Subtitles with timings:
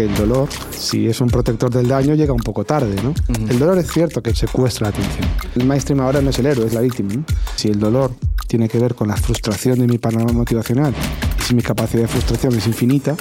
[0.00, 3.12] El dolor, si es un protector del daño, llega un poco tarde, ¿no?
[3.50, 5.28] El dolor es cierto que secuestra la atención.
[5.54, 7.12] El mainstream ahora no es el héroe, es la víctima.
[7.12, 7.24] ¿no?
[7.54, 8.12] Si el dolor
[8.46, 10.94] tiene que ver con la frustración de mi panorama motivacional
[11.38, 13.14] y si mi capacidad de frustración es infinita,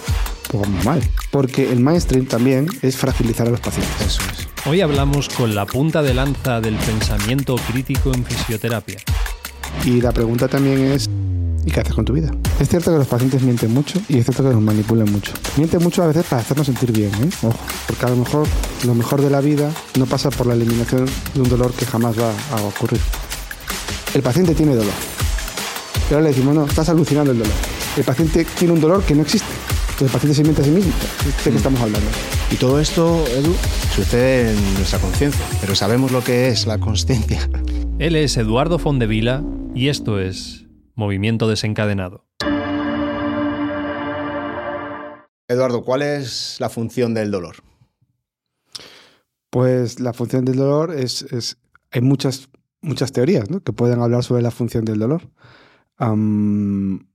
[0.47, 1.01] pues vamos mal.
[1.31, 4.01] Porque el mainstream también es fragilizar a los pacientes.
[4.01, 4.47] Eso es.
[4.65, 8.99] Hoy hablamos con la punta de lanza del pensamiento crítico en fisioterapia.
[9.85, 11.09] Y la pregunta también es,
[11.65, 12.31] ¿y qué haces con tu vida?
[12.59, 15.31] Es cierto que los pacientes mienten mucho y es cierto que nos manipulan mucho.
[15.57, 17.29] Mienten mucho a veces para hacernos sentir bien, ¿eh?
[17.43, 18.47] Ojo, porque a lo mejor
[18.85, 22.17] lo mejor de la vida no pasa por la eliminación de un dolor que jamás
[22.19, 22.99] va a ocurrir.
[24.13, 24.93] El paciente tiene dolor.
[26.09, 27.53] Y ahora le decimos, no, estás alucinando el dolor.
[27.95, 29.49] El paciente tiene un dolor que no existe.
[29.91, 30.93] Entonces el paciente se miente a sí mismo.
[31.43, 32.07] ¿De qué estamos hablando?
[32.51, 33.53] Y todo esto, Edu,
[33.95, 37.49] sucede en nuestra conciencia, pero sabemos lo que es la consciencia.
[37.99, 39.43] Él es Eduardo Fondevila
[39.75, 40.68] y esto es
[40.99, 42.25] Movimiento Desencadenado.
[45.47, 47.55] Eduardo, ¿cuál es la función del dolor?
[49.49, 51.57] Pues la función del dolor es, es
[51.89, 52.49] hay muchas,
[52.81, 53.63] muchas teorías ¿no?
[53.63, 55.31] que pueden hablar sobre la función del dolor.
[55.97, 57.07] En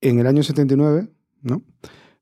[0.00, 1.08] el año 79,
[1.42, 1.62] ¿no?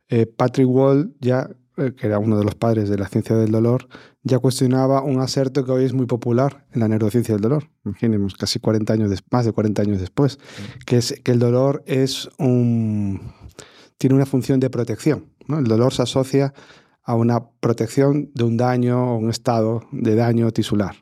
[0.08, 3.88] Eh, Patrick Wall, ya, que era uno de los padres de la ciencia del dolor,
[4.22, 7.70] ya cuestionaba un aserto que hoy es muy popular en la neurociencia del dolor.
[7.84, 10.38] Imaginemos, casi 40 años des- más de 40 años después,
[10.86, 13.32] que es que el dolor es un,
[13.98, 15.26] tiene una función de protección.
[15.48, 15.58] ¿no?
[15.58, 16.52] El dolor se asocia
[17.04, 20.94] a una protección de un daño o un estado de daño tisular.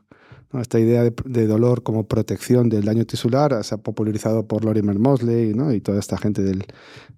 [0.53, 0.61] ¿no?
[0.61, 4.99] Esta idea de, de dolor como protección del daño tisular se ha popularizado por Lorimer
[4.99, 5.73] Mosley ¿no?
[5.73, 6.65] y toda esta gente del,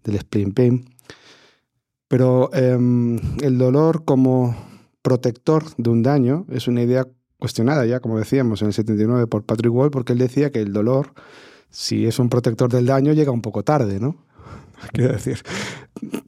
[0.05, 0.85] del spleen pain.
[2.13, 4.55] Pero em, el dolor como
[5.01, 7.07] protector de un daño es una idea
[7.39, 10.75] cuestionada ya, como decíamos, en el 79 por Patrick Wall, porque él decía que el
[10.75, 11.15] dolor,
[11.71, 14.27] si es un protector del daño, llega un poco tarde, ¿no?
[14.93, 15.41] Quiero decir,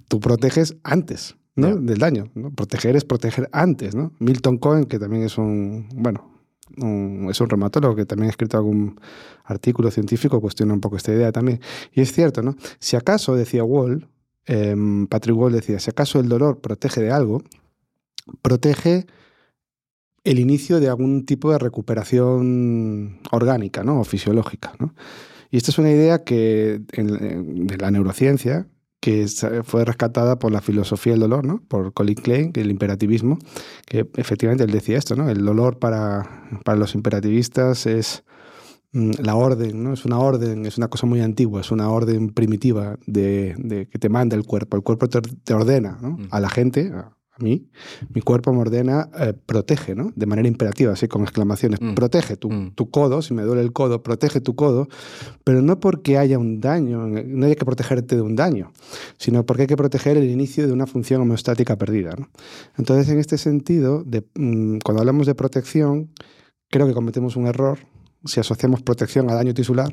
[0.08, 1.76] tú proteges antes ¿no?
[1.76, 2.30] Del daño.
[2.34, 2.50] ¿no?
[2.50, 4.10] Proteger es proteger antes, ¿no?
[4.20, 6.30] Milton Cohen, que también es un, bueno,
[6.78, 8.98] un- es un reumatólogo que también ha escrito algún
[9.44, 11.60] artículo científico, cuestiona un poco esta idea también.
[11.92, 12.56] Y es cierto, ¿no?
[12.78, 14.08] Si acaso, decía Wall,
[14.46, 17.42] em, Patrick Wall decía, si acaso el dolor protege de algo,
[18.42, 19.06] protege
[20.24, 24.00] el inicio de algún tipo de recuperación orgánica ¿no?
[24.00, 24.72] o fisiológica.
[24.78, 24.94] ¿no?
[25.50, 28.66] Y esta es una idea que en- de la neurociencia
[29.00, 29.26] que
[29.64, 31.62] fue rescatada por la filosofía del dolor, ¿no?
[31.68, 33.38] por Colin Klein, el imperativismo,
[33.86, 35.28] que efectivamente él decía esto, ¿no?
[35.28, 38.24] el dolor para, para los imperativistas es
[38.94, 39.92] la orden, ¿no?
[39.92, 43.98] es una orden, es una cosa muy antigua, es una orden primitiva de, de que
[43.98, 46.10] te manda el cuerpo, el cuerpo te, te ordena ¿no?
[46.12, 46.28] Mm.
[46.30, 47.68] a la gente, a, a mí,
[48.10, 50.12] mi cuerpo me ordena, eh, protege, ¿no?
[50.14, 51.80] De manera imperativa, así con exclamaciones.
[51.80, 51.94] Mm.
[51.94, 52.74] Protege tu, Mm.
[52.76, 54.86] tu codo, si me duele el codo, protege tu codo,
[55.42, 58.72] pero no porque haya un daño, no hay que protegerte de un daño,
[59.18, 62.14] sino porque hay que proteger el inicio de una función homeostática perdida.
[62.16, 62.28] ¿no?
[62.78, 66.10] Entonces, en este sentido, de, mm, cuando hablamos de protección,
[66.70, 67.80] creo que cometemos un error
[68.24, 69.90] si asociamos protección a daño tisular.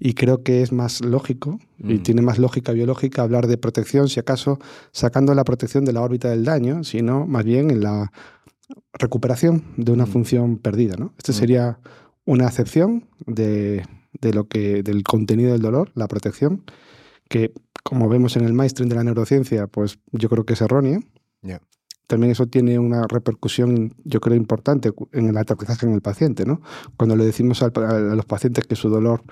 [0.00, 2.02] Y creo que es más lógico y Mm.
[2.02, 4.58] tiene más lógica biológica hablar de protección, si acaso
[4.92, 8.12] sacando la protección de la órbita del daño, sino más bien en la
[8.92, 10.08] recuperación de una Mm.
[10.08, 10.94] función perdida.
[10.96, 11.12] ¿no?
[11.18, 11.34] Este Mm.
[11.34, 11.78] sería
[12.26, 13.84] una acepción de,
[14.20, 16.62] de lo que, del contenido del dolor, la protección,
[17.28, 17.52] que
[17.82, 21.00] como vemos en el mainstream de la neurociencia, pues yo creo que es errónea.
[22.08, 26.62] También eso tiene una repercusión, yo creo, importante en el aterrizaje en el paciente, ¿no?
[26.96, 29.22] Cuando le decimos al a los pacientes que su dolor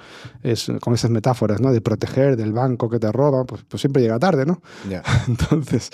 [0.43, 1.73] es con esas metáforas, ¿no?
[1.73, 4.61] De proteger del banco que te roba, pues, pues siempre llega tarde, ¿no?
[4.91, 5.03] Ya.
[5.27, 5.89] Entonces,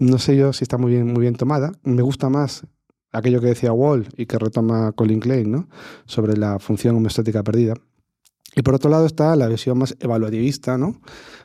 [0.00, 1.70] no sé yo si está muy bien, muy bien tomada.
[1.84, 2.66] Me gusta más
[3.12, 5.68] aquello que decía Wall y que retoma Colin Klein, ¿no?
[6.04, 7.74] Sobre la función homeostática perdida.
[8.56, 11.00] Y por otro lado está la visión más evaluativista, ¿no?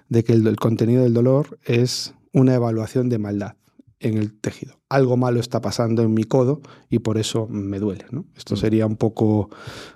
[0.07, 3.53] De que el, el contenido del dolor es una evaluación de maldad
[4.01, 4.79] en el tejido.
[4.87, 8.25] Algo malo está pasando en mi codo y por eso me duele, ¿no?
[8.37, 8.57] Esto Mm.
[8.57, 9.49] sería un poco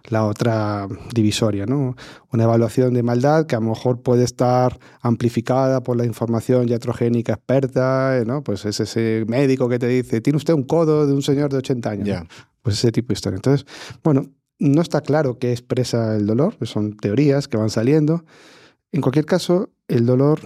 [0.10, 1.96] la otra divisoria, ¿no?
[2.32, 7.34] Una evaluación de maldad que a lo mejor puede estar amplificada por la información iatrogénica
[7.34, 8.44] experta, ¿no?
[8.44, 11.58] Pues es ese médico que te dice, tiene usted un codo de un señor de
[11.58, 12.28] 80 años.
[12.62, 13.38] Pues ese tipo de historia.
[13.38, 13.66] Entonces,
[14.04, 14.26] bueno,
[14.60, 18.26] no está claro qué expresa el dolor, son teorías que van saliendo.
[18.92, 20.42] En cualquier caso, el dolor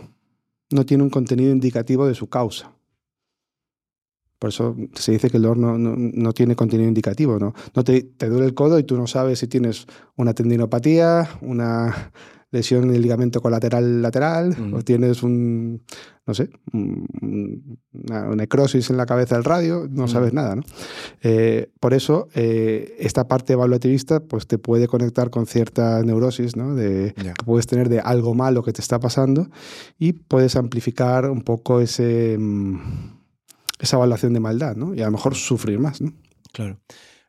[0.72, 2.72] no tiene un contenido indicativo de su causa.
[4.40, 7.40] Por eso se dice que el dolor no, no- no tiene contenido indicativo.
[7.40, 11.28] No, no te, te duele el codo y tú no sabes si tienes una tendinopatía,
[11.42, 12.12] una
[12.52, 14.78] lesión en el ligamento colateral lateral, Ujú.
[14.78, 15.82] o tienes un,
[16.26, 20.14] no sé, un- una necrosis en la cabeza del radio, no Ujú.
[20.14, 20.64] sabes nada, ¿no?
[21.24, 26.74] Eh, por eso, eh, esta parte evaluativista pues, te puede conectar con cierta neurosis, ¿no?
[26.74, 27.34] De, Ya.
[27.34, 29.50] que puedes tener de algo malo que te está pasando
[30.00, 33.17] y puedes amplificar un poco ese, mm,
[33.80, 34.94] esa evaluación de maldad, ¿no?
[34.96, 36.14] Y a lo mejor sufrir más, ¿no?
[36.52, 36.80] Claro.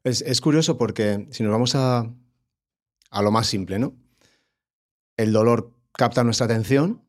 [0.04, 2.10] Es, es curioso porque si nos vamos a,
[3.10, 3.94] a lo más simple, ¿no?
[5.16, 7.02] El dolor capta nuestra atención,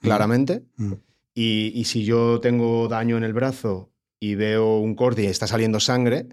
[0.00, 0.92] claramente, Mm.
[1.34, 3.90] y, y si yo tengo daño en el brazo
[4.20, 6.28] y veo un corte y está saliendo sangre,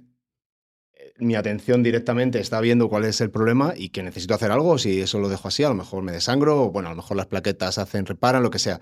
[0.94, 4.78] eh, mi atención directamente está viendo cuál es el problema y que necesito hacer algo,
[4.78, 7.18] si eso lo dejo así, a lo mejor me desangro, o bueno, a lo mejor
[7.18, 8.80] las plaquetas hacen, reparan, lo que sea.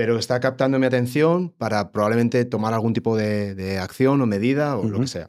[0.00, 4.78] Pero está captando mi atención para probablemente tomar algún tipo de, de acción o medida
[4.78, 5.28] o lo que sea.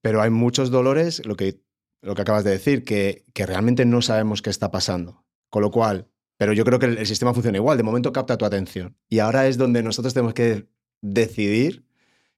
[0.00, 1.60] Pero hay muchos dolores, lo que,
[2.00, 5.24] lo que acabas de decir, que, que realmente no sabemos qué está pasando.
[5.50, 6.06] Con lo cual,
[6.36, 8.96] pero yo creo que el, el sistema funciona igual, de momento capta tu atención.
[9.08, 10.68] Y ahora es donde nosotros tenemos que
[11.00, 11.84] decidir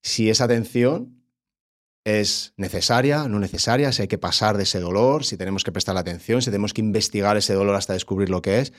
[0.01, 1.27] si esa atención
[2.05, 5.99] es necesaria, no necesaria, si hay que pasar de ese dolor, si tenemos que prestar
[5.99, 8.73] atención, si tenemos que investigar ese dolor hasta descubrir lo que es.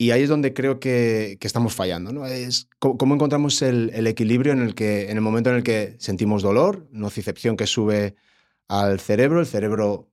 [0.00, 2.12] Y ahí es donde creo que, que estamos fallando.
[2.12, 2.24] ¿no?
[2.24, 5.96] Es cómo, encontramos el, el equilibrio en el, que, en el momento en el que
[5.98, 8.14] sentimos dolor, nocicepción que sube
[8.68, 10.08] al cerebro, el cerebro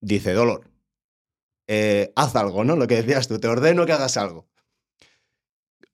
[0.00, 0.70] dice dolor.
[1.66, 2.74] Eh, haz algo, ¿no?
[2.74, 4.48] Lo que decías tú, te ordeno que hagas algo.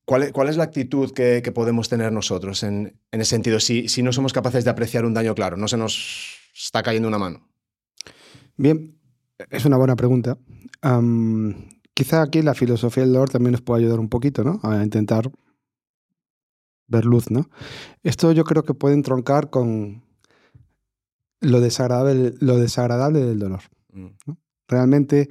[0.04, 3.58] ¿Cuál es, cuál es la actitud que, que podemos tener nosotros en, en ese sentido?
[3.58, 7.08] Si, si no somos capaces de apreciar un daño claro, no se nos está cayendo
[7.08, 7.46] una mano.
[8.56, 8.96] Bien,
[9.50, 10.38] es una buena pregunta.
[11.98, 14.60] Quizá aquí la filosofía del dolor también nos puede ayudar un poquito, ¿no?
[14.62, 15.32] A intentar
[16.86, 17.50] ver luz, ¿no?
[18.04, 20.04] Esto yo creo que puede entroncar con
[21.40, 23.62] lo desagradable, lo desagradable del dolor.
[24.68, 25.28] Realmente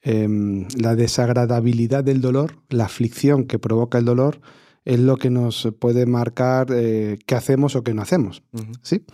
[0.00, 4.40] em, la desagradabilidad del dolor, la aflicción que provoca el dolor,
[4.84, 8.44] es lo que nos puede marcar eh, qué hacemos o qué no hacemos.
[8.82, 9.04] ¿sí?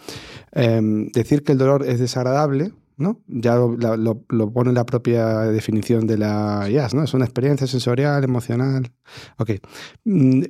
[0.51, 3.21] Em, decir que el dolor es desagradable, ¿no?
[3.27, 7.03] Ya lo, la- lo- lo pone la propia definición de la IAS, ¿no?
[7.05, 8.93] Es una experiencia sensorial, emocional.
[9.39, 9.51] Ok.
[10.05, 10.43] Mm,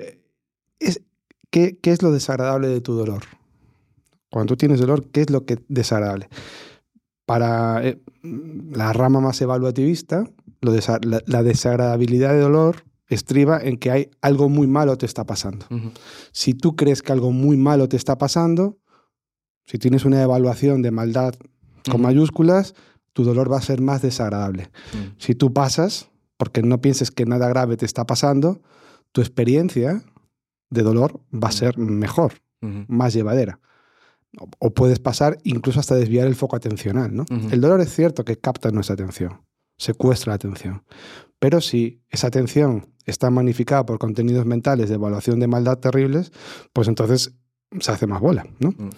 [0.79, 1.03] es-
[1.51, 3.23] ¿qué, qué es lo desagradable de tu dolor?
[4.31, 6.29] Cuando tú tienes dolor, ¿qué es lo que es desagradable?
[7.27, 10.25] Para eh, la rama más evaluativista,
[10.61, 15.07] lo desa- la, la desagradabilidad de dolor estriba en que hay algo muy malo te
[15.07, 15.67] está pasando.
[16.33, 18.79] Si tú crees que algo muy malo te está pasando,
[19.67, 21.35] si tienes una evaluación de maldad
[21.91, 22.75] con mayúsculas,
[23.13, 24.71] tu dolor va a ser más desagradable.
[24.93, 25.17] Mm.
[25.19, 28.63] Si tú pasas, porque no pienses que nada grave te está pasando,
[29.13, 30.03] tu experiencia
[30.71, 31.59] de dolor va a Ujú.
[31.59, 32.33] ser mejor,
[32.89, 33.61] más llevadera.
[34.39, 37.13] O- O puedes pasar incluso hasta desviar el foco atencional.
[37.51, 39.43] El dolor es cierto que capta nuestra atención,
[39.77, 40.83] secuestra la atención.
[41.39, 46.33] Pero si esa atención está magnificada por contenidos mentales de evaluación de maldad terribles,
[46.73, 47.35] pues entonces
[47.81, 48.47] se hace más bola.
[48.61, 48.71] ¿no?
[48.71, 48.91] Mm.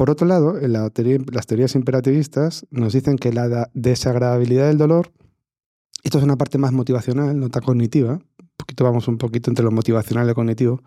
[0.00, 4.66] Por otro lado, en la teoría- las teorías imperativistas nos dicen que la da- desagradabilidad
[4.68, 5.12] del dolor,
[6.02, 9.62] esto es una parte más motivacional, no tan cognitiva, un poquito vamos un poquito entre
[9.62, 10.82] lo motivacional y lo cognitivo,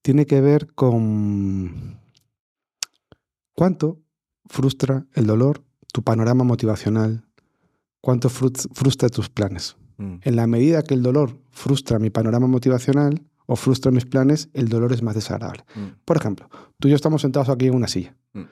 [0.00, 1.98] tiene que ver con
[3.54, 4.00] cuánto
[4.46, 5.62] frustra el dolor
[5.92, 7.26] tu panorama motivacional,
[8.00, 9.76] cuánto frus- frustra tus planes.
[9.98, 10.14] Mm.
[10.22, 14.68] En la medida que el dolor frustra mi panorama motivacional o frustra mis planes, el
[14.68, 15.64] dolor es más desagradable.
[15.74, 15.86] Mm.
[16.04, 18.14] Por ejemplo, tú y yo estamos sentados aquí en una silla.
[18.34, 18.42] Mm.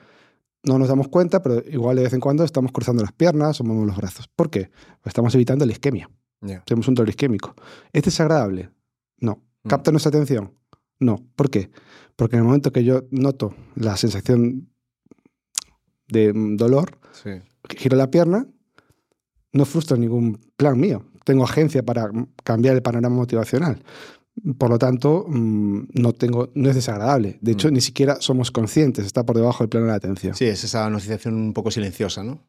[0.63, 3.63] No nos damos cuenta, pero igual de vez en cuando estamos cruzando las piernas o
[3.63, 4.27] movemos los brazos.
[4.35, 4.71] ¿Por qué?
[5.01, 6.09] Pues estamos evitando la isquemia.
[6.41, 6.63] Ya.
[6.65, 7.53] Tenemos un dolor isquémico.
[7.93, 8.71] ¿Es desagradable?
[9.19, 9.43] No.
[9.63, 9.69] Mm.
[9.69, 10.51] ¿Capta nuestra atención?
[10.99, 11.23] No.
[11.35, 11.69] ¿Por qué?
[12.15, 14.67] Porque en el momento que yo noto la sensación
[16.07, 17.29] de dolor, Sí.
[17.77, 18.47] giro la pierna,
[19.53, 21.05] no frustra ningún plan mío.
[21.23, 22.09] Tengo agencia para
[22.43, 23.83] cambiar el panorama motivacional.
[24.57, 27.37] Por lo tanto, mm, no, tengo, no es desagradable.
[27.41, 27.73] De hecho, Mm.
[27.73, 30.35] ni siquiera somos conscientes, está por debajo del plano de la atención.
[30.35, 32.43] Sí, es esa nocicepción un poco silenciosa, ¿no?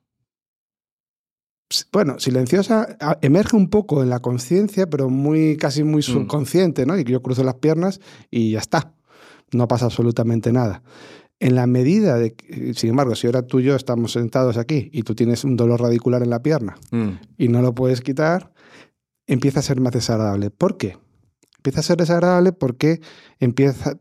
[1.93, 6.99] Bueno, silenciosa emerge un poco en la conciencia, pero muy casi muy subconsciente, ¿no?
[6.99, 8.95] Y yo cruzo las piernas y ya está.
[9.53, 10.83] No pasa absolutamente nada.
[11.41, 14.89] En la medida de que, sin embargo, si ahora tú y yo estamos sentados aquí
[14.93, 17.11] y tú tienes un dolor radicular en la pierna Mm.
[17.37, 18.53] y no lo puedes quitar,
[19.27, 20.51] empieza a ser más desagradable.
[20.51, 20.97] ¿Por qué?
[21.59, 23.01] Empieza a ser desagradable porque
[23.41, 23.99] empieza,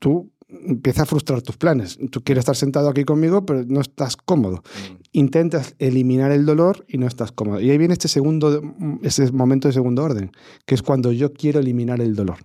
[0.00, 1.98] tú- empieza a frustrar tus planes.
[2.10, 4.56] Tú quieres estar sentado aquí conmigo, pero no estás cómodo.
[4.58, 4.96] Mm.
[5.12, 7.60] Intentas eliminar el dolor y no estás cómodo.
[7.60, 8.60] Y ahí viene este segundo,
[9.02, 10.30] ese momento de segundo orden,
[10.66, 12.36] que es cuando yo quiero eliminar el dolor.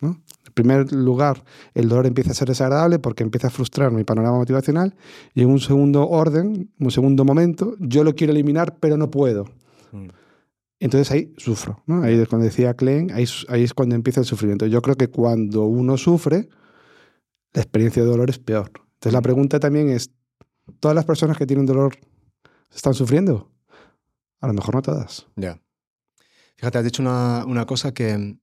[0.00, 0.20] ¿no?
[0.46, 1.44] En primer lugar,
[1.74, 4.94] el dolor empieza a ser desagradable porque empieza a frustrar mi panorama motivacional
[5.34, 9.44] y en un segundo orden, un segundo momento, yo lo quiero eliminar pero no puedo.
[9.92, 10.08] Mm.
[10.84, 12.02] Entonces ahí sufro, ¿no?
[12.02, 14.66] Ahí es cuando decía Klein, ahí, ahí es cuando empieza el sufrimiento.
[14.66, 16.50] Yo creo que cuando uno sufre,
[17.54, 18.70] la experiencia de dolor es peor.
[18.76, 20.10] Entonces la pregunta también es,
[20.80, 21.96] ¿todas las personas que tienen dolor
[22.70, 23.50] están sufriendo?
[24.42, 25.26] A lo mejor no todas.
[25.36, 25.58] Ya.
[26.56, 28.36] Fíjate, has dicho una, una cosa que,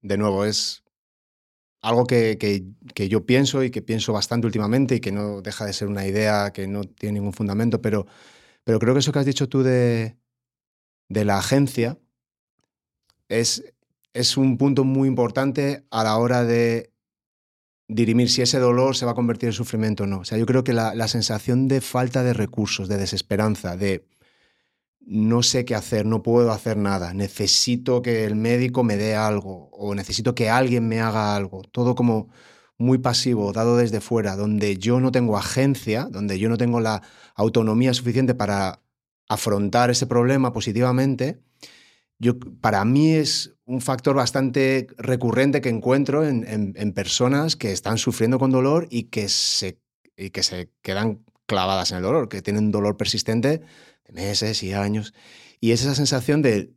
[0.00, 0.84] de nuevo, es
[1.82, 5.66] algo que, que, que, yo pienso y que pienso bastante últimamente y que no deja
[5.66, 8.06] de ser una idea que no tiene ningún fundamento, pero,
[8.62, 10.19] pero creo que eso que has dicho tú de,
[11.10, 11.98] de la agencia
[13.28, 13.62] es,
[14.14, 16.92] es un punto muy importante a la hora de
[17.88, 20.20] dirimir si ese dolor se va a convertir en sufrimiento o no.
[20.20, 24.06] O sea, yo creo que la, la sensación de falta de recursos, de desesperanza, de
[25.00, 29.68] no sé qué hacer, no puedo hacer nada, necesito que el médico me dé algo
[29.72, 32.28] o necesito que alguien me haga algo, todo como
[32.78, 37.02] muy pasivo, dado desde fuera, donde yo no tengo agencia, donde yo no tengo la
[37.34, 38.79] autonomía suficiente para
[39.30, 41.40] afrontar ese problema positivamente,
[42.18, 48.38] yo, para mí es un factor bastante recurrente que encuentro en, personas que están sufriendo
[48.38, 49.80] con dolor y que, se,
[50.16, 53.62] y que se quedan clavadas en el dolor, que tienen dolor persistente
[54.04, 55.14] de meses y años.
[55.60, 56.74] Y es esa sensación de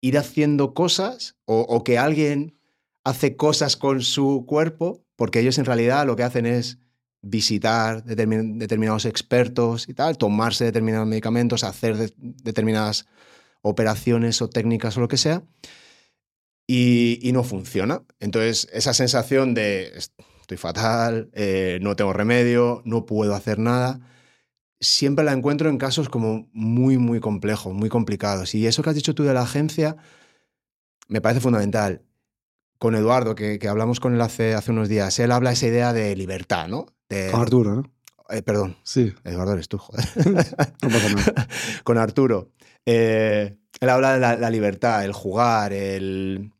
[0.00, 2.58] ir haciendo cosas o, o que alguien
[3.04, 6.78] hace cosas con su cuerpo, porque ellos en realidad lo que hacen es
[7.22, 13.06] visitar determin determinados expertos y tal, tomarse determinados medicamentos, hacer de determinadas
[13.62, 15.42] operaciones o técnicas o lo que sea,
[16.68, 18.02] y, y, no funciona.
[18.18, 19.92] Entonces, esa sensación de
[20.46, 24.00] estoy fatal, eh, no tengo remedio, no puedo hacer nada,
[24.80, 28.54] siempre la encuentro en casos como muy, muy complejos, muy complicados.
[28.54, 29.96] Y eso que has dicho tú de la agencia
[31.08, 32.02] me parece fundamental.
[32.78, 35.92] Con Eduardo, que, que hablamos con él hace, hace unos días, él habla esa idea
[35.92, 36.86] de libertad, ¿no?
[37.08, 37.82] De, Con Arturo, ¿no?
[38.28, 38.76] Eh, perdón.
[38.82, 39.12] Sí.
[39.24, 40.04] Eduardo eres tú, joder.
[40.82, 41.48] no pasa nada.
[41.84, 42.50] Con Arturo.
[42.84, 46.52] Eh, él habla de la, la, libertad, el jugar, el,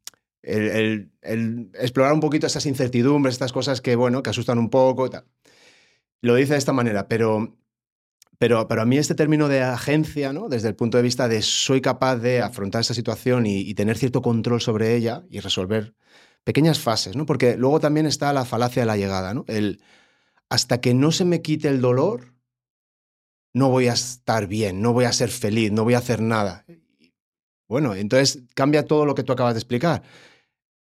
[0.42, 4.70] el, el, el, explorar un poquito esas incertidumbres, estas cosas que, bueno, que asustan un
[4.70, 5.10] poco.
[5.10, 5.24] Tal.
[6.20, 7.56] Lo dice de esta manera, pero,
[8.38, 10.48] pero, pero a mí este término de agencia, ¿no?
[10.48, 13.96] desde el punto de vista de soy capaz de afrontar esa situación y, y tener
[13.96, 15.94] cierto control sobre ella y resolver
[16.44, 17.26] pequeñas fases, ¿no?
[17.26, 19.34] porque luego también está la falacia de la llegada.
[19.34, 19.44] ¿no?
[19.48, 19.80] El,
[20.48, 22.34] hasta que no se me quite el dolor,
[23.54, 26.64] no voy a estar bien, no voy a ser feliz, no voy a hacer nada.
[27.68, 30.02] Bueno, entonces cambia todo lo que tú acabas de explicar.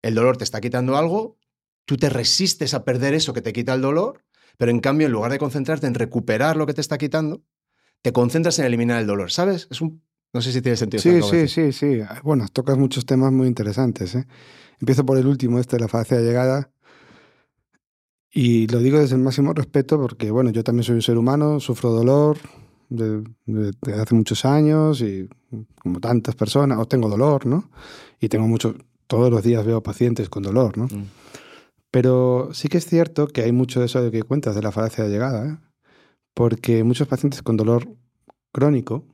[0.01, 1.37] El dolor te está quitando algo,
[1.85, 4.23] tú te resistes a perder eso que te quita el dolor,
[4.57, 7.43] pero en cambio, en lugar de concentrarte en recuperar lo que te está quitando,
[8.01, 9.67] te concentras en eliminar el dolor, ¿sabes?
[9.71, 10.03] Es un...
[10.33, 11.01] No sé si tiene sentido.
[11.01, 12.01] Sí, sí, sí, sí.
[12.23, 14.15] Bueno, tocas muchos temas muy interesantes.
[14.15, 14.25] ¿eh?
[14.79, 16.72] Empiezo por el último, este, la fase de llegada.
[18.33, 21.59] Y lo digo desde el máximo respeto porque, bueno, yo también soy un ser humano,
[21.59, 22.37] sufro dolor
[22.89, 25.29] desde de, de hace muchos años y
[25.79, 27.69] como tantas personas, o tengo dolor, ¿no?
[28.19, 28.75] Y tengo mucho,
[29.07, 30.85] todos los días veo pacientes con dolor, ¿no?
[30.85, 31.05] Mm.
[31.91, 34.71] Pero sí que es cierto que hay mucho de eso de que cuentas de la
[34.71, 35.57] falacia de llegada, ¿eh?
[36.33, 37.87] porque muchos pacientes con dolor
[38.51, 39.05] crónico,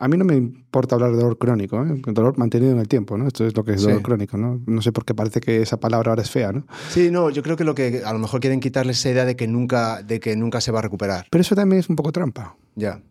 [0.00, 2.00] a mí no me importa hablar de dolor crónico, ¿eh?
[2.06, 3.26] dolor mantenido en el tiempo, ¿no?
[3.26, 4.02] Esto es lo que es dolor sí.
[4.02, 4.60] crónico, ¿no?
[4.66, 6.66] No sé por qué parece que esa palabra ahora es fea, ¿no?
[6.88, 9.36] Sí, no, yo creo que lo que a lo mejor quieren quitarle esa idea de
[9.36, 11.26] que nunca, de que nunca se va a recuperar.
[11.30, 12.56] Pero eso también es un poco trampa.
[12.76, 13.02] Ya.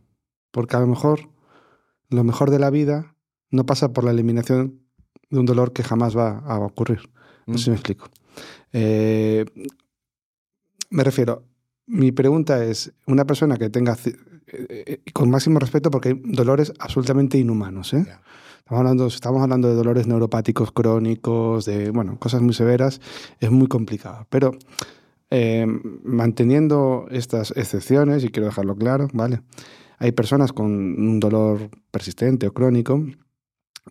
[0.52, 1.30] Porque a lo mejor
[2.10, 3.16] lo mejor de la vida
[3.52, 4.82] no pasa por la eliminación
[5.30, 7.02] de un dolor que jamás va a ocurrir.
[7.46, 7.64] No sé mm.
[7.64, 8.10] si me explico.
[8.74, 9.46] Eh,
[10.90, 11.44] me refiero,
[11.86, 13.96] mi pregunta es, una persona que tenga,
[14.52, 18.04] eh, con máximo respeto, porque hay dolores absolutamente inhumanos, ¿eh?
[18.06, 18.22] Yeah.
[18.70, 23.02] Estamos hablando, estamos hablando de dolores neuropáticos crónicos, de, bueno, cosas muy severas,
[23.40, 24.28] es muy complicado.
[24.30, 24.52] Pero
[25.32, 25.66] eh,
[26.04, 29.42] manteniendo estas excepciones, y quiero dejarlo claro, ¿vale?
[29.98, 33.04] Hay personas con un dolor persistente o crónico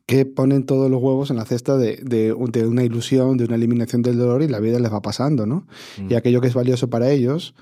[0.07, 3.57] que ponen todos los huevos en la cesta de, de, de, una ilusión, de una
[3.57, 5.67] eliminación del dolor y la vida les va pasando, ¿no?
[6.01, 6.13] Mm.
[6.13, 7.55] Y aquello que es valioso para ellos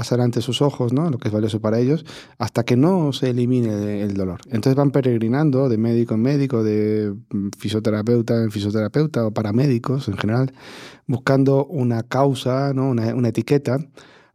[0.00, 1.10] pasará ante sus ojos, ¿no?
[1.10, 2.06] Lo que es valioso para ellos,
[2.38, 4.40] hasta que no se elimine el dolor.
[4.46, 7.14] Entonces van peregrinando de médico en médico, de
[7.58, 10.54] fisioterapeuta en fisioterapeuta o paramédicos en general,
[11.06, 12.88] buscando una causa, ¿no?
[12.88, 13.76] Una, una etiqueta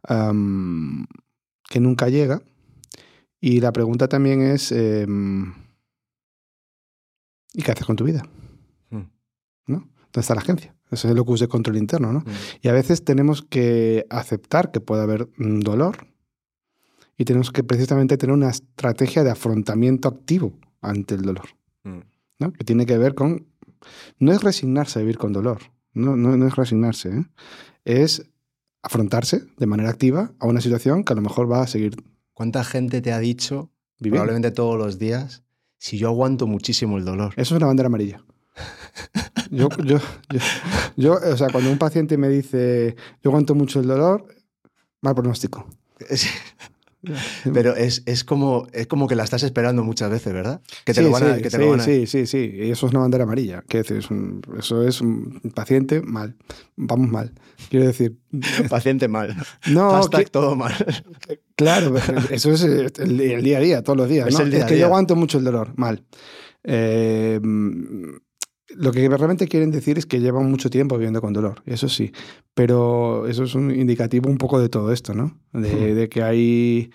[0.08, 1.04] um,
[1.68, 2.40] que nunca llega.
[3.40, 4.70] Y la pregunta también es...
[4.70, 5.04] Eh,
[7.54, 8.22] ¿Y qué haces con tu vida?
[8.90, 9.02] Mm.
[9.66, 9.78] ¿No?
[10.12, 10.75] ¿Dónde está la agencia?
[10.90, 12.20] Eso es el locus de control interno, ¿no?
[12.20, 12.32] Mm.
[12.62, 16.06] Y a veces tenemos que aceptar que puede haber dolor
[17.18, 21.48] y tenemos que precisamente tener una estrategia de afrontamiento activo ante el dolor,
[21.84, 21.98] mm.
[22.38, 22.52] ¿no?
[22.52, 23.46] Que tiene que ver con...
[24.18, 25.60] No es resignarse a vivir con dolor,
[25.92, 27.24] no, no, no es resignarse, ¿eh?
[27.84, 28.28] es
[28.82, 31.96] afrontarse de manera activa a una situación que a lo mejor va a seguir.
[32.34, 34.22] ¿Cuánta gente te ha dicho, Viviendo.
[34.22, 35.42] probablemente todos los días,
[35.78, 37.32] si yo aguanto muchísimo el dolor.
[37.36, 38.22] Eso es una bandera amarilla.
[39.50, 39.98] Yo, yo,
[40.30, 40.38] yo,
[40.96, 44.26] yo, o sea, cuando un paciente me dice, yo aguanto mucho el dolor,
[45.02, 45.66] mal pronóstico.
[47.54, 50.60] Pero es, es, como, es como que la estás esperando muchas veces, ¿verdad?
[50.84, 52.50] Que te sí, lo van a, que te sí, lo van a- sí, sí, sí.
[52.52, 53.62] Y eso es una bandera amarilla.
[53.68, 53.98] ¿Qué decir?
[53.98, 56.34] Es un- eso es un paciente mal.
[56.74, 57.32] Vamos mal.
[57.70, 58.16] Quiero decir,
[58.68, 59.36] Paciente mal.
[59.70, 60.74] no, Hashtag que- todo mal.
[61.54, 61.94] claro,
[62.30, 64.26] eso es el, el día a día, todos los días.
[64.26, 64.40] Es ¿no?
[64.40, 64.80] el día a que día.
[64.80, 66.02] yo aguanto mucho el dolor, mal.
[66.64, 67.40] Eh,
[68.76, 72.12] lo que realmente quieren decir es que llevan mucho tiempo viviendo con dolor, eso sí,
[72.54, 75.38] pero eso es un indicativo un poco de todo esto, ¿no?
[75.52, 76.90] De, de que hay,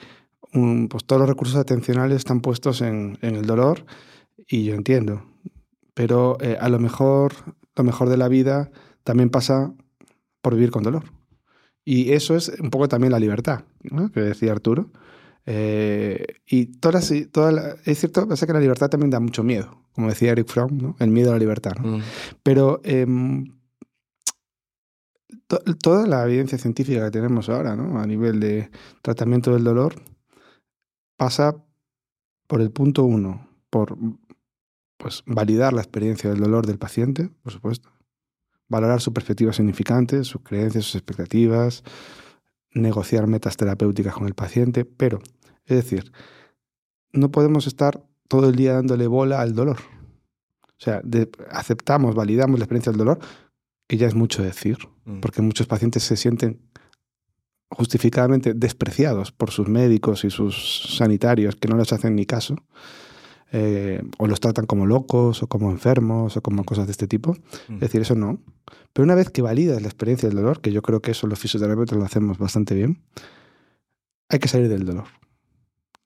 [0.53, 3.85] un- pues todos los recursos atencionales están puestos en, en el dolor
[4.47, 5.23] y yo entiendo,
[5.93, 7.33] pero eh, a lo mejor
[7.75, 8.69] lo mejor de la vida
[9.03, 9.73] también pasa
[10.41, 11.05] por vivir con dolor.
[11.83, 14.11] Y eso es un poco también la libertad, ¿no?
[14.11, 14.89] que decía Arturo.
[15.45, 19.43] Eh, y todas, las- toda la- es cierto, pasa que la libertad también da mucho
[19.43, 20.95] miedo, como decía Eric Fromm, ¿no?
[20.99, 21.73] el miedo a la libertad.
[21.81, 21.97] ¿no?
[21.97, 22.01] Mm.
[22.43, 23.45] Pero em,
[25.47, 27.99] to- toda la evidencia científica que tenemos ahora, ¿no?
[27.99, 28.69] a nivel de
[29.01, 29.95] tratamiento del dolor,
[31.17, 31.55] pasa
[32.47, 33.97] por el punto uno, por
[34.97, 37.89] pues, validar la experiencia del dolor del paciente, por supuesto,
[38.67, 41.83] valorar su perspectiva significante, sus creencias, sus expectativas,
[42.73, 45.19] negociar metas terapéuticas con el paciente, pero,
[45.65, 46.11] es decir,
[47.11, 49.77] no podemos estar todo el día dándole bola al dolor.
[50.63, 53.19] O sea, de- aceptamos, validamos la experiencia del dolor,
[53.87, 55.19] que ya es mucho decir, Mm.
[55.19, 56.61] porque muchos pacientes se sienten
[57.69, 62.55] justificadamente despreciados por sus médicos y sus sanitarios que no les hacen ni caso,
[63.51, 67.33] eh, o los tratan como locos o como enfermos o como cosas de este tipo.
[67.67, 67.73] Mm.
[67.75, 68.39] Es decir, eso no.
[68.93, 71.39] Pero una vez que validas la experiencia del dolor, que yo creo que eso los
[71.39, 73.01] fisioterapeutas lo hacemos bastante bien,
[74.29, 75.05] hay que salir del dolor.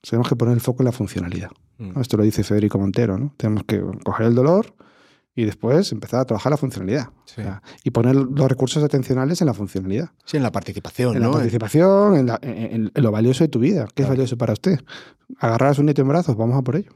[0.01, 1.49] Tenemos que poner el foco en la funcionalidad.
[1.77, 1.93] Mm.
[1.93, 2.01] ¿no?
[2.01, 3.33] Esto lo dice Federico Montero, ¿no?
[3.37, 4.73] Tenemos que coger el dolor
[5.35, 7.09] y después empezar a trabajar la funcionalidad.
[7.25, 7.41] Sí.
[7.41, 10.11] O sea, y poner los recursos atencionales en la funcionalidad.
[10.25, 11.29] Sí, en la participación, En ¿no?
[11.29, 13.83] la participación, en, la- en- en lo valioso de tu vida.
[13.93, 14.09] ¿Qué es Claro.
[14.11, 14.79] valioso para usted?
[15.39, 16.91] Agarrar a su nieto en brazos, vamos a por ello.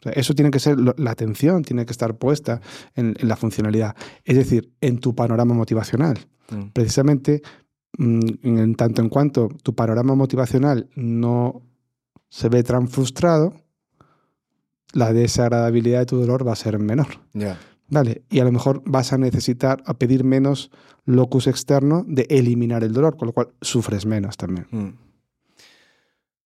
[0.00, 2.60] O sea, eso tiene que ser, la atención tiene que estar puesta
[2.94, 3.94] en, en la funcionalidad.
[4.24, 6.18] Es decir, en tu panorama motivacional.
[6.50, 6.70] Mm.
[6.72, 7.42] Precisamente,
[7.98, 11.62] mm, en tanto en cuanto tu panorama motivacional no
[12.28, 13.54] se ve tan frustrado,
[14.92, 17.08] la desagradabilidad de tu dolor va a ser menor.
[17.88, 20.70] Vale, y a lo mejor vas a necesitar a pedir menos
[21.04, 24.66] locus externo de eliminar el dolor, con lo cual sufres menos también.
[24.70, 24.90] Mm.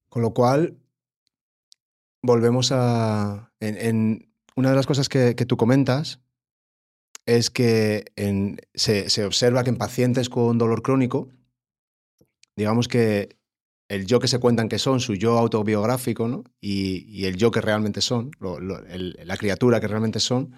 [0.08, 0.78] Con lo cual,
[2.24, 3.52] volvemos a...
[3.60, 6.20] En, en- una de las cosas que, que tú comentas
[7.26, 11.28] es que en- se, se observa que en pacientes con dolor crónico,
[12.56, 13.36] digamos que
[13.88, 16.44] el yo que se cuentan que son, su yo autobiográfico, ¿no?
[16.60, 20.52] y, y el yo que realmente son, lo- lo- el- la criatura que realmente son,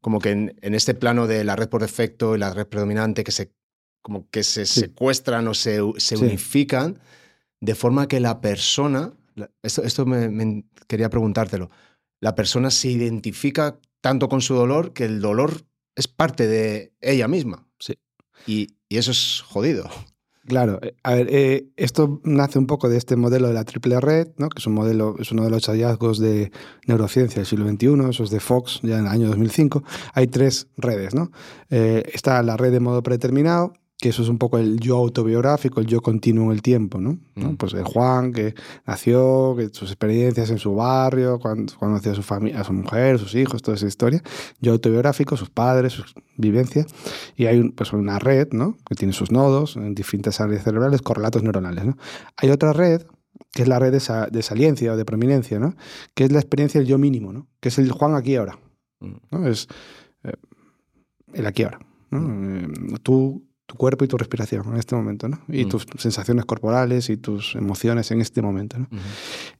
[0.00, 3.24] como que en, en este plano de la red por defecto y la red predominante
[3.24, 3.52] que se,
[4.02, 4.80] como que se Sí.
[4.80, 6.24] secuestran o se, se Sí.
[6.24, 6.98] unifican,
[7.60, 9.12] de forma que la persona,
[9.62, 11.70] esto, esto me, me quería preguntártelo,
[12.20, 17.28] la persona se identifica tanto con su dolor que el dolor es parte de ella
[17.28, 17.66] misma.
[17.78, 17.98] Sí.
[18.46, 19.88] Y, y eso es jodido.
[20.46, 23.98] Claro, eh, a ver, eh, esto nace un poco de este modelo de la triple
[24.00, 24.50] red, ¿no?
[24.50, 26.52] que es un modelo, es uno de los hallazgos de
[26.86, 29.82] neurociencia del siglo XXI, eso es de Fox, ya en el año 2005.
[30.12, 31.30] Hay tres redes, ¿no?
[31.70, 33.72] Eh, está la red de modo predeterminado,
[34.04, 37.16] que eso es un poco el yo autobiográfico, el yo continuo en el tiempo, ¿no?
[37.36, 37.52] ¿no?
[37.52, 37.56] Mm.
[37.56, 38.54] Pues el Juan, que
[38.86, 43.18] nació, que sus experiencias en su barrio, cuando conoció a su familia, a su mujer,
[43.18, 44.22] sus hijos, toda esa historia.
[44.60, 46.86] Yo autobiográfico, sus padres, sus vivencias.
[47.34, 48.76] Y hay un- pues una red, ¿no?
[48.86, 51.96] Que tiene sus nodos en distintas áreas cerebrales, correlatos neuronales, ¿no?
[52.36, 53.04] Hay otra red,
[53.52, 55.76] que es la red de, sa- de saliencia o de prominencia, ¿no?
[56.14, 57.46] Que es la experiencia del yo mínimo, ¿no?
[57.60, 58.58] Que es el Juan aquí y ahora,
[59.00, 59.14] Mm.
[59.30, 59.48] ¿no?
[59.48, 59.66] Es
[60.24, 60.34] eh,
[61.32, 61.78] el aquí ahora,
[62.10, 62.18] ¿no?
[62.58, 62.68] Eh,
[63.02, 65.40] tú, tu cuerpo y tu respiración en este momento, ¿no?
[65.48, 65.68] Y Mm.
[65.68, 68.88] tus sensaciones corporales y tus emociones en este momento, ¿no?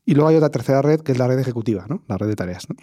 [0.04, 2.02] Y luego hay otra tercera red que es la red ejecutiva, ¿no?
[2.08, 2.68] La red de tareas.
[2.68, 2.76] ¿no?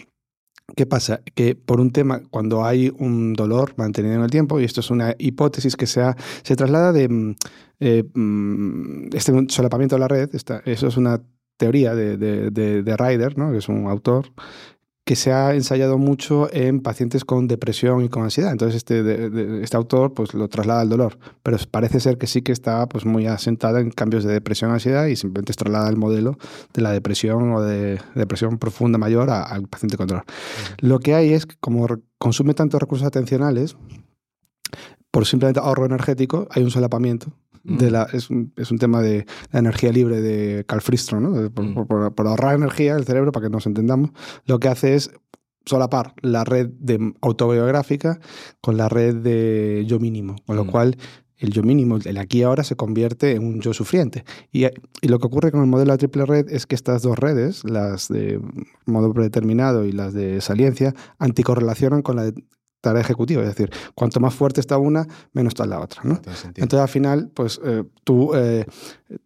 [0.75, 1.21] ¿Qué pasa?
[1.35, 4.89] Que por un tema, cuando hay un dolor mantenido en el tiempo, y esto es
[4.89, 7.35] una hipótesis que se, ha- se traslada de mm,
[7.81, 11.21] eh, mm, este solapamiento de la red, esta- eso es una
[11.57, 13.51] teoría de, de, de- de Ryder, ¿no?
[13.51, 14.31] que es un autor,
[15.03, 18.51] que se ha ensayado mucho en pacientes con depresión y con ansiedad.
[18.51, 22.27] Entonces este, de- de- este autor pues, lo traslada al dolor, pero parece ser que
[22.27, 25.89] sí que está pues, muy asentada en cambios de depresión y ansiedad y simplemente traslada
[25.89, 26.37] el modelo
[26.73, 30.23] de la depresión o de depresión profunda mayor a- al paciente con dolor.
[30.79, 31.87] Lo que hay es que como
[32.19, 33.75] consume tantos recursos atencionales,
[35.09, 39.25] por simplemente ahorro energético, hay un solapamiento de la, es, un, es un tema de
[39.51, 41.49] la energía libre de Carl Friston, ¿no?
[41.51, 41.73] Por, Mm.
[41.87, 44.11] por- por ahorrar energía el cerebro, para que nos entendamos,
[44.45, 45.11] lo que hace es
[45.65, 48.19] solapar la red de autobiográfica
[48.61, 50.69] con la red de yo mínimo, con lo Mm.
[50.69, 50.97] cual
[51.37, 54.23] el yo mínimo, el aquí y ahora, se convierte en un yo sufriente.
[54.51, 57.17] Y, y lo que ocurre con el modelo de triple red es que estas dos
[57.17, 58.39] redes, las de
[58.85, 62.43] modo predeterminado y las de saliencia, anticorrelacionan con la de
[62.81, 63.41] tarea ejecutiva.
[63.41, 66.01] Es decir, cuanto más fuerte está una, menos está la otra.
[66.03, 66.19] ¿no?
[66.55, 68.65] Entonces, al final, pues eh, tú eh,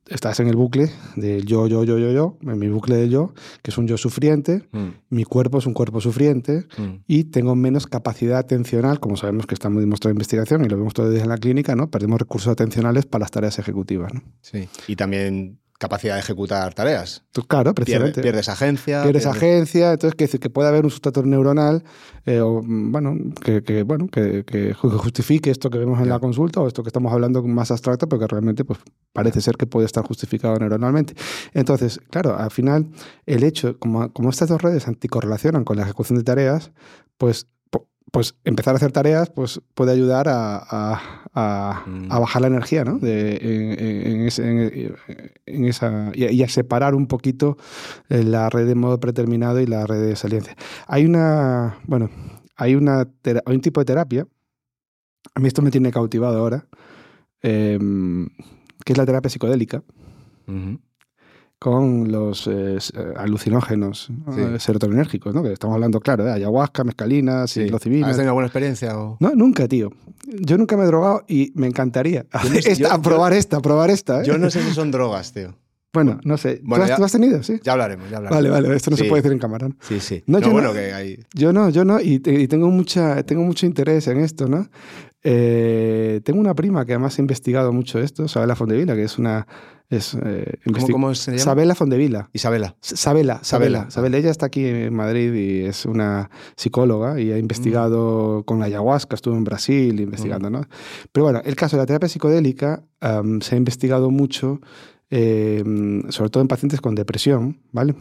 [0.08, 3.34] estás en el bucle del yo, yo, yo, yo, yo, en mi bucle de yo,
[3.62, 7.04] que es un yo sufriente, Mm, mi cuerpo es un cuerpo sufriente mm.
[7.08, 10.78] y tengo menos capacidad atencional, como sabemos que está muy demostrado en investigación y lo
[10.78, 11.90] vemos todos los días en la clínica, ¿no?
[11.90, 14.22] Perdemos recursos atencionales para las tareas ejecutivas, ¿no?
[14.42, 14.68] Sí.
[14.88, 17.24] Y también capacidad de ejecutar tareas.
[17.32, 18.22] Tú, claro, precisamente.
[18.22, 19.04] pierdes agencia.
[19.04, 21.84] Pierdes pierdes- agencia, entonces que, que puede haber un sustrato neuronal
[22.26, 26.20] eh, o, bueno, que, que, bueno, que, que ju- justifique esto que vemos en la
[26.20, 28.80] consulta o esto que estamos hablando más abstracto, pero que realmente pues,
[29.14, 31.14] parece ser que puede estar justificado neuronalmente.
[31.54, 32.88] Entonces, claro, al final,
[33.26, 36.72] el hecho, como, como estas dos redes anticorrelacionan con la ejecución de tareas,
[37.18, 37.48] pues,
[38.16, 41.02] pues empezar a hacer tareas pues, puede ayudar a, a-
[41.34, 42.12] a- Mm.
[42.12, 42.98] a bajar la energía, ¿no?
[42.98, 44.96] De, en, en- ese- en-
[45.46, 47.58] en esa, y, a- y a separar un poquito
[48.10, 50.56] eh, la red de modo predeterminado y la red de saliencia.
[50.88, 52.10] Hay una, bueno,
[52.56, 53.08] hay, una,
[53.46, 54.26] hay un tipo de terapia,
[55.34, 56.68] a mí esto me tiene cautivado ahora,
[57.42, 58.30] em,
[58.86, 59.84] que es la terapia psicodélica.
[61.60, 64.34] Con los eh, eh, alucinógenos ¿no?
[64.34, 64.42] Sí.
[64.42, 65.42] Eh, serotoninérgicos, ¿no?
[65.42, 67.64] Que estamos hablando, claro, de ayahuasca, mescalina, Sí.
[67.64, 68.08] psilocibina.
[68.10, 68.98] ¿Has tenido buena experiencia?
[69.00, 69.18] O...
[69.20, 69.92] No, nunca, tío.
[70.28, 73.34] Yo nunca me he drogado y me encantaría Yo no sé- esta- yo- a probar
[73.34, 74.22] esta, a probar esta.
[74.22, 74.26] ¿eh?
[74.26, 75.56] Yo no sé si son drogas, tío.
[75.96, 76.62] Bueno, no sé.
[76.64, 77.42] Bueno, ¿Tú, has, ya- tú has tenido?
[77.42, 77.60] Sí.
[77.64, 78.52] Ya hablaremos, ya hablaremos.
[78.52, 79.10] Vale, vale, esto no se Sí.
[79.10, 79.68] puede decir en cámara.
[79.70, 79.76] ¿no?
[79.82, 80.24] Sí, sí.
[80.28, 81.20] No, No, yo bueno, no- que hay...
[81.34, 84.68] Yo no, yo no, y, y tengo, mucha, tengo mucho interés en esto, ¿no?
[85.28, 89.48] Eh, tengo una prima que además ha investigado mucho esto, Sabela Fondevila, que es una...
[89.88, 91.44] Es, eh, ¿Cómo, cómo se llama?
[91.44, 92.30] Sabela Fondevila.
[92.34, 92.76] Isabela.
[92.82, 94.18] Sabela, Sabela, Sabela.
[94.18, 99.14] Ella está aquí en Madrid y es una psicóloga y ha investigado con la ayahuasca,
[99.16, 100.62] estuvo en Brasil investigando, ¿no?
[101.12, 104.60] Pero bueno, el caso de la terapia psicodélica am, se ha investigado mucho,
[105.10, 105.64] eh,
[106.10, 107.96] sobre todo en pacientes con depresión, ¿vale?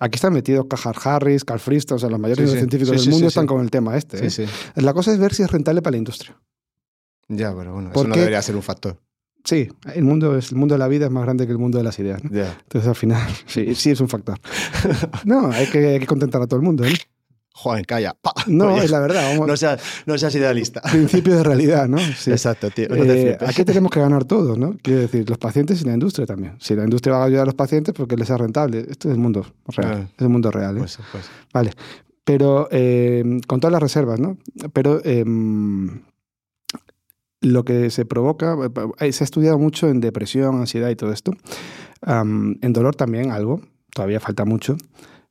[0.00, 2.58] Aquí están metidos Cajar Harris, Carl Friston, o sea, los mayores Sí, sí.
[2.58, 4.30] científicos Sí, del mundo están con el tema este.
[4.30, 4.46] Sí, ¿eh?
[4.46, 4.52] sí.
[4.82, 6.36] La cosa es ver si es rentable para la industria.
[7.28, 8.98] Ya, pero bueno, ¿Por eso no debería ser un factor.
[9.44, 11.78] Sí, el mundo, es, el mundo de la vida es más grande que el mundo
[11.78, 12.30] de las ideas, ¿no?
[12.30, 14.38] Entonces, al final, sí, sí es un factor.
[15.24, 16.94] No, hay que, hay que contentar a todo el mundo, ¿eh?
[17.58, 18.14] Joder, calla.
[18.14, 18.34] Pa.
[18.46, 19.30] No, Oye, es la verdad.
[19.30, 20.82] Vamos, no, seas, no seas idealista.
[20.82, 21.98] principio de realidad, ¿no?
[21.98, 22.30] Sí.
[22.30, 22.86] Exacto, tío.
[22.90, 24.76] No te Eh, aquí tenemos que ganar todos, ¿no?
[24.82, 26.56] Quiero decir, los pacientes y la industria también.
[26.60, 28.80] Si la industria va a ayudar a los pacientes, porque les sea rentable.
[28.90, 30.02] Esto es el mundo real.
[30.02, 30.08] Ah.
[30.14, 30.76] Es el mundo real.
[30.76, 30.80] ¿eh?
[30.80, 31.24] Pues, pues.
[31.52, 31.72] Vale.
[32.24, 34.36] Pero eh, con todas las reservas, ¿no?
[34.74, 36.02] Pero em,
[37.40, 38.54] lo que se provoca,
[39.00, 41.32] eh, se ha estudiado mucho en depresión, ansiedad y todo esto.
[42.06, 43.62] En dolor también algo,
[43.94, 44.76] todavía falta mucho.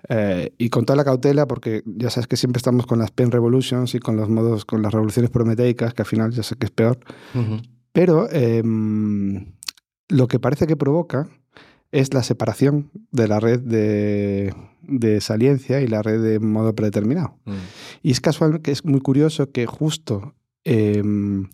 [0.09, 3.31] Eh, y con toda la cautela, porque ya sabes que siempre estamos con las pen
[3.31, 6.65] revolutions y con los modos, con las revoluciones prometeicas, que al final ya sé que
[6.65, 6.99] es peor.
[7.91, 9.53] Pero em,
[10.09, 11.27] lo que parece que provoca
[11.91, 17.37] es la separación de la red de, de saliencia y la red de modo predeterminado.
[17.45, 17.53] Mm.
[18.03, 21.47] Y es casual que es muy curioso que justo em,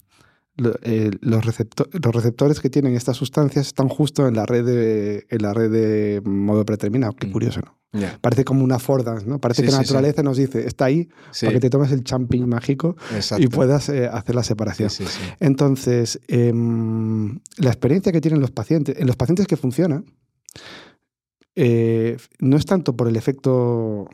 [0.83, 5.41] eh, los, los receptores que tienen estas sustancias están justo en la red de, en
[5.41, 7.13] la red de modo predeterminado.
[7.13, 7.31] Qué Mm.
[7.31, 7.80] curioso, ¿no?
[8.21, 9.39] Parece como una affordance, ¿no?
[9.39, 9.89] Parece Sí, que la sí, sí.
[9.93, 11.09] naturaleza nos dice, está ahí
[11.41, 13.43] para que te tomes el champín mágico exacto.
[13.43, 14.89] y puedas eh, hacer la separación.
[15.39, 20.05] Entonces, em, la experiencia que tienen los pacientes, en los pacientes que funcionan,
[21.55, 24.07] eh, no es tanto por el efecto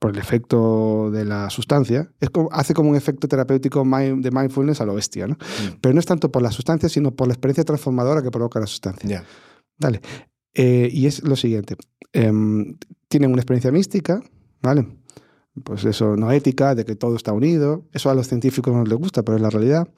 [0.00, 4.80] por el efecto de la sustancia, es como, hace como un efecto terapéutico de mindfulness
[4.80, 5.34] a lo bestia, ¿no?
[5.34, 5.76] Mm.
[5.82, 8.66] Pero no es tanto por la sustancia, sino por la experiencia transformadora que provoca la
[8.66, 9.06] sustancia.
[9.06, 9.24] Ya.
[9.78, 10.00] Dale.
[10.54, 11.76] Eh, y es lo siguiente.
[12.12, 12.76] em,
[13.08, 14.20] tienen una experiencia mística,
[14.62, 14.86] ¿vale?
[15.64, 17.86] Pues eso, no ética, de que todo está unido.
[17.92, 19.88] Eso a los científicos no les gusta, pero es la realidad.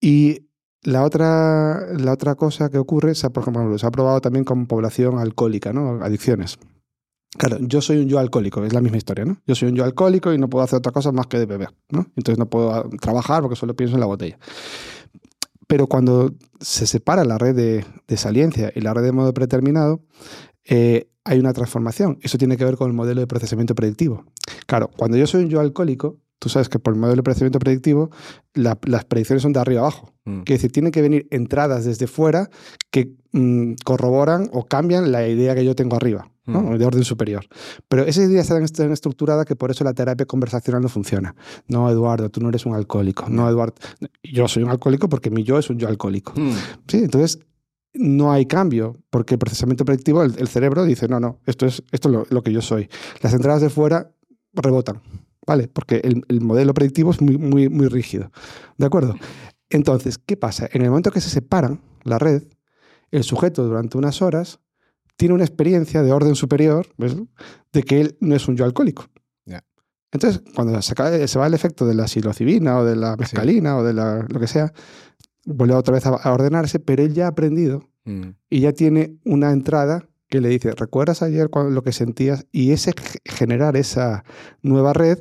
[0.00, 0.46] Y
[0.82, 4.44] la otra, la otra cosa que ocurre, se ha, por ejemplo, se ha probado también
[4.44, 6.02] con población alcohólica, ¿no?
[6.02, 6.58] Adicciones.
[7.36, 9.38] Claro, yo soy un yo alcohólico, es la misma historia, ¿no?
[9.46, 11.70] Yo soy un yo alcohólico y no puedo hacer otra cosa más que de beber,
[11.90, 12.06] ¿no?
[12.16, 14.38] Entonces no puedo ah, trabajar porque solo pienso en la botella.
[15.66, 20.00] Pero cuando se separa la red de, de saliencia y la red de modo predeterminado,
[20.64, 22.18] eh, hay una transformación.
[22.22, 24.24] Eso tiene que ver con el modelo de procesamiento predictivo.
[24.66, 27.58] Claro, cuando yo soy un yo alcohólico, tú sabes que por el modelo de procedimiento
[27.58, 28.10] predictivo
[28.54, 30.12] la- las predicciones son de arriba abajo.
[30.24, 30.40] Mm.
[30.42, 32.50] Quiere decir, tienen que venir entradas desde fuera
[32.90, 36.62] que mm, corroboran o cambian la idea que yo tengo arriba, ¿no?
[36.62, 36.78] Mm.
[36.78, 37.46] de orden superior.
[37.88, 41.34] Pero esa idea está tan, estructurada que por eso la terapia conversacional no funciona.
[41.68, 43.26] No, Eduardo, tú no eres un alcohólico.
[43.28, 43.74] No, Eduardo,
[44.22, 46.32] yo soy un alcohólico porque mi yo es un yo alcohólico.
[46.36, 46.52] Mm.
[46.88, 47.38] Sí, entonces
[47.98, 51.82] no hay cambio, porque el procesamiento predictivo, el, el cerebro dice, no, no, esto es,
[51.92, 52.90] esto es lo, lo que yo soy.
[53.22, 54.10] Las entradas de fuera
[54.52, 55.00] rebotan,
[55.46, 55.68] ¿vale?
[55.68, 58.30] Porque el, el modelo predictivo es muy, muy, muy rígido,
[58.76, 59.14] ¿de acuerdo?
[59.70, 60.68] Entonces, ¿qué pasa?
[60.72, 62.42] En el momento que se separan la red,
[63.10, 64.60] el sujeto durante unas horas
[65.16, 67.16] tiene una experiencia de orden superior, ¿ves?
[67.72, 69.06] De que él no es un yo alcohólico.
[70.12, 73.92] Entonces, cuando se, va el efecto de la psilocibina o de la mescalina o de
[73.92, 74.72] la, lo que sea,
[75.44, 78.36] vuelve otra vez a, a ordenarse, pero él ya ha aprendido Mm.
[78.48, 82.46] y ya tiene una entrada que le dice, ¿recuerdas ayer lo que sentías?
[82.52, 82.92] Y ese
[83.24, 84.24] generar esa
[84.62, 85.18] nueva red,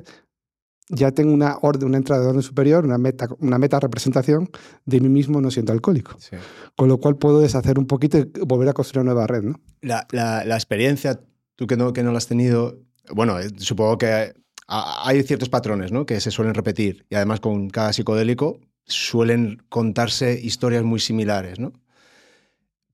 [0.90, 4.50] ya tengo una orden, una entrada de orden superior, una meta, una meta representación
[4.86, 6.16] de mí mismo no siendo alcohólico.
[6.20, 6.36] Sí.
[6.76, 9.60] Con lo cual puedo deshacer un poquito y volver a construir una nueva red, ¿no?
[9.82, 11.20] La, la- la experiencia,
[11.56, 12.80] tú que no, que no la has tenido,
[13.14, 14.34] bueno, eh, supongo que
[14.68, 16.06] ha- hay ciertos patrones ¿no?
[16.06, 21.74] que se suelen repetir y además con cada psicodélico suelen contarse historias muy similares, ¿no?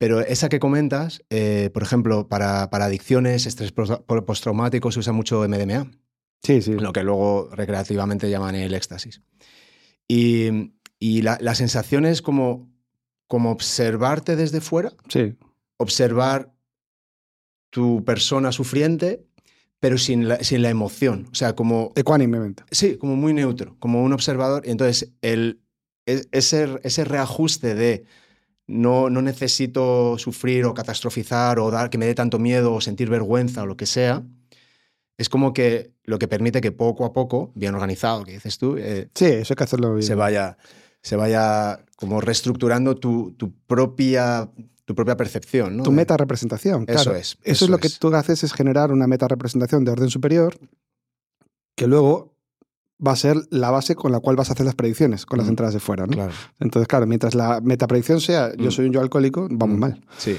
[0.01, 5.13] Pero esa que comentas, eh, por ejemplo, para, para adicciones, estrés pos- postraumático, se usa
[5.13, 5.91] mucho MDMA,
[6.41, 6.71] Sí, sí.
[6.73, 9.21] lo que luego recreativamente llaman el éxtasis.
[10.07, 12.67] Y, y la, la sensación es como,
[13.27, 15.35] como observarte desde fuera Sí,
[15.77, 16.51] observar
[17.69, 19.23] tu persona sufriente,
[19.79, 21.27] pero sin la, sin la emoción.
[21.31, 22.63] O sea, como, ecuánimemente.
[22.71, 24.63] sí, como muy neutro, como un observador.
[24.65, 25.61] Y entonces, el,
[26.07, 28.03] e- ese, ese reajuste de
[28.71, 33.09] no, no necesito sufrir o catastrofizar o dar que me dé tanto miedo o sentir
[33.09, 34.23] vergüenza o lo que sea,
[35.17, 38.77] es como que lo que permite que poco a poco, bien organizado, que dices tú,
[38.77, 40.03] eh, Sí, eso hay que hacerlo bien.
[40.03, 40.57] se vaya,
[41.01, 44.49] se vaya como reestructurando tu, tu propia,
[44.85, 45.77] tu propia percepción.
[45.77, 45.83] ¿no?
[45.83, 46.85] Tu meta representación.
[46.87, 47.15] Eso claro.
[47.15, 50.09] es, Eso, eso es lo que tú haces, es generar una meta representación de orden
[50.09, 50.57] superior
[51.75, 52.30] que luego
[53.05, 55.47] va a ser la base con la cual vas a hacer las predicciones, con las
[55.47, 56.05] entradas de fuera.
[56.05, 56.13] ¿no?
[56.13, 56.31] Claro.
[56.59, 58.71] Entonces, claro, mientras la metapredicción sea yo Mm.
[58.71, 59.79] soy un yo alcohólico, vamos Mm.
[59.79, 60.01] mal.
[60.17, 60.37] Sí.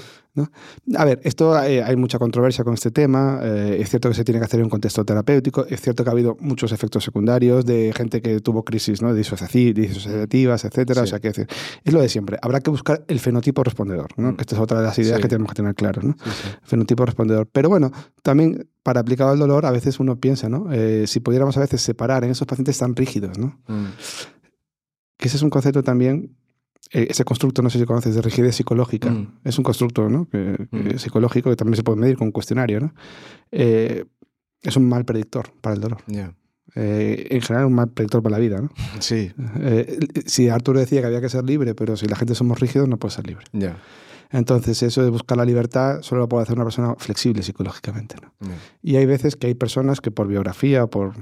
[0.97, 3.41] A ver, esto eh, hay mucha controversia con este tema.
[3.43, 5.67] eh, es cierto que se tiene que hacer en un contexto terapéutico.
[5.67, 9.13] Es cierto que ha habido muchos efectos secundarios de gente que tuvo crisis ¿no?
[9.15, 11.03] disociativas, etcétera.
[11.03, 11.47] O sea, que decir,
[11.85, 12.39] es lo de siempre.
[12.41, 14.33] Habrá que buscar el fenotipo respondedor, ¿no?
[14.33, 14.37] Mm.
[14.37, 15.23] que esta es otra de las ideas Sí.
[15.23, 16.03] que tenemos que tener claras.
[16.05, 16.17] ¿no?
[16.25, 16.49] Sí.
[16.63, 17.47] Fenotipo respondedor.
[17.53, 17.93] Pero bueno,
[18.23, 20.73] también para aplicado al dolor, a veces uno piensa, ¿no?
[20.73, 23.61] Eh, si pudiéramos a veces separar en esos pacientes tan rígidos, ¿no?
[23.69, 23.87] Mm.
[25.19, 26.35] Que ese es un concepto también,
[26.93, 29.11] ese constructo, no sé si conoces, de rigidez psicológica.
[29.11, 29.39] Mm.
[29.45, 30.27] Es un constructo ¿no?
[30.29, 30.99] que- que Mm.
[30.99, 32.81] psicológico que también se puede medir con un cuestionario.
[32.81, 32.95] ¿no?
[33.51, 34.05] Eh,
[34.63, 35.99] es un mal predictor para el dolor.
[36.75, 38.61] Eh, en general, un mal predictor para la vida.
[38.61, 38.71] ¿no?
[39.01, 42.61] Sí, Eh, si Arturo decía que había que ser libre, pero si la gente somos
[42.61, 43.45] rígidos, no puede ser libre.
[44.31, 48.17] Entonces, eso de buscar la libertad solo lo puede hacer una persona flexible psicológicamente.
[48.23, 48.33] ¿no?
[48.83, 51.13] Y hay veces que hay personas que por biografía o por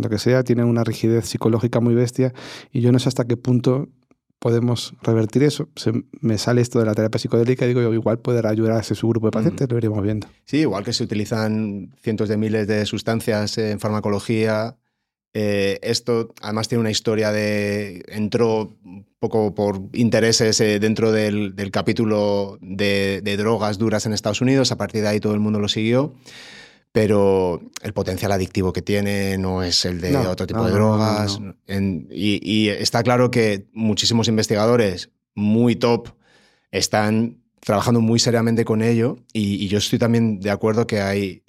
[0.00, 2.32] lo que sea tienen una rigidez psicológica muy bestia
[2.72, 3.88] y yo no sé hasta qué punto
[4.42, 5.68] podemos revertir eso.
[5.76, 8.80] Se, me sale esto de la terapia psicodélica y digo, yo, igual poder ayudar a
[8.80, 10.26] ese subgrupo de pacientes, lo iremos viendo.
[10.44, 14.76] Sí, igual que se utilizan cientos de miles de sustancias en farmacología.
[15.32, 18.02] eh, esto además tiene una historia de.
[18.08, 24.12] entró un poco por intereses eh, dentro del, del capítulo de, de drogas duras en
[24.12, 24.72] Estados Unidos.
[24.72, 26.12] A partir de ahí todo el mundo lo siguió.
[26.92, 30.72] Pero el potencial adictivo que tiene no es el de No, otro tipo no, de
[30.72, 31.40] drogas.
[31.40, 31.54] no.
[31.66, 36.08] En- y, y está claro que muchísimos investigadores muy top
[36.70, 41.41] están trabajando muy seriamente con ello y, y yo estoy también de acuerdo que hay,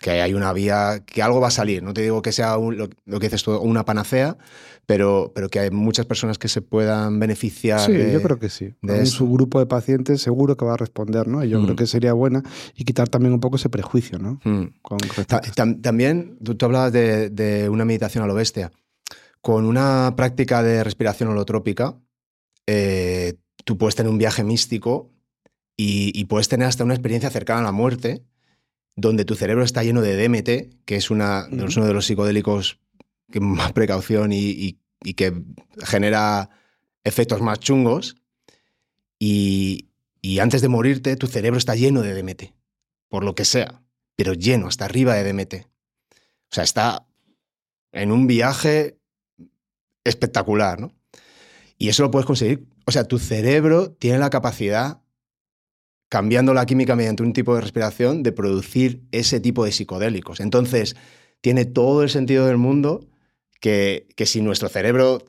[0.00, 1.82] que hay una vía, que algo va a salir.
[1.82, 4.36] No te digo que sea un- lo, lo que dices tú, una panacea,
[4.86, 7.80] pero, pero que hay muchas personas que se puean beneficiar.
[7.80, 8.74] Sí, de- yo creo que sí.
[8.82, 9.16] de Un esto.
[9.18, 11.42] subgrupo de pacientes seguro que va a responder, ¿no?
[11.44, 11.64] Y yo Mm.
[11.64, 12.42] creo que sería buena
[12.74, 14.40] y quitar también un poco ese prejuicio, ¿no?
[14.44, 14.74] Mm.
[14.82, 15.40] Con Ta-
[15.80, 18.72] también tú, tú hablabas de, de una meditación a lo bestia.
[19.40, 21.96] Con una práctica de respiración holotrópica,
[22.66, 25.12] eh, tú puedes tener un viaje místico
[25.76, 28.22] y, y puedes tener hasta una experiencia cercana a la muerte,
[28.96, 31.64] donde tu cerebro está lleno de DMT, que es, una, Ujú.
[31.66, 32.78] es uno de los psicodélicos
[33.32, 35.34] que más precaución y, y- y que
[35.84, 36.48] genera
[37.04, 38.16] efectos más chungos.
[39.18, 39.88] Y,
[40.22, 42.54] y antes de morirte, tu cerebro está lleno de DMT,
[43.08, 43.82] por lo que sea,
[44.16, 45.54] pero lleno, hasta arriba de DMT.
[46.50, 47.06] O sea, está
[47.92, 48.98] en un viaje
[50.04, 50.92] espectacular, ¿no?
[51.78, 52.66] Y eso lo puedes conseguir.
[52.86, 55.00] O sea, tu cerebro tiene la capacidad,
[56.14, 60.38] cambiando la química mediante un tipo de respiración, de producir ese tipo de psicodélicos.
[60.38, 60.94] Entonces,
[61.40, 63.04] tiene todo el sentido del mundo
[63.60, 65.24] que, que si nuestro cerebro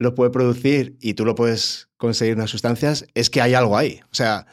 [0.00, 4.00] lo puede producir y tú lo puedes conseguir unas sustancias, es que hay algo ahí.
[4.10, 4.48] O sea,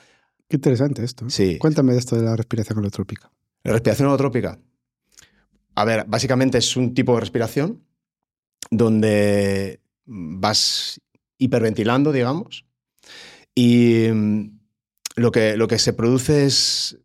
[0.47, 1.25] Qué interesante esto.
[1.25, 1.31] ¿eh?
[1.31, 1.57] sí.
[1.57, 3.31] Cuéntame de esto de la respiración holotrópica.
[3.63, 4.59] La respiración holotrópica.
[5.73, 7.83] A ver, básicamente es un tipo de respiración
[8.69, 11.01] donde vas
[11.39, 12.65] hiperventilando, digamos,
[13.55, 14.60] y mm,
[15.15, 16.97] lo que, lo que se produce es,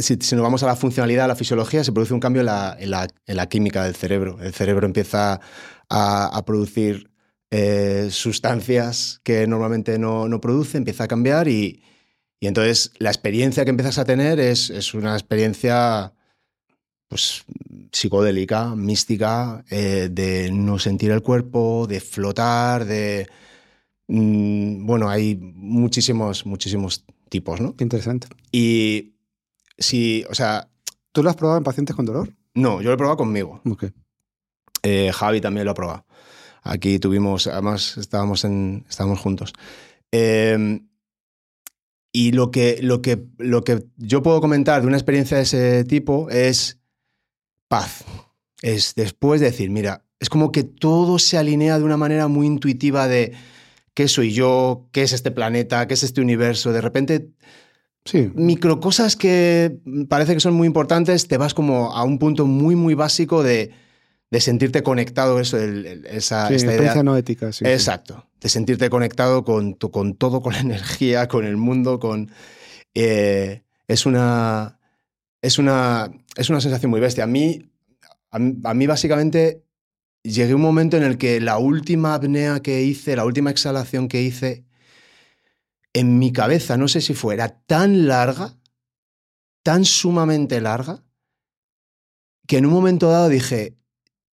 [0.00, 2.46] si, si nos vamos a la funcionalidad, a la fisiología, se produce un cambio en
[2.46, 4.38] la, en la- en la química del cerebro.
[4.40, 5.40] El cerebro empieza
[5.88, 7.10] a, a producir
[7.50, 11.82] eh, sustancias que normalmente no, no produce, empieza a cambiar y,
[12.40, 16.12] y entonces la experiencia que empiezas a tener es, es una experiencia
[17.08, 17.44] pues,
[17.92, 23.28] psicodélica, mística, eh, de no sentir el cuerpo, de flotar, de...
[24.08, 27.76] mm, bueno, hay muchísimos, muchísimos tipos, ¿no?
[27.76, 28.28] Qué interesante.
[28.52, 29.14] Y
[29.78, 30.68] si, o sea,
[31.16, 32.30] ¿Tú lo has probado en pacientes con dolor?
[32.52, 33.62] no, yo lo he probado conmigo.
[33.64, 33.86] Ok.
[34.82, 36.04] Eh, Javi también lo ha probado.
[36.62, 39.54] Aquí tuvimos, además estábamos, en, estábamos juntos.
[40.12, 40.78] Eh,
[42.12, 45.84] y lo que, lo, que, lo que yo puedo comentar de una experiencia de ese
[45.84, 46.80] tipo es
[47.66, 48.04] paz.
[48.60, 52.46] Es después de decir, mira, es como que todo se alinea de una manera muy
[52.46, 53.32] intuitiva de
[53.96, 56.70] qué soy yo, qué es este planeta, qué es este universo.
[56.72, 57.30] De repente
[58.04, 58.30] Sí.
[58.34, 59.78] microcosas que
[60.10, 63.72] parece que son muy importantes, te vas como a un punto muy, muy básico de,
[64.30, 67.02] de sentirte conectado, eso, el- el- esa, Sí, esta experiencia idea.
[67.02, 67.64] no ética, sí.
[67.64, 67.70] sí.
[67.70, 72.30] Exacto, de sentirte conectado con, tu- con todo, con la energía, con el mundo, con...
[72.94, 74.78] eh, es, una,
[75.42, 77.24] es, una, es una sensación muy bestia.
[77.24, 77.70] A mí,
[78.30, 79.64] a mí, a mí básicamente
[80.26, 84.08] llegué a un momento en el que la última apnea que hice, la última exhalación
[84.08, 84.64] que hice,
[85.92, 88.58] en mi cabeza, no sé si fuera tan larga,
[89.62, 91.04] tan sumamente larga,
[92.46, 93.78] que en un momento dado dije,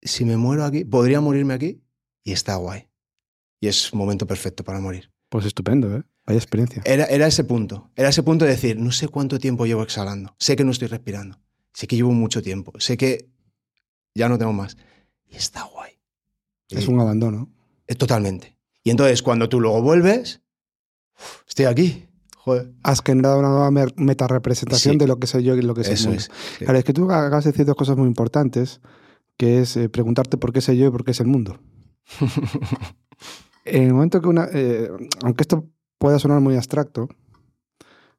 [0.03, 1.83] si me muero aquí, podría morirme aquí
[2.25, 2.89] y está guay.
[3.61, 5.13] Y es un momento perfecto para morir.
[5.29, 6.03] Pues estupendo, ¿eh?
[6.27, 6.83] Vaya experiencia.
[6.85, 10.37] Era, era ese punto, era ese punto de decir, no sé cuánto tiempo llevo exhalando,
[10.39, 11.41] sé que no estoy respirando,
[11.73, 13.29] sé que llevo mucho tiempo, sé que
[14.15, 14.77] ya no tengo más.
[15.33, 15.93] Y está guay.
[16.69, 17.49] Es Y- un abandono.
[17.87, 18.57] eh, Totalmente.
[18.85, 20.41] Y entonces cuando tú luego vuelves,
[21.49, 22.07] estoy aquí.
[22.37, 22.73] Joder.
[22.83, 24.99] Has generado una nueva metarepresentación Sí.
[24.99, 26.21] de lo que soy yo y lo que es el Eso mundo.
[26.23, 26.31] es.
[26.59, 26.65] sí.
[26.65, 28.81] Claro, es que tú acabas de decir dos cosas muy importantes,
[29.37, 31.59] que es eh, preguntarte por qué soy yo y por qué es el mundo.
[33.65, 34.49] En el momento que una...
[34.53, 34.91] eh,
[35.23, 35.69] aunque esto
[35.99, 37.09] pueda sonar muy abstracto,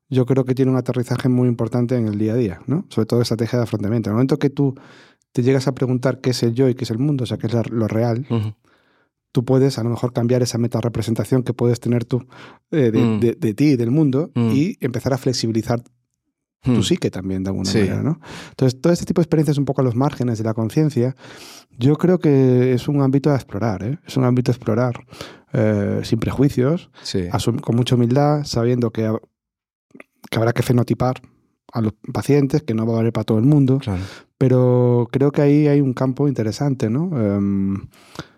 [0.08, 2.86] yo creo que tiene un aterrizaje muy importante en el día a día, ¿no?
[2.90, 4.10] Sobre todo estrategia de afrontamiento.
[4.10, 4.74] En el momento que tú
[5.34, 7.38] te llegas a preguntar qué es el yo y qué es el mundo, o sea,
[7.38, 8.26] qué es lo real,
[9.34, 12.26] tú puedes a lo mejor cambiar esa meta-representación que puedes tener tú
[12.72, 13.20] eh, de, Mm.
[13.20, 14.52] de- de ti y del mundo Mm.
[14.54, 15.82] y empezar a flexibilizar
[16.62, 16.84] tu Mm.
[16.84, 17.80] psique también de alguna Sí.
[17.80, 18.20] manera, ¿no?
[18.52, 21.16] Entonces, todo este tipo de experiencias un poco a los márgenes de la conciencia,
[21.78, 23.98] yo creo que es un ámbito a explorar, ¿eh?
[24.08, 24.94] Es un ámbito a explorar
[25.56, 27.28] eh, sin prejuicios, Sí.
[27.62, 29.06] con mucha humildad, sabiendo que
[30.32, 31.22] habrá que fenotipar
[31.74, 34.02] a los pacientes, que no va a valer para todo el mundo, Claro.
[34.38, 37.10] pero creo que ahí hay un campo interesante, ¿no?
[37.20, 37.88] Em,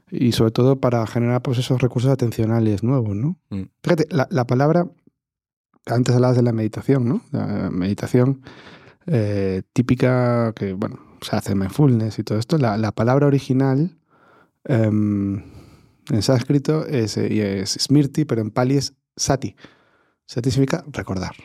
[0.09, 3.37] y sobre todo para generar pues, esos recursos atencionales nuevos, ¿no?
[3.49, 3.63] Mm.
[3.83, 4.87] Fíjate, la, la palabra,
[5.85, 7.21] antes hablabas de la meditación, ¿no?
[7.31, 8.41] La meditación
[9.07, 12.57] eh, típica que, bueno, se hace en mindfulness y todo esto.
[12.57, 13.97] La, la palabra original
[14.63, 15.43] em,
[16.09, 19.55] en sánscrito es, eh, es smriti, pero en pali es sati.
[20.25, 21.35] Sati significa recordar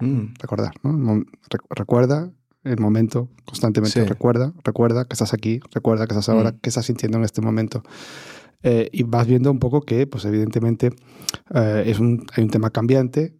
[0.00, 0.34] Mm.
[0.40, 1.24] recordar, ¿no?
[1.70, 2.30] Recuerda
[2.64, 4.06] el momento constantemente, Sí.
[4.08, 6.58] recuerda, recuerda que estás aquí, recuerda que estás ahora, Mm.
[6.60, 7.82] que estás sintiendo en este momento.
[8.62, 10.90] Eh, y vas viendo un poco que, pues evidentemente,
[11.54, 13.34] eh, es un, hay un tema cambiante,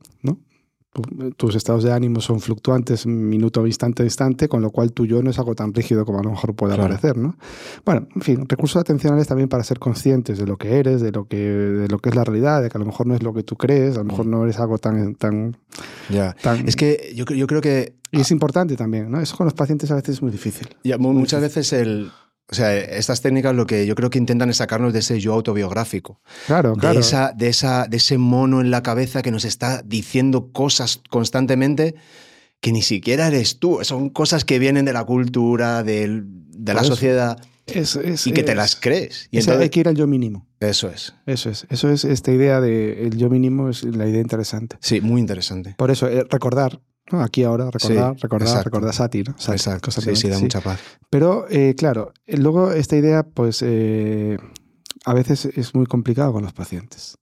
[1.37, 5.31] Tus estados de ánimo son fluctuantes minuto, instante, instante, con lo cual tu yo no
[5.31, 6.89] es algo tan rígido como a lo mejor puede Claro.
[6.91, 7.37] parecer, ¿no?
[7.85, 11.27] Bueno, en fin, recursos atencionales también para ser conscientes de lo que eres, de lo
[11.27, 13.33] que, de lo que es la realidad, de que a lo mejor no es lo
[13.35, 14.31] que tú crees, a lo mejor Mm.
[14.31, 15.57] no eres algo tan, tan,
[16.11, 16.35] Ya.
[16.43, 19.21] tan Es que yo, yo creo que y es importante también, ¿no?
[19.21, 20.69] Eso con los pacientes a veces es muy difícil.
[20.85, 22.11] ya mu- muchas veces el...
[22.49, 25.33] O sea, estas técnicas lo que yo creo que intentan es sacarnos de ese yo
[25.35, 26.21] autobiográfico.
[26.47, 26.95] Claro, claro.
[26.95, 31.01] de, esa, de, esa, de ese mono en la cabeza que nos está diciendo cosas
[31.11, 31.95] constantemente
[32.61, 33.81] que ni siquiera eres tú.
[33.83, 36.91] Son cosas que vienen de la cultura, del- de la eso.
[36.91, 39.29] sociedad Es- es- y que te las crees.
[39.33, 40.47] Y es- entonces, hay que ir al yo mínimo.
[40.61, 41.15] eso es.
[41.27, 41.67] Eso es.
[41.69, 44.77] Eso es esta idea de el yo mínimo es la idea interesante.
[44.81, 45.75] Sí, muy interesante.
[45.77, 47.23] Por eso, eh, recordar, ¿no?
[47.23, 48.65] Aquí ahora, recordar, Sí, recordar, exacto.
[48.65, 49.33] recordar Sati, ¿no?
[49.33, 49.91] Exacto.
[49.91, 50.81] Sí, sí, da mucha paz.
[51.11, 54.39] Pero, eh, claro, eh, luego esta idea, pues, eh,
[55.05, 57.19] a veces es muy complicado con los pacientes.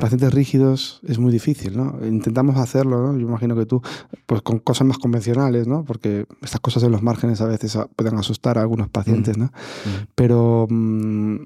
[0.00, 1.98] Pacientes rígidos es muy difícil, ¿no?
[2.06, 3.18] Intentamos hacerlo, ¿no?
[3.18, 3.82] Yo imagino que tú,
[4.24, 5.84] pues con cosas más convencionales, ¿no?
[5.84, 9.46] Porque estas cosas en los márgenes a veces pueden asustar a algunos pacientes, ¿no?
[9.46, 10.06] Mm.
[10.14, 11.36] Pero, mm,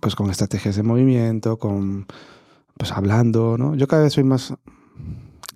[0.00, 2.06] pues con estrategias de movimiento, con,
[2.76, 3.76] pues hablando, ¿no?
[3.76, 4.52] Yo cada vez soy más...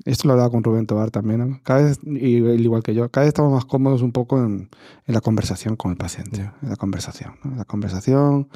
[0.04, 1.60] Esto lo hablaba con Rubén Tobar también, ¿no?
[1.62, 4.70] Cada vez, y igual que yo, cada vez estamos más cómodos un poco en,
[5.06, 7.52] en la conversación con el paciente, en la conversación, ¿no?
[7.52, 8.48] En la conversación,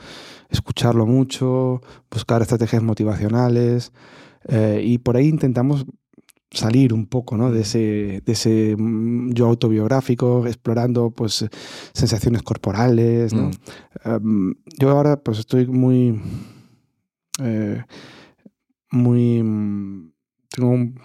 [0.48, 3.92] escucharlo mucho, buscar estrategias motivacionales
[4.48, 5.86] eh, y por ahí intentamos
[6.50, 7.50] salir un poco ¿no?
[7.50, 11.46] de ese, de ese mm, yo autobiográfico, explorando pues
[11.92, 13.34] sensaciones corporales.
[13.34, 13.50] ¿no?
[14.04, 14.26] Mm.
[14.26, 16.20] Um, yo ahora pues estoy muy...
[17.40, 17.82] eh,
[18.90, 19.42] muy...
[19.42, 20.12] mm,
[20.50, 21.00] Tengo un,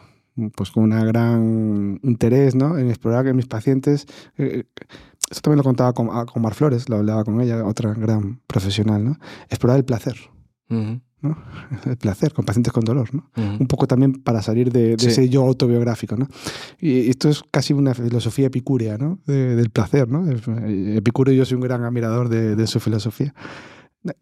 [0.56, 2.78] pues con una gran interés ¿no?
[2.78, 4.06] en explorar que mis pacientes...
[4.38, 4.64] eh,
[5.30, 8.40] esto también lo contaba con, ah, con Mar Flores, lo hablaba con ella, otra gran
[8.48, 9.20] profesional, ¿no?
[9.50, 10.16] Explorar el placer,
[10.72, 11.38] Ujú, ¿no?
[11.86, 13.30] El placer con pacientes con dolor, ¿no?
[13.38, 13.58] ujú.
[13.60, 15.08] un poco también para salir de, de Sí.
[15.10, 16.28] ese yo autobiográfico, ¿no?
[16.80, 19.20] Y esto es casi una filosofía epicúrea, ¿no?
[19.28, 20.26] De- del placer, ¿no?
[20.28, 23.36] Epicúreo yo soy un gran admirador de, de su filosofía.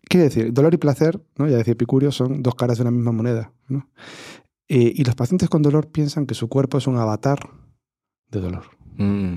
[0.10, 1.48] Quiere decir, dolor y placer, ¿no?
[1.48, 3.88] Ya decía Epicurio, son dos caras de una misma moneda, ¿no?
[4.70, 7.40] Eh, y los pacientes con dolor piensan que su cuerpo es un avatar
[8.30, 8.64] de dolor.
[8.98, 9.36] Mm.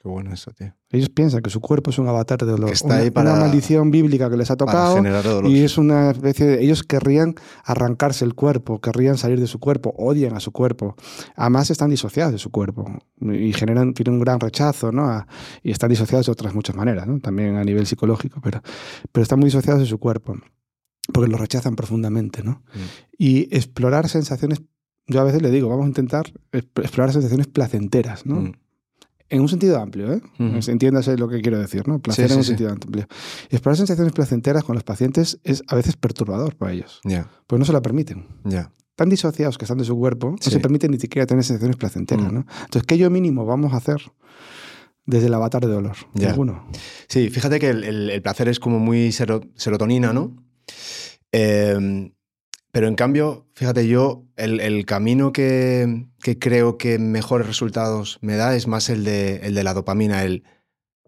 [0.00, 0.72] Qué bueno eso, tío.
[0.90, 2.68] Ellos piensan que su cuerpo es un avatar de dolor.
[2.68, 4.94] Que está una, ahí para- una maldición bíblica que les ha Para tocado.
[4.96, 5.50] generar dolor.
[5.50, 6.62] Y es una especie de.
[6.62, 7.34] Ellos querrían
[7.64, 10.94] arrancarse el cuerpo, querrían salir de su cuerpo, odian a su cuerpo.
[11.34, 12.86] Además, están disociados de su cuerpo
[13.20, 15.08] y generan, tienen un gran rechazo, ¿no?
[15.08, 15.26] A-
[15.64, 17.18] y están disociados de otras muchas maneras, ¿no?
[17.18, 18.62] También a nivel psicológico, pero,
[19.10, 20.36] pero están muy disociados de su cuerpo
[21.12, 22.62] porque lo rechazan profundamente, ¿no?
[22.74, 22.78] Mm.
[23.18, 24.62] Y explorar sensaciones.
[25.06, 28.40] Yo a veces le digo, vamos a intentar exp- explorar sensaciones placenteras, ¿no?
[28.42, 28.52] Mm.
[29.30, 30.22] En un sentido amplio, ¿eh?
[30.38, 31.98] Entiéndase lo que quiero decir, ¿no?
[31.98, 32.48] Placer Sí, en un sí.
[32.48, 33.06] sentido amplio.
[33.50, 37.66] Explorar sensaciones placenteras con los pacientes es a veces perturbador para ellos, Ya, pues no
[37.66, 38.26] se la permiten.
[38.96, 42.32] Tan disociados que están de su cuerpo, no se permiten ni siquiera tener sensaciones placenteras,
[42.32, 42.34] Mm.
[42.34, 42.46] ¿no?
[42.64, 44.00] Entonces, ¿qué yo mínimo vamos a hacer
[45.04, 45.96] desde el avatar de dolor?
[46.14, 46.30] Ya.
[46.30, 46.66] Ninguno.
[47.08, 50.32] Sí, fíjate que el, el- el placer es como muy sero- serotonina, ¿no?
[51.32, 52.10] Eh,
[52.70, 58.36] pero en cambio, fíjate, yo el, el camino que, que creo que mejores resultados me
[58.36, 60.44] da es más el de, el de la dopamina, el,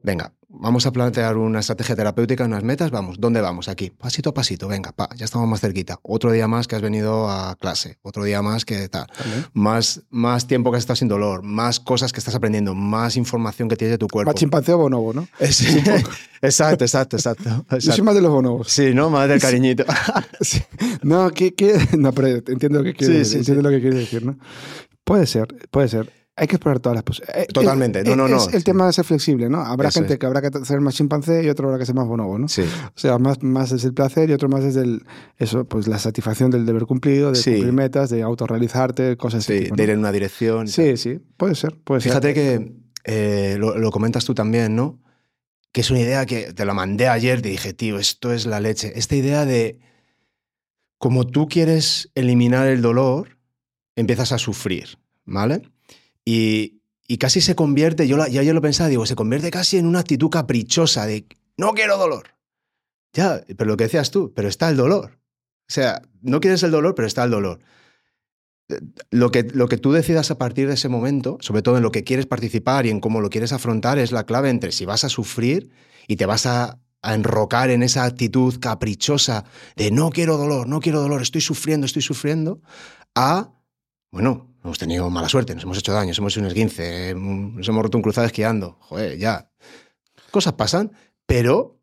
[0.02, 3.68] venga, vamos a plantear una estrategia terapéutica, unas metas, vamos, ¿dónde vamos?
[3.68, 5.98] Aquí, pasito a pasito, venga, pa, ya estamos más cerquita.
[6.02, 9.06] Otro día más que has venido a clase, otro día más que tal.
[9.52, 13.68] Más, más tiempo que has estado sin dolor, más cosas que estás aprendiendo, más información
[13.68, 14.28] que tienes de tu cuerpo.
[14.30, 15.28] Más chimpancé o bonobo, ¿no?
[15.48, 15.66] Sí,
[16.42, 17.44] exacto, exacto, exacto.
[17.48, 18.04] Yo soy exacto.
[18.04, 18.68] más de los bonobos.
[18.70, 19.08] Sí, ¿no?
[19.10, 19.84] Más del cariñito.
[20.40, 20.60] Sí.
[21.02, 21.78] No, ¿qué, qué?
[21.96, 23.32] no, pero entiendo lo que quieres Sí, decir.
[23.32, 24.36] sí, entiendo lo que quieres decir, ¿no?
[25.04, 26.12] Puede ser, puede ser.
[26.40, 27.44] Hay que explorar todas las posibilidades.
[27.44, 28.02] Eh, Totalmente.
[28.02, 28.48] No, no, no.
[28.48, 29.60] El tema de ser flexible, ¿no?
[29.60, 30.18] Habrá Eso gente es.
[30.18, 32.48] que habrá que ser más chimpancé y otro habrá que ser más bonobo, ¿no?
[32.48, 35.04] Sí, O sea, más, más es el placer y otro más es el,
[35.36, 37.50] eso, pues la satisfacción del deber cumplido, de Sí.
[37.52, 39.62] cumplir metas, de autorrealizarte, cosas sí, así.
[39.64, 40.66] tipo, de ir en una dirección.
[40.66, 42.34] Sí, sí, puede ser, puede Fíjate ser.
[42.34, 42.72] que
[43.04, 44.98] eh, lo, lo comentas tú también, ¿no?
[45.72, 48.60] Que es una idea que te la mandé ayer, te dije, tío, esto es la
[48.60, 48.92] leche.
[48.98, 49.78] Esta idea de
[50.98, 53.38] como tú quieres eliminar el dolor,
[53.96, 55.62] empiezas a sufrir, ¿vale?
[56.24, 56.80] Y,
[57.18, 60.30] casi se convierte, yo, la, yo lo pensaba, digo, se convierte casi en una actitud
[60.30, 62.28] caprichosa de no quiero dolor.
[63.12, 65.18] Ya, pero lo que decías tú, pero está el dolor.
[65.68, 67.60] O sea, no quieres el dolor, pero está el dolor
[69.10, 71.92] lo que, lo que tú decidas a partir de ese momento, sobre todo en lo
[71.92, 75.04] que quieres participar y en cómo lo quieres afrontar, es la clave entre si vas
[75.04, 75.70] a sufrir
[76.06, 79.44] y te vas a, a enrocar en esa actitud caprichosa
[79.76, 82.60] de no quiero dolor, no quiero dolor, estoy sufriendo, estoy sufriendo,
[83.14, 83.52] a,
[84.10, 87.66] bueno, hemos tenido mala suerte, nos hemos hecho daño, hemos hecho un esguince, eh, nos
[87.68, 89.50] hemos roto un cruzado esquiando, joder, ya.
[90.30, 90.92] Cosas pasan,
[91.26, 91.80] pero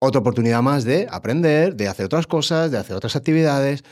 [0.00, 3.82] otra oportunidad más de aprender, de hacer otras cosas, de hacer otras actividades.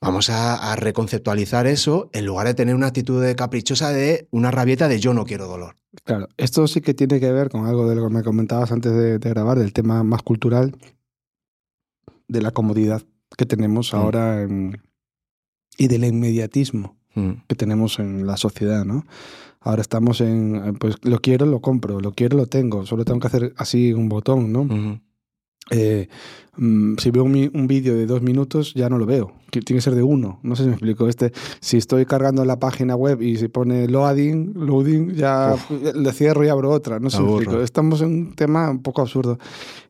[0.00, 4.50] Vamos a, a reconceptualizar eso en lugar de tener una actitud de caprichosa de una
[4.52, 5.76] rabieta de yo no quiero dolor.
[6.04, 8.92] Claro, esto sí que tiene que ver con algo de lo que me comentabas antes
[8.92, 10.76] de, de grabar, del tema más cultural,
[12.28, 13.02] de la comodidad
[13.36, 13.96] que tenemos Mm.
[13.96, 14.82] ahora en-
[15.76, 19.04] y del inmediatismo Mm, que tenemos en la sociedad, ¿no?
[19.60, 23.18] Ahora estamos en, eh, pues lo quiero, lo compro, lo quiero, lo tengo, solo tengo
[23.20, 25.00] que hacer así un botón, ¿no?
[25.70, 26.08] Eh,
[26.56, 29.34] mm, si veo un, un vídeo de dos minutos, ya no lo veo.
[29.50, 30.38] Tiene que ser de uno.
[30.42, 31.08] No sé si me explico.
[31.08, 35.56] Este, si estoy cargando la página web y se pone loading, loading, ya
[35.94, 37.00] le cierro y abro otra.
[37.00, 37.60] No sé si me explico.
[37.60, 39.38] Estamos en un tema un poco absurdo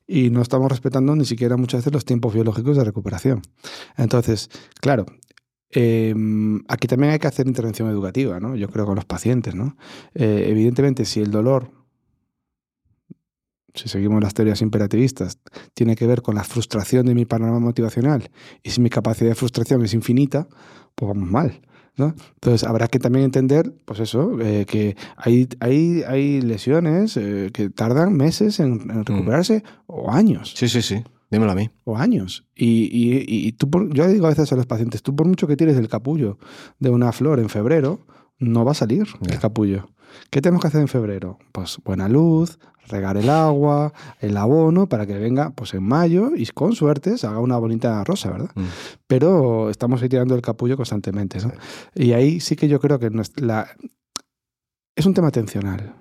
[0.06, 3.42] y no estamos respetando ni siquiera muchas veces los tiempos biológicos de recuperación.
[3.96, 4.50] Entonces,
[4.80, 5.06] claro.
[5.70, 6.14] Eh,
[6.68, 8.56] aquí también hay que hacer intervención educativa, ¿no?
[8.56, 9.76] Yo creo con los pacientes, ¿no?
[10.14, 11.70] Eh, evidentemente, si el dolor
[13.74, 15.38] si seguimos las teorías imperativistas,
[15.72, 18.30] tiene que ver con la frustración de mi panorama motivacional
[18.62, 20.48] y si mi capacidad de frustración es infinita,
[20.94, 21.60] pues vamos mal.
[21.96, 22.14] ¿no?
[22.34, 27.70] Entonces habrá que también entender, pues eso, eh, que hay, hay, hay lesiones eh, que
[27.70, 30.54] tardan meses en, en recuperarse o años.
[30.56, 31.02] Sí, sí, sí.
[31.30, 31.70] Dímelo a mí.
[31.84, 32.46] O años.
[32.54, 35.46] Y, y, y tú, por- yo digo a veces a los pacientes, tú por mucho
[35.46, 36.38] que tires el capullo
[36.78, 38.00] de una flor en febrero,
[38.38, 39.88] no va a salir el capullo.
[40.30, 41.38] ¿Qué tenemos que hacer en febrero?
[41.52, 46.46] Pues buena luz, regar el agua, el abono, para que venga pues en mayo y
[46.46, 48.50] con suerte se haga una bonita rosa, ¿verdad?
[48.54, 48.64] Mm.
[49.06, 51.52] Pero estamos ahí tirando el capullo constantemente, ¿no?
[51.94, 53.68] Y ahí sí que yo creo que la-
[54.96, 55.94] es un tema atencional.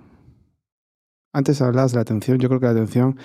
[1.33, 3.17] Antes hablabas de la atención, yo creo que la atención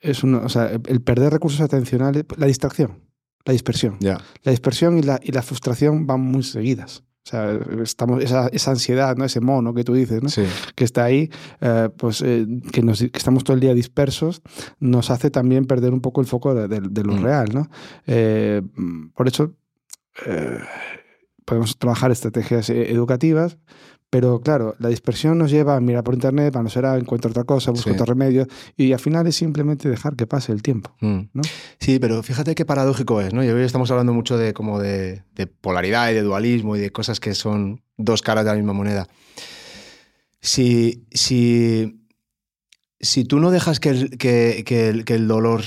[0.00, 3.02] es un, o sea, el perder recursos atencionales, la distracción,
[3.44, 3.96] la dispersión.
[4.00, 4.20] Ya.
[4.42, 7.02] La dispersión y la, y la frustración van muy seguidas.
[7.24, 9.24] O sea, estamos, esa, esa ansiedad, ¿no?
[9.24, 10.28] ese mono que tú dices, ¿no?
[10.28, 10.44] Sí.
[10.76, 11.28] que está ahí,
[11.60, 14.42] eh, pues eh, que, nos, que estamos todo el día dispersos,
[14.78, 17.22] nos hace también perder un poco el foco de, de- de lo Mm.
[17.24, 17.48] real.
[17.52, 17.68] ¿no?
[18.06, 18.62] Eh,
[19.14, 19.54] por eso
[21.44, 23.58] podemos trabajar estrategias educativas,
[24.10, 27.44] pero claro, la dispersión nos lleva a mirar por internet, a no ser encuentro otra
[27.44, 27.94] cosa, busco Sí.
[27.94, 28.46] otro remedio,
[28.76, 30.94] y al final es simplemente dejar que pase el tiempo.
[31.00, 31.20] Mm.
[31.32, 31.42] ¿no?
[31.80, 33.44] Sí, pero fíjate qué paradójico es, ¿no?
[33.44, 36.90] Y hoy estamos hablando mucho de como de, de polaridad y de dualismo y de
[36.92, 39.08] cosas que son dos caras de la misma moneda.
[40.40, 42.00] Si, si,
[43.00, 45.62] si tú no dejas que el, que, que el- que el dolor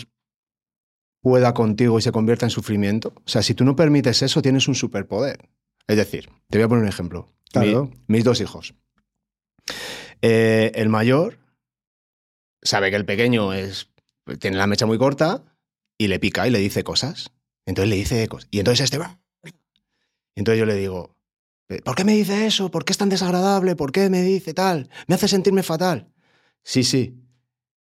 [1.22, 4.68] pueda contigo y se convierta en sufrimiento, o sea, si tú no permites eso, tienes
[4.70, 5.50] un superpoder.
[5.88, 7.28] Es decir, te voy a poner un ejemplo.
[7.56, 7.74] Mi-
[8.08, 8.74] mis dos hijos.
[10.22, 11.39] Eh, el mayor
[12.62, 13.89] sabe que el pequeño es,
[14.39, 15.43] tiene la mecha muy corta
[15.97, 17.32] y le pica y le dice cosas.
[17.66, 18.47] Entonces le dice cosas.
[18.52, 19.20] Y entonces este va.
[20.36, 21.16] Entonces yo le digo,
[21.84, 22.72] ¿por qué me dice eso?
[22.72, 23.76] ¿Por qué es tan desagradable?
[23.76, 24.89] ¿Por qué me dice tal?
[25.08, 26.12] Me hace sentirme fatal.
[26.64, 27.16] Sí, sí.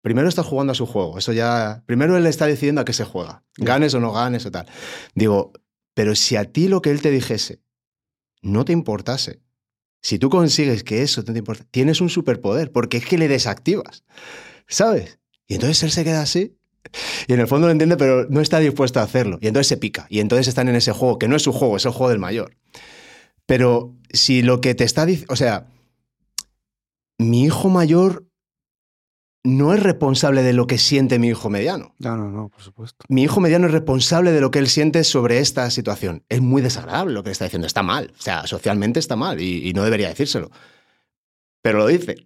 [0.02, 1.18] Primero estás jugando a su juego.
[1.18, 1.84] Eso ya.
[1.86, 3.44] Primero él está decidiendo a qué se juega.
[3.58, 4.68] Ganes o no ganes o tal.
[5.16, 5.52] Digo,
[5.94, 7.62] pero si a ti lo que él te dijese
[8.42, 9.42] no te importase,
[10.06, 13.28] si tú consigues que eso no te importa, tienes un superpoder, porque es que le
[13.28, 14.04] desactivas.
[14.68, 15.18] ¿Sabes?
[15.48, 16.60] Y entonces él se queda así.
[17.28, 19.40] Y en el fondo lo entiende, pero no está dispuesto a hacerlo.
[19.42, 20.06] Y entonces se pica.
[20.12, 22.20] Y entonces están en ese juego, que no es su juego, es el juego del
[22.20, 22.56] mayor.
[23.48, 25.34] Pero si lo que te está diciendo.
[25.34, 25.66] O sea,
[27.18, 28.28] mi hijo mayor
[29.46, 31.94] no es responsable de lo que siente mi hijo mediano.
[32.00, 33.06] No, no, no, por supuesto.
[33.08, 36.24] Mi hijo mediano es responsable de lo que él siente sobre esta situación.
[36.30, 37.68] Es muy desagradable lo que está diciendo.
[37.68, 38.12] Está mal.
[38.18, 40.50] O sea, socialmente está mal y, y no debería decírselo.
[41.62, 42.18] Pero lo dice.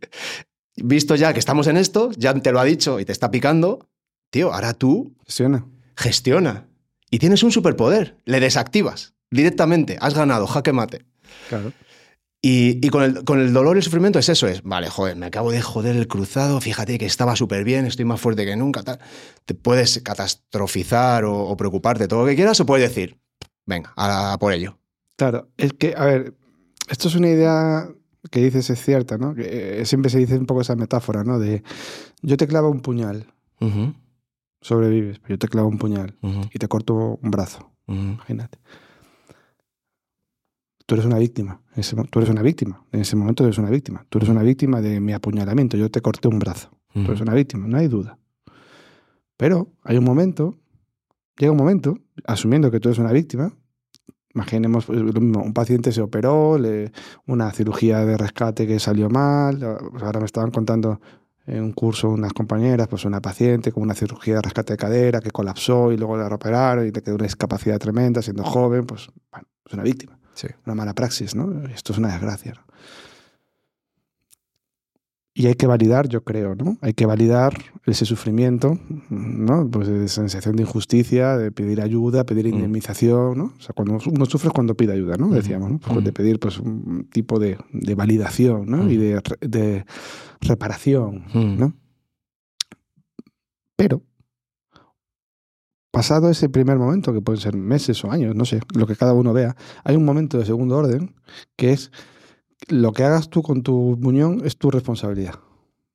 [0.75, 3.87] Visto ya que estamos en esto, ya te lo ha dicho y te está picando,
[4.29, 5.65] tío, ahora tú Gestiona.
[5.97, 6.65] gestiona.
[7.11, 8.15] Y tienes un superpoder.
[8.25, 9.97] Le desactivas directamente.
[9.99, 11.05] Has ganado, jaque mate.
[11.49, 11.73] Claro.
[12.41, 15.17] Y, y con, el, con el dolor y el sufrimiento es eso, es, vale, joder,
[15.17, 18.55] me acabo de joder el cruzado, fíjate que estaba súper bien, estoy más fuerte que
[18.55, 18.99] nunca, tal.
[19.45, 23.19] Te puedes catastrofizar o, o preocuparte, todo lo que quieras, o puedes decir,
[23.65, 24.79] venga, a, a por ello.
[25.17, 26.33] Claro, es que, a ver,
[26.87, 27.89] esto es una idea
[28.31, 29.35] que dices es cierta, ¿no?
[29.35, 31.39] Que eh, siempre se dice un poco esa metáfora, ¿no?
[31.39, 31.61] De
[32.21, 33.93] yo te clavo un puñal, Ujú,
[34.61, 37.99] sobrevives, pero yo te clavo un puñal ujú, y te corto un brazo, ujú.
[37.99, 38.59] imagínate.
[40.89, 41.61] Tú eres una víctima,
[42.09, 44.99] tú eres una víctima, en ese momento eres una víctima, tú eres una víctima de
[44.99, 48.17] mi apuñalamiento, yo te corté un brazo, tú eres una víctima, no hay duda.
[49.37, 50.57] Pero hay un momento,
[51.37, 53.53] llega un momento, asumiendo que tú eres una víctima,
[54.33, 56.91] imaginemos pues, lo mismo, un paciente se operó, le-
[57.27, 59.59] una cirugía de rescate que salió mal,
[59.91, 60.99] pues ahora me estaban contando
[61.45, 65.19] en un curso unas compañeras, pues una paciente con una cirugía de rescate de cadera
[65.21, 69.09] que colapsó y luego la operaron y le quedó una discapacidad tremenda siendo joven, pues
[69.31, 70.47] bueno, es una víctima, Sí.
[70.65, 71.67] una mala praxis, ¿no?
[71.69, 72.53] Esto es una desgracia.
[72.53, 72.61] ¿no?
[75.33, 76.77] Y hay que validar, yo creo, ¿no?
[76.81, 77.53] Hay que validar
[77.85, 78.77] ese sufrimiento,
[79.09, 79.69] ¿no?
[79.71, 82.55] Pues de sensación de injusticia, de pedir ayuda, pedir Mm.
[82.55, 83.53] indemnización, ¿no?
[83.57, 85.27] O sea, cuando uno sufre es cuando pide ayuda, ¿no?
[85.27, 85.35] Ujú.
[85.35, 85.79] Decíamos, ¿no?
[85.79, 88.89] Pues de pedir pues un tipo de, de validación, ¿no?
[88.91, 89.85] Y de, de
[90.41, 91.57] reparación, Mm.
[91.59, 91.73] ¿no?
[93.77, 94.01] Pero,
[95.91, 99.13] pasado ese primer momento, que pueden ser meses o años, no sé, lo que cada
[99.13, 101.15] uno vea, hay un momento de segundo orden
[101.55, 101.91] que es
[102.67, 105.35] lo que hagas tú con tu muñón es tu responsabilidad.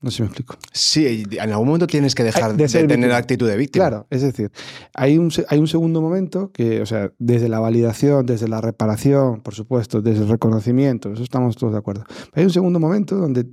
[0.00, 0.56] No sé si me explico.
[0.70, 3.16] Sí, en algún momento tienes que dejar de, tener víctima.
[3.16, 3.88] actitud de víctima.
[3.88, 4.50] Claro, es decir,
[4.92, 9.40] hay un, hay un segundo momento que, o sea, desde la validación, desde la reparación,
[9.40, 12.04] por supuesto, desde el reconocimiento, eso estamos todos de acuerdo.
[12.06, 13.46] Pero hay un segundo momento donde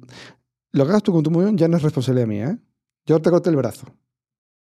[0.74, 2.58] lo que hagas tú con tu muñón ya no es responsabilidad mía, ¿eh?
[3.06, 3.86] Yo te corté el brazo,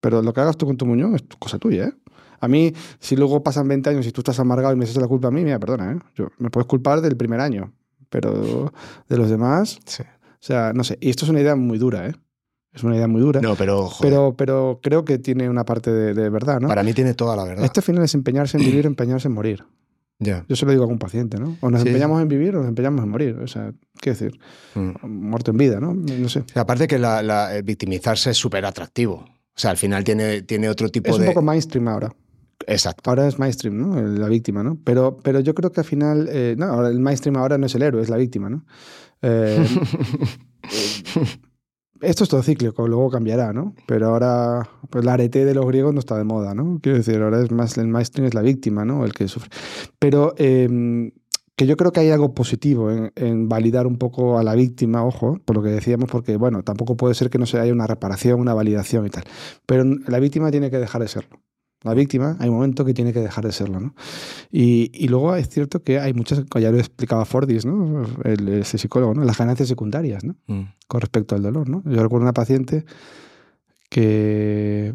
[0.01, 1.93] pero lo que hagas tú con tu muñón es cosa tuya, ¿eh?
[2.41, 5.09] A mí, si luego pasan 20 años y tú estás amargado y me echas la
[5.09, 5.99] culpa a mí, mira, perdona, ¿eh?
[6.15, 7.73] Yo, me puedes culpar del primer año,
[8.11, 8.73] pero
[9.09, 10.03] de los demás, Sí.
[10.05, 10.99] o sea, no sé.
[11.01, 12.15] Y esto es una idea muy dura, ¿eh?
[12.73, 13.41] Es una idea muy dura.
[13.41, 16.69] No, pero, joder, pero, pero creo que tiene una parte de, de verdad, ¿no?
[16.69, 17.65] para mí tiene toda la verdad.
[17.65, 19.65] Este al final es empeñarse en vivir empeñarse en morir.
[20.21, 20.45] Ya.
[20.49, 21.57] Yo se lo digo a algún paciente, ¿no?
[21.61, 21.89] O nos Sí.
[21.89, 23.37] empeñamos en vivir o nos empeñamos en morir.
[23.39, 24.39] O sea, ¿qué decir?
[24.75, 25.07] Mm.
[25.07, 25.95] Muerto en vida, ¿no?
[25.95, 26.45] No sé.
[26.55, 29.25] Aparte que la, la- el victimizarse es súper atractivo.
[29.59, 31.27] O sea, al final tiene, tiene otro tipo Es un de...
[31.27, 32.15] poco mainstream ahora.
[32.65, 33.11] Exacto.
[33.11, 34.01] Ahora es mainstream, ¿no?
[34.01, 34.79] La víctima, ¿no?
[34.85, 37.75] Pero, pero yo creo que al final, eh, no, ahora el mainstream ahora no es
[37.75, 38.65] el héroe, es la víctima, ¿no?
[39.21, 39.67] Eh,
[42.03, 43.75] esto es todo cíclico, luego cambiará, ¿no?
[43.89, 46.79] Pero ahora, pues el arete de los griegos no está de moda, ¿no?
[46.81, 49.05] Quiero decir, ahora es más el mainstream es la víctima, ¿no?
[49.05, 49.51] El que sufre.
[49.99, 51.11] Pero eh,
[51.59, 55.05] que yo creo que hay algo positivo en, en validar un poco a la víctima,
[55.05, 57.89] ojo, por lo que decíamos, porque, bueno, tampoco puede ser que no se haya una
[57.89, 59.25] reparación, una validación y tal.
[59.67, 61.41] Pero la víctima tiene que dejar de serlo.
[61.83, 63.97] La víctima, hay un momento que tiene que dejar de serlo, ¿no?
[64.53, 68.05] Y, y luego es cierto que hay muchas, ya lo explicaba Fordis, ¿no?
[68.23, 69.25] El, ese psicólogo, ¿no?
[69.25, 70.37] Las ganancias secundarias, ¿no?
[70.47, 70.63] Mm.
[70.87, 71.83] Con respecto al dolor, ¿no?
[71.87, 72.85] Yo recuerdo una paciente
[73.91, 74.95] que...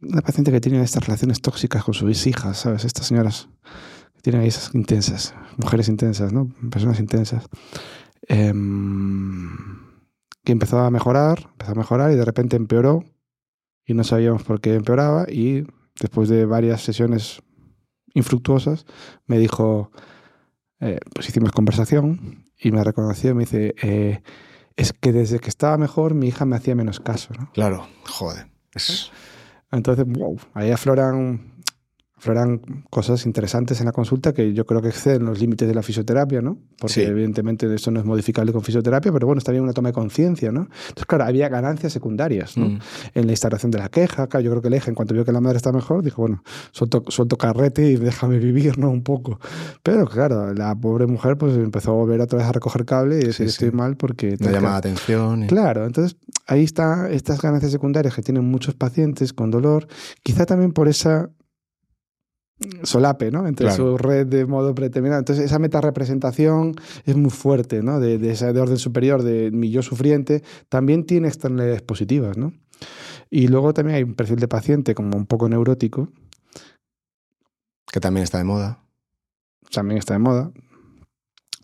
[0.00, 2.84] Una paciente que tiene estas relaciones tóxicas con sus hijas, ¿sabes?
[2.84, 3.48] Estas señoras
[4.22, 6.48] tienen esas intensas, mujeres intensas, ¿no?
[6.70, 7.46] Personas intensas.
[8.26, 9.48] Em,
[10.44, 13.04] que empezó a mejorar, empezó a mejorar y de repente empeoró
[13.84, 15.66] y no sabíamos por qué empeoraba y
[16.00, 17.42] después de varias sesiones
[18.14, 18.86] infructuosas
[19.26, 19.90] me dijo,
[20.80, 24.22] eh, pues hicimos conversación y me reconoció y me dice, eh,
[24.76, 27.50] es que desde que estaba mejor mi hija me hacía menos caso, ¿no?
[27.52, 28.46] Claro, joder.
[28.74, 29.10] Es-
[29.70, 31.56] Entonces, wow, ahí afloran,
[32.18, 32.60] afloran
[32.90, 36.42] cosas interesantes en la consulta que yo creo que exceden los límites de la fisioterapia,
[36.42, 36.58] ¿no?
[36.78, 37.00] Porque Sí.
[37.02, 40.50] evidentemente eso no es modificable con fisioterapia, pero bueno, está bien una toma de conciencia,
[40.50, 40.62] ¿no?
[40.62, 42.70] Entonces, claro, había ganancias secundarias, ¿no?
[42.70, 42.78] Mm.
[43.14, 45.24] En la instalación de la queja, claro, yo creo que el eje, en cuanto vio
[45.24, 46.42] que la madre está mejor, dijo, bueno,
[46.72, 48.90] suelto, suelto carrete y déjame vivir, ¿no?
[48.90, 49.38] Un poco.
[49.84, 53.26] Pero claro, la pobre mujer pues empezó a volver otra vez a recoger cable y
[53.26, 53.48] decir, Sí, sí.
[53.66, 54.36] estoy mal porque...
[54.36, 55.44] Que- llama la atención.
[55.44, 56.16] y- Claro, entonces
[56.48, 59.86] ahí está estas ganancias secundarias que tienen muchos pacientes con dolor,
[60.24, 61.30] quizá también por esa
[62.82, 63.46] solape, ¿no?
[63.46, 63.76] Entre Claro.
[63.92, 65.18] su red de modo predeterminado.
[65.20, 68.00] Entonces esa metarepresentación es muy fuerte, ¿no?
[68.00, 72.52] De, de esa de orden superior, de mi yo sufriente, también tiene externalidades positivas, ¿no?
[73.30, 76.08] Y luego también hay un perfil de paciente como un poco neurótico,
[77.92, 78.80] Que también está de moda.
[79.70, 80.50] también está de moda.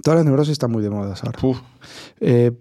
[0.02, 1.38] Todas las neurosis están muy de moda ahora.
[2.20, 2.52] Eh,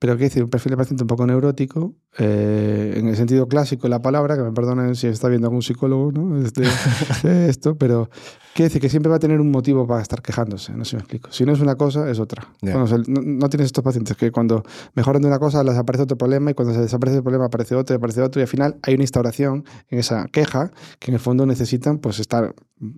[0.00, 3.82] pero qué decir, un perfil de paciente un poco neurótico, eh, en el sentido clásico
[3.82, 6.42] de la palabra, que me perdonen si está viendo algún psicólogo, ¿no?
[6.42, 6.62] Este,
[7.48, 8.08] esto, pero
[8.54, 10.96] quiere decir que siempre va a tener un motivo para estar quejándose, no sé si
[10.96, 11.30] me explico.
[11.32, 12.46] Si no es una cosa, es otra.
[12.62, 16.16] Sea, no, no tienes estos pacientes que cuando mejoran de una cosa les aparece otro
[16.18, 18.76] problema y cuando se desaparece el problema aparece otro y aparece otro y al final
[18.82, 22.54] hay una instauración en esa queja que en el fondo necesitan pues estar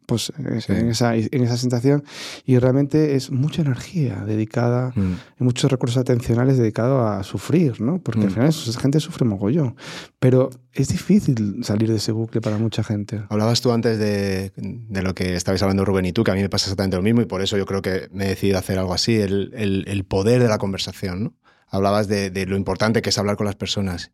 [0.06, 0.72] pues, eh, Sí.
[0.72, 2.04] en, esa, en esa sensación
[2.46, 5.12] y realmente es mucha energía dedicada Mm.
[5.40, 7.98] y muchos recursos atencionales dedicados a sufrir, ¿no?
[7.98, 8.30] Porque al Mm.
[8.30, 9.74] final esa gente sufre mogollón.
[10.20, 13.22] Pero es difícil salir de ese bucle para mucha gente.
[13.28, 16.40] Hablabas tú antes de, de lo que estabais hablando Rubén y tú, que a mí
[16.40, 18.78] me pasa exactamente lo mismo y por eso yo creo que me he decidido hacer
[18.78, 21.34] algo así, el, el- el poder de la conversación, ¿no?
[21.68, 24.12] Hablabas de, de lo importante que es hablar con las personas.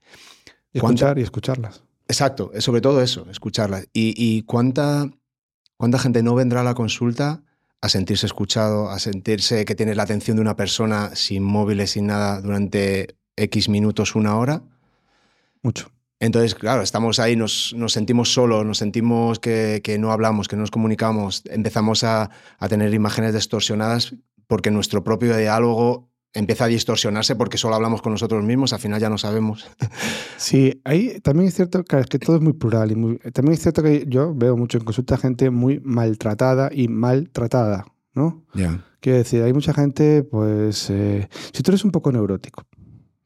[0.72, 1.82] Y ¿Cuánto- escuchar y escucharlas.
[2.08, 3.86] Exacto, es sobre todo eso, escucharlas.
[3.92, 5.10] Y, y cuánta,
[5.76, 7.42] cuánta gente no vendrá a la consulta
[7.80, 12.06] a sentirse escuchado, a sentirse que tienes la atención de una persona sin móviles, sin
[12.06, 14.62] nada, durante X minutos, una hora.
[15.62, 15.90] Mucho.
[16.20, 20.56] Entonces, claro, estamos ahí, nos, nos sentimos solos, nos sentimos que, que no hablamos, que
[20.56, 24.14] no nos comunicamos, empezamos a, a tener imágenes distorsionadas
[24.48, 29.00] porque nuestro propio diálogo empieza a distorsionarse porque solo hablamos con nosotros mismos, al final
[29.00, 29.66] ya no sabemos.
[30.36, 32.92] Sí, ahí también es cierto es que todo es muy plural.
[32.92, 36.86] Y muy- también es cierto que yo veo mucho en consulta gente muy maltratada y
[36.86, 38.44] maltratada, ¿no?
[38.54, 38.84] Ya.
[39.00, 42.62] Quiero decir, hay mucha gente, pues, eh, si tú eres un poco neurótico,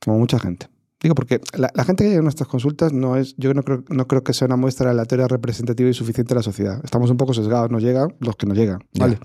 [0.03, 0.69] como mucha gente.
[1.03, 3.83] Digo, porque la, la gente que llega a nuestras consultas no es, yo no creo,
[3.89, 6.81] no creo que sea una muestra aleatoria representativa y suficiente de la sociedad.
[6.85, 8.85] Estamos un poco sesgados, nos llegan los que nos llegan.
[8.99, 9.19] ¿vale?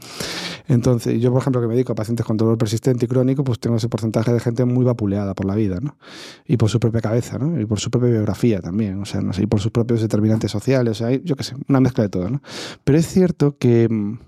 [0.67, 3.59] Entonces, yo, por ejemplo, que me dedico a pacientes con dolor persistente y crónico, pues
[3.59, 5.97] tengo ese porcentaje de gente muy vapuleada por la vida, ¿no?
[6.45, 7.59] Y por su propia cabeza, ¿no?
[7.59, 10.51] Y por su propia biografía también, o sea, no sé, y por sus propios determinantes
[10.51, 12.41] sociales, o sea, hay, yo qué sé, una mezcla de todo, ¿no?
[12.83, 14.19] Pero es cierto que mm,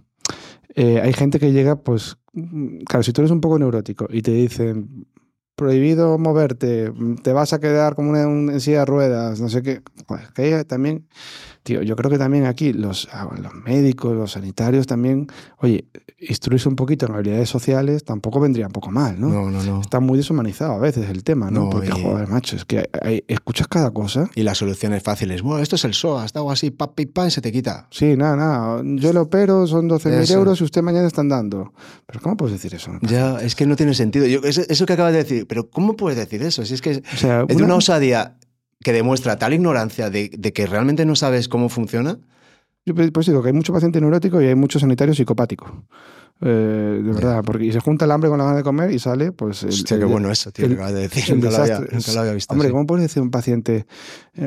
[0.76, 4.22] eh, hay gente que llega, pues, mm, claro, si tú eres un poco neurótico y
[4.22, 5.08] te dicen
[5.60, 6.92] prohibido moverte,
[7.22, 10.28] te vas a quedar como una, un- en silla de ruedas, no sé qué, joder,
[10.34, 11.06] que también
[11.64, 15.86] tío, yo creo que también aquí los, ah, los médicos, los sanitarios también, oye,
[16.20, 19.30] instruirse un poquito en habilidades sociales tampoco vendría un poco mal, ¿no?
[19.30, 19.82] No, no, no.
[19.82, 21.66] Está muy deshumanizado a veces el tema, ¿no?
[21.66, 24.30] No, Porque, y- joder, macho, es que hay- escuchas cada cosa.
[24.36, 25.42] Y las soluciones fáciles.
[25.42, 27.88] Bueno, esto es el SOAS, hago así, pap, pip, pam, y se te quita.
[27.92, 28.82] Sí, nada, nada.
[28.84, 30.34] Yo lo opero, son 12.000 Eso.
[30.36, 31.74] euros y usted mañana está andando.
[32.06, 32.92] Pero ¿cómo puedes decir eso?
[33.02, 34.26] Ya, es que no tiene sentido.
[34.26, 36.66] Yo, eso, eso que acabas de decir, pero ¿cómo puedes decir eso?
[36.66, 38.36] Si es que O sea, es una osadía
[38.84, 42.20] que demuestra tal ignorancia de, que realmente no sabes cómo funciona.
[42.86, 45.86] Yo pues pues digo que hay mucho paciente neurótico y hay mucho sanitario psicopático.
[46.42, 49.00] Eh, de verdad, porque y se junta el hambre con la gana de comer y
[49.00, 49.64] sale, pues.
[49.64, 51.24] el- Hostia, el- qué bueno eso, tío, el- que acabas de decir.
[51.28, 51.98] el Nunca lo, había, desastre.
[51.98, 52.54] nunca lo había visto.
[52.54, 52.72] Hombre, así.
[52.74, 53.86] ¿cómo puedes decir a un paciente,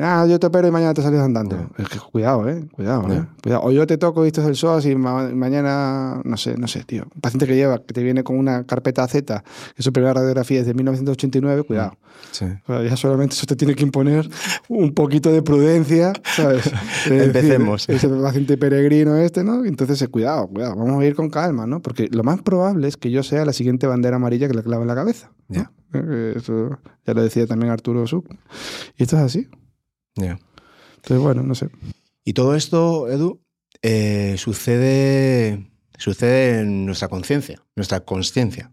[0.01, 1.69] ah, yo te opero y mañana te sales andando?
[1.77, 2.65] Es que cuidado, ¿eh?
[2.71, 3.13] Cuidado.
[3.13, 3.23] ¿eh?
[3.43, 3.61] Cuidado.
[3.63, 6.67] O yo te toco y esto es el SOAS y ma- mañana, no sé, no
[6.67, 7.03] sé, tío.
[7.13, 9.43] Un paciente que lleva, que te viene con una carpeta Z,
[9.75, 11.95] que su primera radiografía es de 1989, cuidado.
[12.31, 12.45] Sí.
[12.67, 14.27] O sea, ya solamente eso te tiene que imponer
[14.67, 16.65] un poquito de prudencia, ¿sabes?
[17.05, 17.87] Es decir, Empecemos.
[17.89, 19.63] ese paciente peregrino este, ¿no?
[19.65, 21.81] Entonces, eh, cuidado, cuidado, vamos a ir con calma, ¿no?
[21.83, 24.81] Porque lo más probable es que yo sea la siguiente bandera amarilla que le clava
[24.83, 25.31] en la cabeza.
[25.49, 25.55] ¿no?
[25.55, 25.71] Ya.
[25.93, 28.25] Eh, Eso ya lo decía también Arturo Suc.
[28.97, 29.49] Y esto es así.
[30.15, 30.39] Ya.
[30.95, 31.69] Entonces, bueno, no sé.
[32.23, 33.41] Y todo esto, Edu,
[33.81, 38.71] eh, sucede, sucede en nuestra conciencia, nuestra consciencia.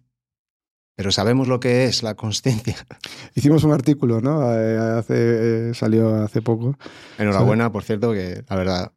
[0.95, 2.77] Pero sabemos lo que es la consciencia.
[3.35, 4.55] Hicimos un artículo, ¿no?
[4.55, 6.77] Eh, hace, eh, salió hace poco.
[7.19, 8.93] Enhorabuena, por cierto, que la verdad,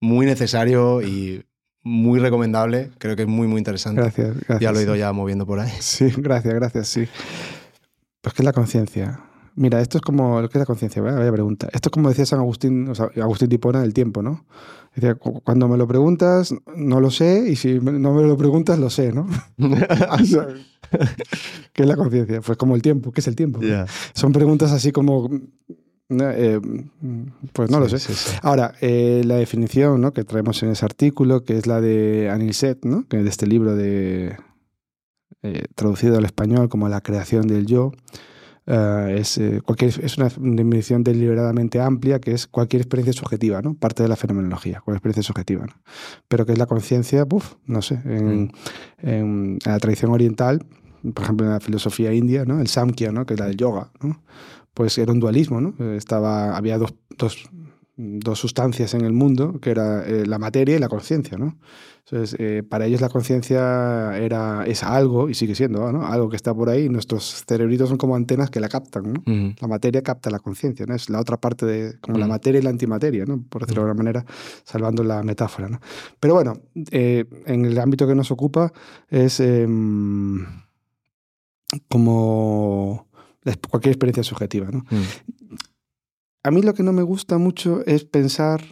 [0.00, 1.46] muy necesario y
[1.84, 2.90] muy recomendable.
[2.98, 4.00] Creo que es muy, muy interesante.
[4.00, 4.60] Gracias, gracias.
[4.60, 5.70] Ya lo he ido ya moviendo por ahí.
[5.80, 7.06] Sí, gracias, gracias, sí.
[8.20, 9.20] Pues, ¿qué es la conciencia?
[9.56, 10.40] Mira, esto es como.
[10.40, 11.00] ¿Qué es la conciencia?
[11.00, 11.68] Vaya, pregunta.
[11.72, 14.44] Esto es como decía San Agustín, o sea, Agustín Tipona del tiempo, ¿no?
[14.96, 18.78] Decía, cu- cuando me lo preguntas, no lo sé, y si no me lo preguntas,
[18.80, 19.28] lo sé, ¿no?
[19.58, 20.48] O sea,
[21.72, 22.40] ¿Qué es la conciencia?
[22.40, 23.12] Pues como el tiempo.
[23.12, 23.60] ¿Qué es el tiempo?
[24.14, 25.30] Son preguntas así como.
[26.10, 26.60] Eh,
[27.52, 28.12] pues no lo Sí, sé.
[28.12, 28.36] sí, sí.
[28.42, 30.12] Ahora, eh, la definición ¿no?
[30.12, 33.06] que traemos en ese artículo, que es la de Anil Seth, ¿no?
[33.08, 34.36] que es de este libro de,
[35.42, 37.92] eh, traducido al español como La creación del yo,
[38.66, 43.74] eh, es, eh, cualquier, es una definición deliberadamente amplia que es cualquier experiencia subjetiva, ¿no?
[43.74, 45.66] parte de la fenomenología, cualquier experiencia subjetiva.
[45.66, 45.74] ¿no?
[46.28, 47.26] Pero que es la conciencia,
[47.66, 48.52] no sé, en,
[48.98, 50.64] en la tradición oriental,
[51.14, 52.60] por ejemplo en la filosofía india, ¿no?
[52.60, 53.26] el Samkhya, ¿no?
[53.26, 54.22] que es la del yoga, ¿no?
[54.74, 55.74] Pues era un dualismo, ¿no?
[55.78, 57.48] Eh, Estaba, había dos, dos,
[57.96, 61.56] dos sustancias en el mundo, que era eh, la materia y la conciencia, ¿no?
[62.06, 66.04] Entonces, eh, para ellos la conciencia era es algo, y sigue siendo, ¿no?
[66.06, 69.22] Algo que está por ahí, y nuestros cerebritos son como antenas que la captan, ¿no?
[69.58, 70.94] La materia capta la conciencia, ¿no?
[70.94, 73.42] Es la otra parte de, como la materia y la antimateria, ¿no?
[73.48, 74.26] Por decirlo de alguna manera,
[74.64, 75.80] salvando la metáfora, ¿no?
[76.20, 76.58] Pero bueno,
[76.90, 78.70] eh, en el ámbito que nos ocupa
[79.08, 80.44] es em,
[81.88, 83.03] como
[83.70, 84.80] cualquier experiencia subjetiva, ¿no?
[84.90, 85.56] Mm.
[86.44, 88.62] A mí lo que no me gusta mucho es pensar.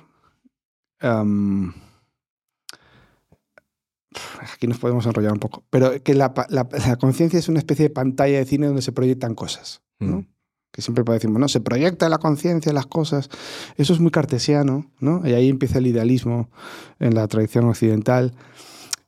[4.55, 5.65] aquí nos podemos enrollar un poco.
[5.71, 8.83] Pero que la, pa- la- la conciencia es una especie de pantalla de cine donde
[8.83, 9.83] se proyectan cosas.
[9.99, 10.19] ¿no?
[10.19, 10.27] Mm.
[10.73, 13.29] Que siempre decimos, no, se proyecta la conciencia, las cosas.
[13.77, 15.21] Eso es muy cartesiano, ¿no?
[15.27, 16.51] Y ahí empieza el idealismo
[16.99, 18.35] en la tradición occidental.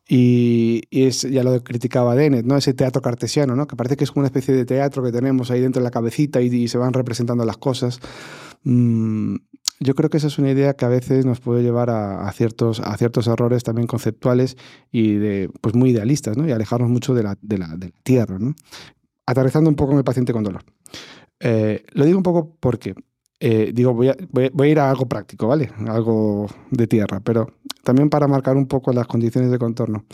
[0.06, 2.56] Y, es, ya lo criticaba Dennett, ¿no?
[2.56, 3.66] Ese teatro cartesiano, ¿no?
[3.66, 6.42] Que parece que es una especie de teatro que tenemos ahí dentro de la cabecita
[6.42, 8.00] y, se van representando las cosas.
[8.64, 9.36] Mm,
[9.80, 12.80] yo creo que esa es una idea que a veces nos puede llevar a, ciertos,
[12.80, 14.56] a ciertos errores también conceptuales
[14.92, 16.46] y de, pues muy idealistas, ¿no?
[16.46, 18.54] Y alejarnos mucho de la, de la, de la tierra, ¿no?
[19.26, 20.64] Aterrizando un poco en el paciente con dolor.
[21.40, 22.94] Eh, lo digo un poco porque,
[23.40, 25.70] eh, digo, voy a, voy, voy a ir a algo práctico, ¿vale?
[25.86, 30.04] Algo de tierra, pero también para marcar un poco las condiciones de contorno.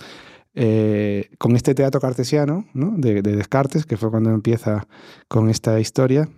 [0.55, 2.93] Eh, con este teatro cartesiano, ¿no?
[2.97, 4.89] de, de Descartes, que fue cuando empieza
[5.29, 6.29] con esta historia,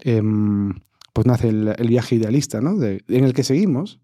[0.00, 0.72] em,
[1.12, 2.76] pues nace el, el viaje idealista, ¿no?
[2.76, 4.00] De- en el que seguimos.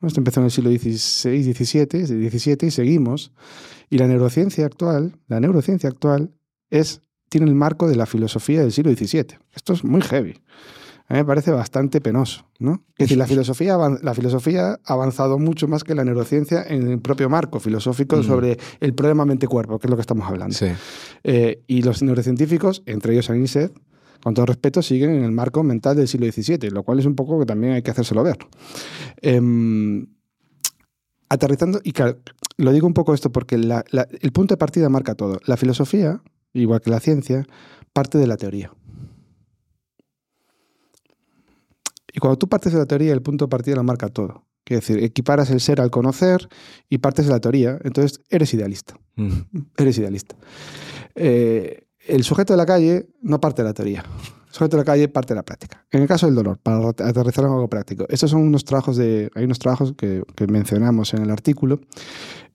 [0.00, 0.08] ¿no?
[0.08, 3.32] Esto empezó en el siglo XVI, XVII, XVII y seguimos.
[3.88, 6.34] Y la neurociencia actual, la neurociencia actual
[6.68, 7.00] es,
[7.30, 9.38] tiene el marco de la filosofía del siglo XVII.
[9.54, 10.34] Esto es muy heavy.
[11.12, 12.84] A mí me parece bastante penoso, ¿no?
[12.96, 16.88] Es decir, la filosofía, avan- la filosofía ha avanzado mucho más que la neurociencia en
[16.90, 18.22] el propio marco filosófico Mm.
[18.22, 20.54] sobre el problema mente-cuerpo, que es lo que estamos hablando.
[20.56, 20.68] Sí.
[21.22, 23.74] Eh, y los neurocientíficos, entre ellos Anisset,
[24.22, 27.14] con todo respeto, siguen en el marco mental del siglo XVII, lo cual es un
[27.14, 28.38] poco que también hay que hacérselo ver.
[29.20, 30.06] Em,
[31.28, 32.20] aterrizando, y claro,
[32.56, 35.40] lo digo un poco esto porque la- la- el punto de partida marca todo.
[35.44, 36.22] La filosofía,
[36.54, 37.46] igual que la ciencia,
[37.92, 38.72] parte de la teoría.
[42.11, 44.46] Y cuando tú partes de la teoría, el punto de partida lo marca todo.
[44.62, 46.48] Quiere decir, equiparas el ser al conocer
[46.88, 49.40] y partes de la teoría, entonces eres idealista Mm.
[49.76, 50.36] eres idealista.
[51.16, 54.04] Eh, el sujeto de la calle no parte de la teoría.
[54.46, 55.84] El sujeto de la calle parte de la práctica.
[55.90, 59.28] En el caso del dolor, para aterrizar en algo práctico, estos son unos trabajos de,
[59.34, 61.80] hay unos trabajos que, que mencionamos en el artículo,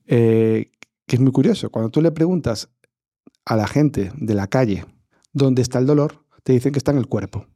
[0.06, 0.70] eh,
[1.06, 1.68] que es muy curioso.
[1.68, 2.70] Cuando tú le preguntas
[3.44, 4.86] a la gente de la calle
[5.34, 7.46] dónde está el dolor, te dicen que está en el cuerpo.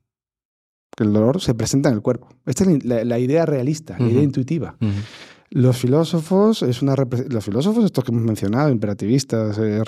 [1.03, 2.29] Que el dolor se presenta en el cuerpo.
[2.47, 4.77] Esta es la, la idea realista, la idea intuitiva.
[5.51, 6.95] Los filósofos, es una
[7.29, 9.83] los filósofos, estos que hemos mencionado, imperativistas, eh,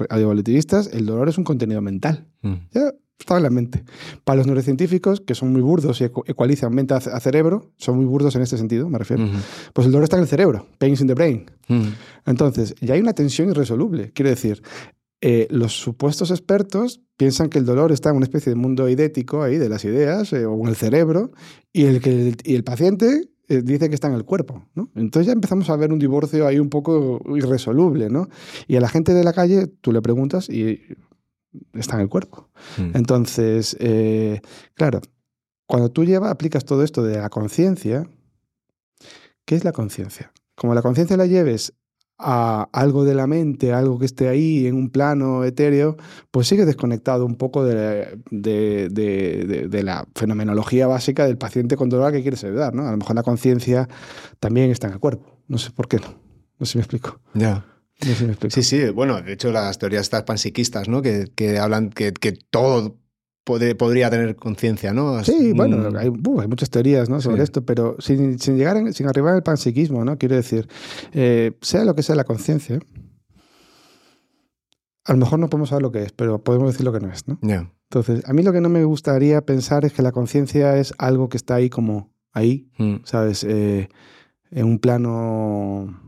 [0.92, 2.26] el dolor es un contenido mental.
[2.42, 2.52] Mm.
[2.72, 3.84] Ya está en la mente.
[4.24, 7.96] Para los neurocientíficos, que son muy burdos y ecu- ecualizan mente a, a cerebro, son
[7.96, 9.24] muy burdos en este sentido, me refiero,
[9.72, 11.46] pues el dolor está en el cerebro, pains in the brain.
[12.26, 14.10] Entonces, ya hay una tensión irresoluble.
[14.12, 14.62] Quiero decir,
[15.26, 19.42] eh, los supuestos expertos piensan que el dolor está en una especie de mundo idético
[19.42, 21.32] ahí, de las ideas, eh, o en el cerebro,
[21.72, 24.68] y el, que, y el paciente eh, dice que está en el cuerpo.
[24.74, 24.90] ¿no?
[24.94, 28.10] Entonces ya empezamos a ver un divorcio ahí un poco irresoluble.
[28.10, 28.28] ¿no?
[28.68, 30.78] Y a la gente de la calle tú le preguntas y
[31.72, 32.50] está en el cuerpo.
[32.76, 32.90] Mm.
[32.94, 33.78] Entonces,
[34.74, 35.00] claro,
[35.64, 38.06] cuando tú llevas, aplicas todo esto de la conciencia,
[39.46, 40.34] ¿qué es la conciencia?
[40.54, 41.72] Como la conciencia la lleves
[42.18, 45.96] a algo de la mente, algo que esté ahí en un plano etéreo,
[46.30, 51.76] pues sigue desconectado un poco de, de- de- de- de la fenomenología básica del paciente
[51.76, 52.72] con dolor que quieres ayudar.
[52.74, 52.86] ¿no?
[52.86, 53.88] A lo mejor la conciencia
[54.40, 55.40] también está en el cuerpo.
[55.48, 56.14] No sé por qué no.
[56.58, 57.20] No sé si me explico.
[57.34, 57.66] Ya.
[58.00, 58.54] No sé si me explico.
[58.54, 61.02] Sí, sí, bueno, de hecho las teorías estas panpsiquistas, ¿no?
[61.02, 62.96] Que, que hablan que, que todo
[63.44, 65.22] podría tener conciencia, ¿no?
[65.22, 67.20] Sí, bueno, un- hay, uh, hay muchas teorías ¿no?
[67.20, 67.42] sobre Sí.
[67.44, 70.16] esto, pero sin, sin llegar, en- sin arribar al panpsiquismo, ¿no?
[70.16, 70.66] Quiero decir,
[71.12, 72.78] eh, sea lo que sea la conciencia,
[75.04, 77.12] a lo mejor no podemos saber lo que es, pero podemos decir lo que no
[77.12, 77.38] es, ¿no?
[77.42, 77.70] Ya.
[77.90, 81.28] Entonces, a mí lo que no me gustaría pensar es que la conciencia es algo
[81.28, 82.96] que está ahí como ahí, Mm.
[83.04, 83.44] ¿sabes?
[83.44, 83.88] Eh,
[84.50, 86.00] en un plano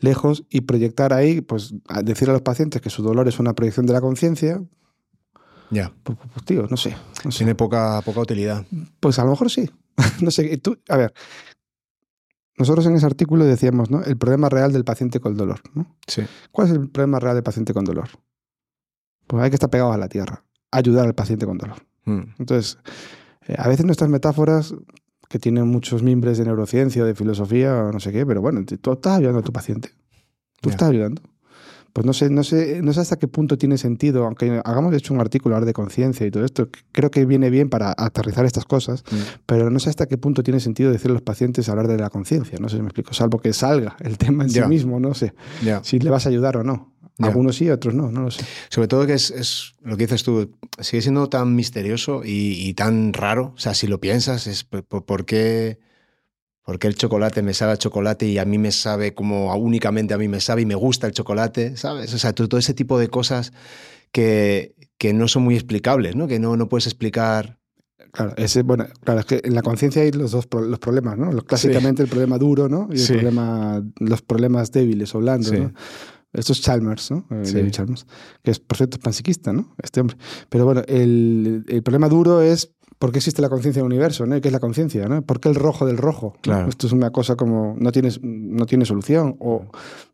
[0.00, 1.74] lejos y proyectar ahí, pues,
[2.04, 4.62] decir a los pacientes que su dolor es una proyección de la conciencia,
[5.74, 5.92] Ya.
[6.02, 7.38] pues, pues, tío, no sé, no sé.
[7.38, 8.64] Tiene poca, poca utilidad.
[9.00, 9.68] Pues a lo mejor sí.
[10.20, 11.14] no sé, tú, a ver,
[12.56, 14.02] nosotros en ese artículo decíamos, ¿no?
[14.02, 15.96] El problema real del paciente con dolor, ¿no?
[16.06, 16.22] Sí.
[16.52, 18.08] ¿Cuál es el problema real del paciente con dolor?
[19.26, 21.84] Pues hay que estar pegado a la tierra, ayudar al paciente con dolor.
[22.04, 22.22] Mm.
[22.38, 22.78] Entonces,
[23.48, 24.74] eh, a veces nuestras metáforas,
[25.28, 28.92] que tienen muchos mimbres de neurociencia de filosofía o no sé qué, pero bueno, tú
[28.92, 29.90] estás ayudando a tu paciente.
[30.60, 31.22] Tú estás ayudando.
[31.94, 34.98] Pues no sé, no sé, no sé hasta qué punto tiene sentido, aunque hagamos de
[34.98, 38.44] hecho un artículo ahora de conciencia y todo esto, creo que viene bien para aterrizar
[38.44, 39.16] estas cosas, Mm.
[39.46, 42.10] pero no sé hasta qué punto tiene sentido decirle a los pacientes hablar de la
[42.10, 45.14] conciencia, no sé si me explico, salvo que salga el tema en sí mismo, no
[45.14, 45.34] sé
[45.84, 46.92] si le vas a ayudar o no.
[47.20, 48.44] Algunos sí, otros no, no lo sé.
[48.70, 52.74] Sobre todo que es, es lo que dices tú, sigue siendo tan misterioso y, y
[52.74, 53.52] tan raro.
[53.54, 55.78] O sea, si lo piensas, es por qué,
[56.64, 60.14] por qué el chocolate me sabe a chocolate y a mí me sabe como únicamente
[60.14, 62.12] a mí me sabe y me gusta el chocolate, ¿sabes?
[62.14, 63.52] O sea, todo, ese tipo de cosas
[64.12, 66.26] que, que no son muy explicables, ¿no?
[66.26, 67.58] Que no, no puedes explicar.
[68.12, 71.32] Claro, ese, bueno, claro, es que en la conciencia hay los dos los problemas, ¿no?
[71.32, 72.88] Los- Clásicamente el problema duro, ¿no?
[72.90, 73.12] Y el Sí.
[73.14, 75.56] problema, los problemas débiles o blandos, Sí.
[75.58, 75.72] ¿no?
[76.32, 77.26] Esto es Chalmers, ¿no?
[77.30, 77.54] Eh, Sí.
[77.54, 78.06] David Chalmers,
[78.42, 79.74] que es, por cierto, panpsiquista, ¿no?
[79.82, 80.16] Este hombre.
[80.48, 82.72] Pero bueno, el, el problema duro es
[83.04, 84.34] por qué existe la conciencia del universo, ¿no?
[84.34, 85.20] ¿Y ¿Qué es la conciencia, ¿no?
[85.20, 86.32] ¿Por qué el rojo del rojo?
[86.40, 86.70] Claro.
[86.70, 89.36] Esto es una cosa como no, tienes, no tiene solución.
[89.40, 89.66] O,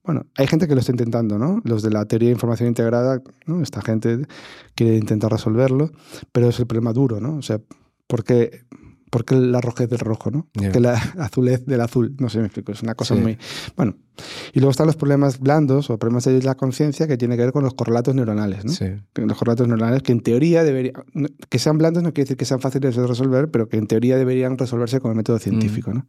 [0.02, 1.60] bueno, hay gente que lo está intentando, ¿no?
[1.62, 3.62] Los de la teoría de información integrada, ¿no?
[3.62, 4.26] Esta gente
[4.74, 5.92] quiere intentar resolverlo,
[6.32, 7.36] pero es el problema duro, ¿no?
[7.36, 7.60] O sea,
[8.08, 8.64] ¿por qué,
[9.10, 10.48] por qué la rojez del rojo, ¿no?
[10.52, 10.72] ¿Por Ya.
[10.72, 12.14] qué la azulez del azul?
[12.18, 12.72] No sé, me explico.
[12.72, 13.20] Es una cosa Sí.
[13.20, 13.36] muy...
[13.76, 13.96] Bueno,
[14.52, 17.52] y luego están los problemas blandos o problemas de la conciencia que tiene que ver
[17.52, 18.72] con los correlatos neuronales, ¿no?
[18.72, 18.86] Sí.
[19.12, 20.94] Que Los correlatos neuronales que en teoría deberían...
[21.48, 24.16] Que sean blandos no quiere decir que sean fáciles de resolver, pero que en teoría
[24.16, 26.06] deberían resolverse con el método científico, ¿no?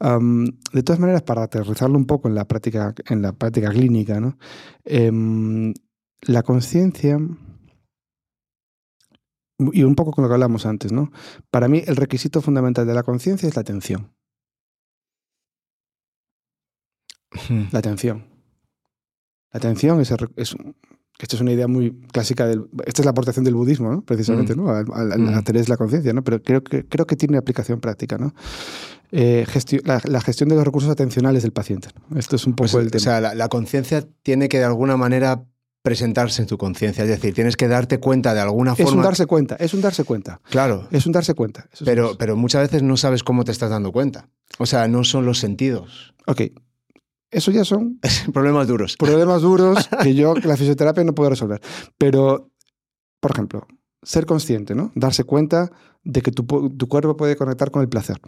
[0.00, 4.20] Am, de todas maneras, para aterrizarlo un poco en la práctica, en la práctica clínica,
[4.20, 4.36] ¿no?
[4.84, 5.72] Em,
[6.22, 7.18] la conciencia...
[9.72, 11.10] Y un poco con lo que hablamos antes, ¿no?
[11.50, 14.12] Para mí, el requisito fundamental de la conciencia es la atención.
[17.72, 18.26] La atención.
[19.52, 20.54] La atención es, el es
[21.18, 22.66] Esta es una idea muy clásica del.
[22.86, 24.02] Esta es la aportación del budismo, ¿no?
[24.02, 24.58] Precisamente, Mm.
[24.58, 24.70] ¿no?
[24.70, 25.44] A, a- a la Mm.
[25.68, 26.24] la conciencia, ¿no?
[26.24, 28.34] Pero creo que, creo que tiene aplicación práctica, ¿no?
[29.12, 29.46] Eh,
[29.84, 31.88] la, la gestión de los recursos atencionales del paciente.
[32.10, 32.18] ¿no?
[32.18, 33.00] Esto es un poco Pues, el o tema.
[33.04, 35.44] sea, la, la conciencia tiene que de alguna manera
[35.84, 38.96] presentarse en tu conciencia, es decir, tienes que darte cuenta de alguna es forma.
[38.96, 40.40] un darse cuenta, es un darse cuenta.
[40.48, 41.68] Claro, Es un darse cuenta.
[41.70, 44.30] Eso es- pero, pero muchas veces no sabes cómo te estás dando cuenta.
[44.58, 46.14] O sea, no son los sentidos.
[46.26, 46.40] Ok.
[47.30, 48.00] Eso ya son
[48.32, 48.96] Problemas duros.
[48.96, 51.60] problemas duros que yo, que la fisioterapia no puedo resolver.
[51.98, 52.50] Pero,
[53.20, 53.66] por ejemplo,
[54.02, 54.90] ser consciente, ¿no?
[54.94, 55.70] Darse cuenta
[56.02, 58.20] de que tu, tu cuerpo puede conectar con el placer.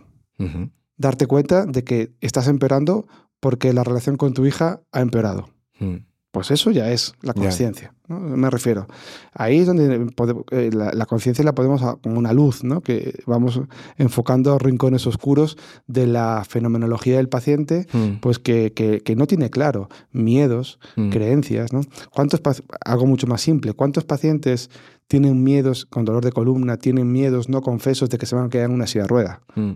[0.98, 3.07] Darte cuenta de que estás empeorando
[3.40, 5.48] porque la relación con tu hija ha empeorado.
[5.78, 5.96] Mm.
[6.37, 7.95] Pues eso ya es la conciencia.
[8.09, 8.20] ¿no?
[8.20, 8.87] Me refiero.
[9.32, 10.07] Ahí es donde
[10.51, 12.82] eh, la, conciencia la podemos como una luz, ¿no?
[12.82, 13.59] que vamos
[13.97, 15.57] enfocando rincones oscuros
[15.87, 18.16] de la fenomenología del paciente, mm.
[18.20, 21.09] pues que, que, no tiene claro miedos, mm.
[21.09, 21.72] creencias.
[21.72, 21.80] ¿no?
[22.11, 22.43] ¿Cuántos,
[22.84, 24.68] algo mucho más simple, ¿cuántos pacientes
[25.09, 28.48] tienen miedos con dolor de columna, tienen miedos no confesos de que se van a
[28.48, 29.40] quedar en una silla de rueda.
[29.54, 29.72] Mm.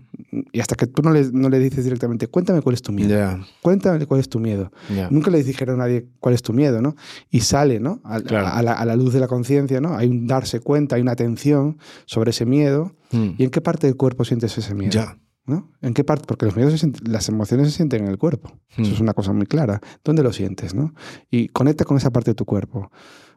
[0.53, 3.39] Y hasta que tú no le, no le, dices directamente, cuéntame cuál es tu miedo.
[3.63, 4.73] Cuéntame cuál es tu miedo.
[5.11, 6.97] Nunca le dijeron a nadie cuál es tu miedo, ¿no?
[7.31, 8.01] Y sale, ¿no?
[8.05, 8.19] A,
[8.63, 9.97] la, luz de la conciencia, ¿no?
[9.97, 12.93] Hay un darse cuenta, hay una atención sobre ese miedo.
[13.13, 13.31] Mm.
[13.39, 15.01] ¿Y en qué parte del cuerpo sientes ese miedo?
[15.47, 15.73] ¿no?
[15.81, 16.27] ¿En qué parte?
[16.29, 18.53] Porque los miedos las emociones se sienten en el cuerpo.
[18.71, 19.03] Eso es mm.
[19.03, 19.81] una cosa muy clara.
[20.05, 20.75] ¿Dónde lo sientes?
[20.75, 20.95] ¿no?
[21.31, 22.91] Y conecta con esa parte de tu cuerpo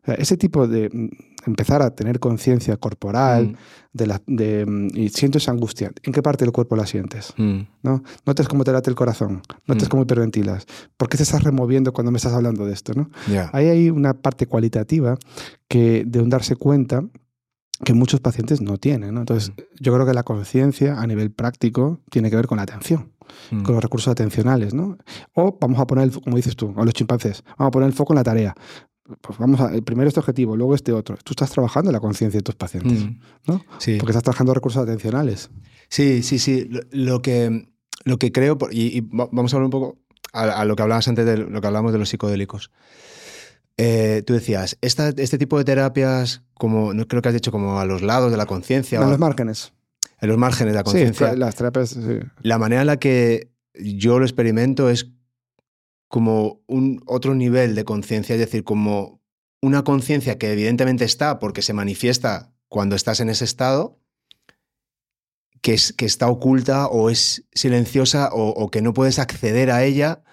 [0.06, 1.08] ese tipo de mm,
[1.46, 3.56] empezar a tener conciencia corporal mm.
[3.94, 7.34] de la, de, mm, y siento esa angustia, ¿en qué parte del cuerpo la sientes?
[7.38, 8.04] ¿no?
[8.26, 10.66] Notas cómo te late el corazón, notas cómo hiperventilas,
[10.98, 12.94] ¿por qué te estás removiendo cuando me estás hablando de esto?
[12.94, 13.10] ¿no?
[13.52, 15.18] Ahí hay una parte cualitativa
[15.68, 17.04] que de un darse cuenta
[17.84, 19.14] que muchos pacientes no tienen.
[19.14, 19.22] ¿no?
[19.22, 23.12] Entonces, yo creo que la conciencia a nivel práctico tiene que ver con la atención,
[23.50, 24.74] con los recursos atencionales.
[24.74, 24.98] ¿no?
[25.34, 28.14] O vamos a poner, como dices tú, a los chimpancés, vamos a poner el foco
[28.14, 28.56] en la tarea
[29.22, 31.18] pues vamos a, primero este objetivo, luego este otro.
[31.18, 33.20] Tú estás trabajando en la conciencia de tus pacientes, mm.
[33.48, 33.66] ¿no?
[33.80, 33.98] Sí.
[33.98, 35.50] Porque estás trabajando recursos atencionales.
[35.90, 36.70] Sí, sí, sí.
[36.92, 37.70] Lo, que,
[38.06, 39.98] lo que creo, y, vamos a hablar un poco
[40.32, 42.72] a, lo que hablabas antes de lo que hablamos de los psicodélicos.
[43.78, 47.86] Eh, tú decías, este tipo de terapias, como no creo que has dicho, como a
[47.86, 49.02] los lados de la conciencia.
[49.02, 49.74] En los márgenes.
[50.22, 51.32] En los márgenes de la conciencia.
[51.32, 51.98] Sí, las terapias.
[52.42, 55.12] La manera en la que yo lo experimento es
[56.14, 59.20] como un otro nivel de conciencia, es decir, como
[59.64, 64.00] una conciencia que evidentemente está porque se manifiesta cuando estás en ese estado,
[65.62, 70.24] que, es, que está oculta o es silenciosa o, que no puedes acceder a ella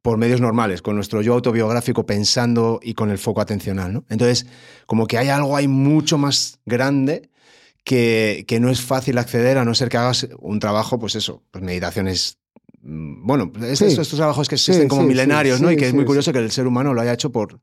[0.00, 3.94] por medios normales, con nuestro yo autobiográfico pensando y con el foco atencional.
[3.94, 4.04] ¿no?
[4.08, 4.46] Entonces,
[4.86, 7.30] como que hay algo ahí mucho más grande
[7.82, 11.42] que, que, no es fácil acceder a no ser que hagas un trabajo, pues eso,
[11.50, 12.38] pues meditaciones
[12.86, 15.72] Mm, bueno, estos, trabajos que existen como milenarios, ¿no?
[15.72, 17.60] y que es muy curioso que el ser humano lo haya hecho por...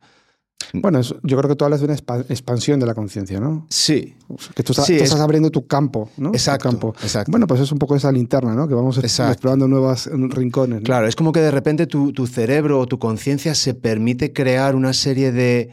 [0.71, 1.95] Bueno, yo creo que tú hablas de una
[2.29, 3.67] expansión de la conciencia, ¿no?
[3.69, 4.15] Sí.
[4.55, 6.29] Que tú, estás abriendo tu campo, ¿no?
[6.29, 6.95] Exacto, campo.
[7.27, 8.67] Bueno, pues es un poco esa linterna, ¿no?
[8.67, 10.81] Que vamos explorando nuevos rincones.
[10.83, 14.75] Claro, es como que de repente tu, tu cerebro o tu conciencia se permite crear
[14.75, 15.71] una serie de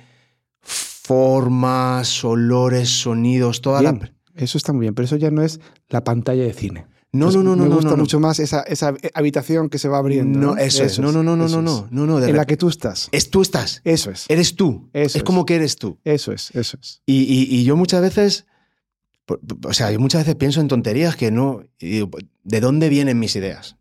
[0.61, 4.13] formas, olores, sonidos, toda la...
[4.35, 6.87] Eso está muy bien, pero eso ya no es la pantalla de cine.
[7.13, 7.65] No, no, no, no.
[7.65, 10.39] Me gusta no, mucho más esa, esa, habitación que se va abriendo.
[10.39, 10.99] No, eso, es.
[11.01, 12.25] No, no, no, no, no, no, no, no.
[12.25, 13.09] en la que tú estás.
[13.11, 13.81] Es tú estás.
[13.85, 14.27] Eso es.
[14.29, 14.89] Eres tú.
[14.93, 15.99] Eso es, como que eres tú.
[16.05, 17.03] Eso es, eso es.
[17.07, 18.47] Y, y, yo muchas veces,
[19.27, 21.65] o sea, yo muchas veces pienso en tonterías que no.
[21.81, 23.77] ¿De dónde vienen mis ideas?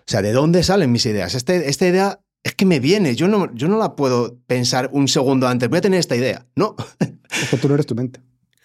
[0.00, 1.34] O sea, ¿de dónde salen mis ideas?
[1.34, 3.14] Este, esta idea es que me viene.
[3.14, 5.68] Yo no, yo no la puedo pensar un segundo antes.
[5.68, 6.46] Voy a tener esta idea.
[6.56, 6.74] No.
[7.28, 8.20] Es que tú no eres tu mente.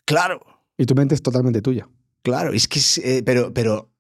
[0.05, 0.39] Claro.
[0.77, 1.89] Y tu mente es totalmente tuya.
[2.21, 3.90] Claro, es que, eh, pero, pero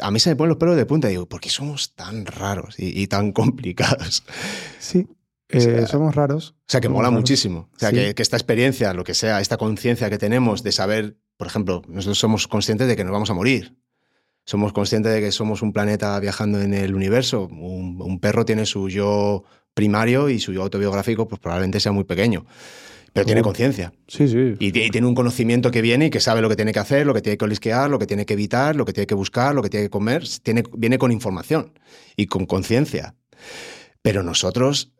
[0.00, 2.26] a mí se me ponen los pelos de punta y digo, ¿por qué somos tan
[2.26, 4.24] raros y, tan complicados?
[4.78, 5.06] Sí,
[5.48, 6.54] eh, somos raros.
[6.60, 7.68] O sea, que mola muchísimo.
[7.74, 11.46] O sea, que, esta experiencia, lo que sea, esta conciencia que tenemos de saber, por
[11.46, 13.76] ejemplo, nosotros somos conscientes de que nos vamos a morir.
[14.46, 17.48] Somos conscientes de que somos un planeta viajando en el universo.
[17.48, 22.44] Un, perro tiene su yo primario y su yo autobiográfico, pues probablemente sea muy pequeño.
[23.14, 23.92] Pero tiene conciencia.
[24.08, 24.54] Sí, sí.
[24.58, 27.14] Y, tiene un conocimiento que viene y que sabe lo que tiene que hacer, lo
[27.14, 29.62] que tiene que olisquear, lo que tiene que evitar, lo que tiene que buscar, lo
[29.62, 30.24] que tiene que comer.
[30.42, 31.78] Tiene, viene con información
[32.16, 33.14] y con conciencia.
[34.02, 34.92] Pero nosotros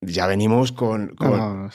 [0.00, 1.16] ya venimos con...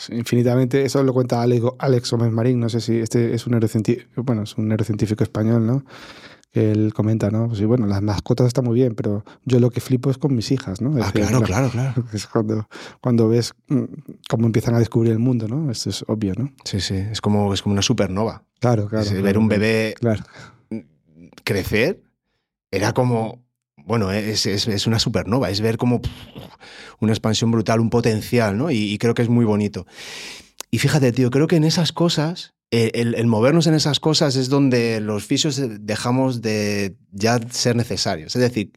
[0.09, 0.85] infinitamente.
[0.85, 2.61] Eso lo cuenta Alex, Alex Gómez Marín.
[2.61, 5.83] No sé si este es un neurocientífico, bueno, es un neurocientífico español, ¿no?
[6.51, 7.47] Que él comenta, ¿no?
[7.47, 10.51] Pues, bueno, las mascotas están muy bien, pero yo lo que flipo es con mis
[10.51, 10.91] hijas, ¿no?
[11.03, 12.05] ah, claro, claro, claro.
[12.13, 12.67] Es cuando,
[13.01, 13.83] cuando ves mm,
[14.27, 15.69] cómo empiezan a descubrir el mundo, ¿no?
[15.69, 16.51] Esto es obvio, ¿no?
[16.63, 18.43] Sí, sí, es como, es como una supernova.
[18.59, 19.09] Claro, claro.
[19.21, 20.23] ver un bebé claro.
[21.43, 22.01] crecer
[22.71, 23.43] era como,
[23.77, 26.01] bueno, es, es, es, una supernova, es ver como
[26.99, 28.71] una expansión brutal, un potencial, ¿no?
[28.71, 29.85] Y, y creo que es muy bonito.
[30.71, 34.47] Y fíjate, tío, creo que en esas cosas eh, el, movernos en esas cosas es
[34.47, 38.35] donde los fisios dejamos de ya ser necesarios.
[38.35, 38.73] Es decir,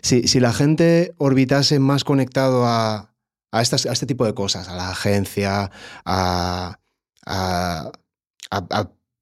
[0.00, 3.14] si, si la gente orbitase más conectado a,
[3.50, 5.72] a, estas, a, este tipo de cosas, a la agencia,
[6.04, 6.78] a,
[7.26, 7.92] a,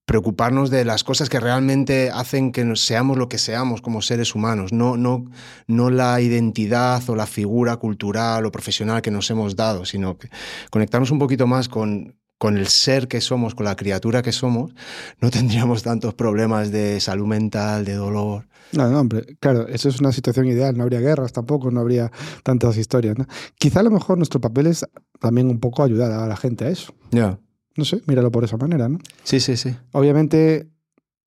[0.05, 4.73] preocuparnos de las cosas que realmente hacen que seamos lo que seamos como seres humanos,
[4.73, 5.31] no, no,
[5.69, 10.29] no la identidad o la figura cultural o profesional que nos hemos dado, sino que
[10.71, 14.75] conectarnos un poquito más con, con el ser que somos, con la criatura que somos,
[15.21, 18.49] no tendríamos tantos problemas de salud mental, de dolor.
[18.73, 22.11] No, no, hombre, claro, eso es una situación ideal, no habría guerras tampoco, no habría
[22.43, 23.19] tantas historias.
[23.19, 23.27] ¿no?
[23.59, 24.87] Quizá a lo mejor nuestro papel es
[25.21, 26.95] también un poco ayudar a la gente a eso.
[27.11, 27.39] Ya.
[27.77, 29.01] No sé, míralo por esa manera, ¿no?
[29.23, 29.77] Sí, sí, sí.
[29.93, 30.71] Obviamente,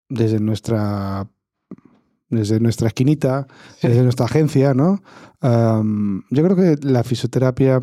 [0.09, 1.29] desde nuestra
[2.31, 3.47] desde nuestra esquinita,
[3.83, 5.03] desde nuestra agencia, ¿no?
[5.43, 7.81] Am, yo creo que la fisioterapia,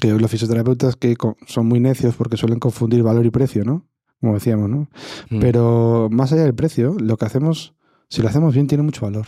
[0.00, 1.16] que los fisioterapeutas que
[1.46, 3.86] son muy necios porque suelen confundir valor y precio, ¿no?
[4.20, 4.88] Como decíamos, ¿no?
[5.30, 7.74] Mm, Pero más allá del precio, lo que hacemos,
[8.08, 9.26] si lo hacemos bien, tiene mucho valor.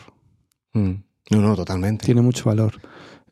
[0.73, 0.93] mm.
[1.33, 2.07] No, no, totalmente.
[2.07, 2.75] Tiene mucho valor.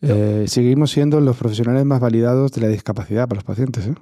[0.00, 3.86] Eh, seguimos siendo los profesionales más validados de la discapacidad para los pacientes.
[3.86, 3.94] ¿eh?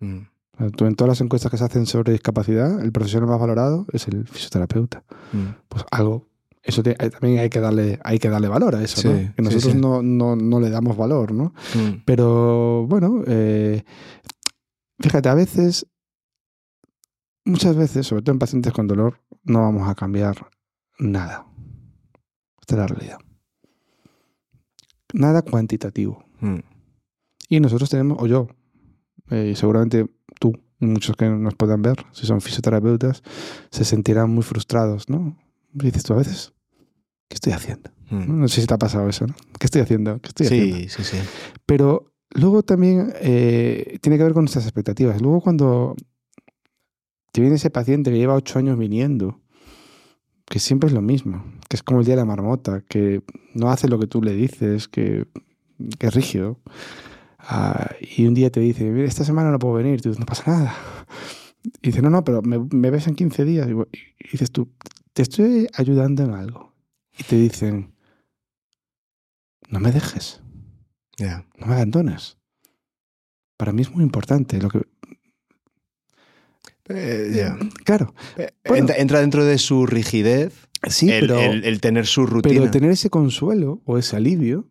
[0.00, 0.18] Mm,
[0.58, 4.26] En todas las encuestas que se hacen sobre discapacidad, el profesional más valorado es el
[4.26, 5.04] fisioterapeuta.
[5.68, 6.26] Pues algo,
[6.62, 9.34] eso te- eh, también hay que darle, hay que darle valor a eso, Sí, ¿no?
[9.34, 9.78] Que nosotros sí.
[9.78, 11.54] No, no, no le damos valor, ¿no?
[11.74, 12.02] Mm.
[12.04, 13.82] Pero bueno, eh,
[14.98, 15.86] fíjate, a veces,
[17.44, 20.50] muchas veces, sobre todo en pacientes con dolor, no vamos a cambiar
[20.98, 21.46] nada.
[22.60, 23.18] Esta es la realidad.
[25.12, 26.24] Nada cuantitativo.
[26.40, 26.58] Mm.
[27.48, 28.48] Y nosotros tenemos, o yo,
[29.30, 30.06] eh, y seguramente
[30.38, 33.22] tú, y muchos que nos puedan ver, si son fisioterapeutas,
[33.70, 35.36] se sentirán muy frustrados, ¿no?
[35.72, 36.52] Dices tú a veces,
[37.28, 37.90] ¿qué estoy haciendo?
[38.10, 38.40] Mm.
[38.40, 39.34] No sé si te ha pasado eso, ¿no?
[39.58, 40.20] ¿Qué estoy haciendo?
[40.20, 40.76] ¿Qué estoy haciendo?
[40.76, 41.16] Sí, sí, sí.
[41.66, 45.20] Pero luego también eh, tiene que ver con nuestras expectativas.
[45.20, 45.94] Luego cuando
[47.32, 49.40] te viene ese paciente que lleva ocho años viniendo,
[50.46, 53.22] que siempre es lo mismo, que es como el día de la marmota, que
[53.54, 55.28] no hace lo que tú le dices, que,
[55.98, 56.58] que es rígido,
[57.38, 60.26] ah, y un día te dice, "Mira, esta semana no puedo venir, tú dices, no
[60.26, 60.74] pasa nada.
[61.82, 63.68] Y dice, no, no, pero me, me ves en 15 días.
[63.68, 64.68] Y, y dices tú,
[65.12, 66.74] te estoy ayudando en algo.
[67.18, 67.94] Y te dicen,
[69.68, 70.42] no me dejes
[71.58, 72.38] no me abandones.
[73.58, 74.58] Para mí es muy importante.
[74.58, 74.80] Lo que,
[76.88, 77.56] Eh, ya.
[77.84, 78.80] claro, Eh, Bueno.
[78.84, 80.54] entra, entra dentro de su rigidez
[80.88, 82.54] sí, el, pero, el- el tener su rutina.
[82.54, 84.68] pero tener ese consuelo o ese alivio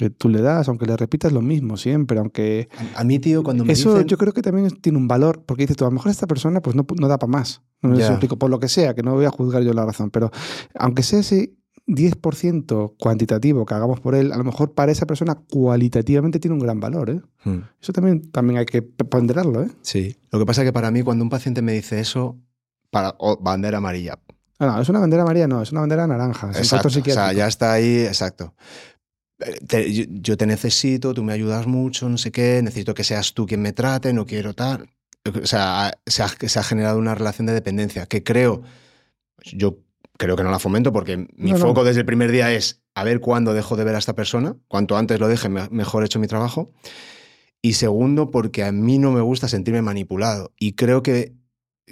[0.00, 3.42] que tú le das, aunque le repitas lo mismo siempre, aunque A, a mí, tío,
[3.42, 4.08] cuando me eso dicen...
[4.08, 6.62] yo creo que también tiene un valor, porque dices tú, a lo mejor esta persona
[6.62, 7.60] pues no, no da para más.
[7.82, 10.10] No me explico, por lo que sea, que no voy a juzgar yo la razón,
[10.10, 10.30] pero
[10.74, 11.52] aunque sea ese
[11.86, 16.60] 10% cuantitativo que hagamos por él, a lo mejor para esa persona cualitativamente tiene un
[16.60, 17.10] gran valor.
[17.10, 17.20] ¿eh?
[17.44, 19.64] Mm, Eso también, también hay que ponderarlo.
[19.64, 19.68] ¿eh?
[19.82, 20.16] Sí.
[20.30, 22.38] Lo que pasa es que para mí, cuando un paciente me dice eso,
[22.90, 24.18] para, oh, bandera amarilla.
[24.58, 26.50] Ah, No, es una bandera amarilla, no, es una bandera naranja.
[26.52, 26.88] Es Exacto.
[26.88, 28.54] O sea, ya está ahí, exacto.
[29.66, 33.32] Te- yo, yo te necesito, tú me ayudas mucho, no sé qué, necesito que seas
[33.34, 34.90] tú quien me trate, no quiero tal.
[35.42, 38.62] O sea, se ha, se ha generado una relación de dependencia que creo,
[39.52, 39.78] yo
[40.18, 41.64] creo que no la fomento porque mi No, no.
[41.66, 44.56] foco desde el primer día es a ver cuándo dejo de ver a esta persona,
[44.68, 46.70] cuanto antes lo deje, me- mejor he hecho mi trabajo.
[47.62, 50.52] Y segundo, porque a mí no me gusta sentirme manipulado.
[50.58, 51.34] Y creo que,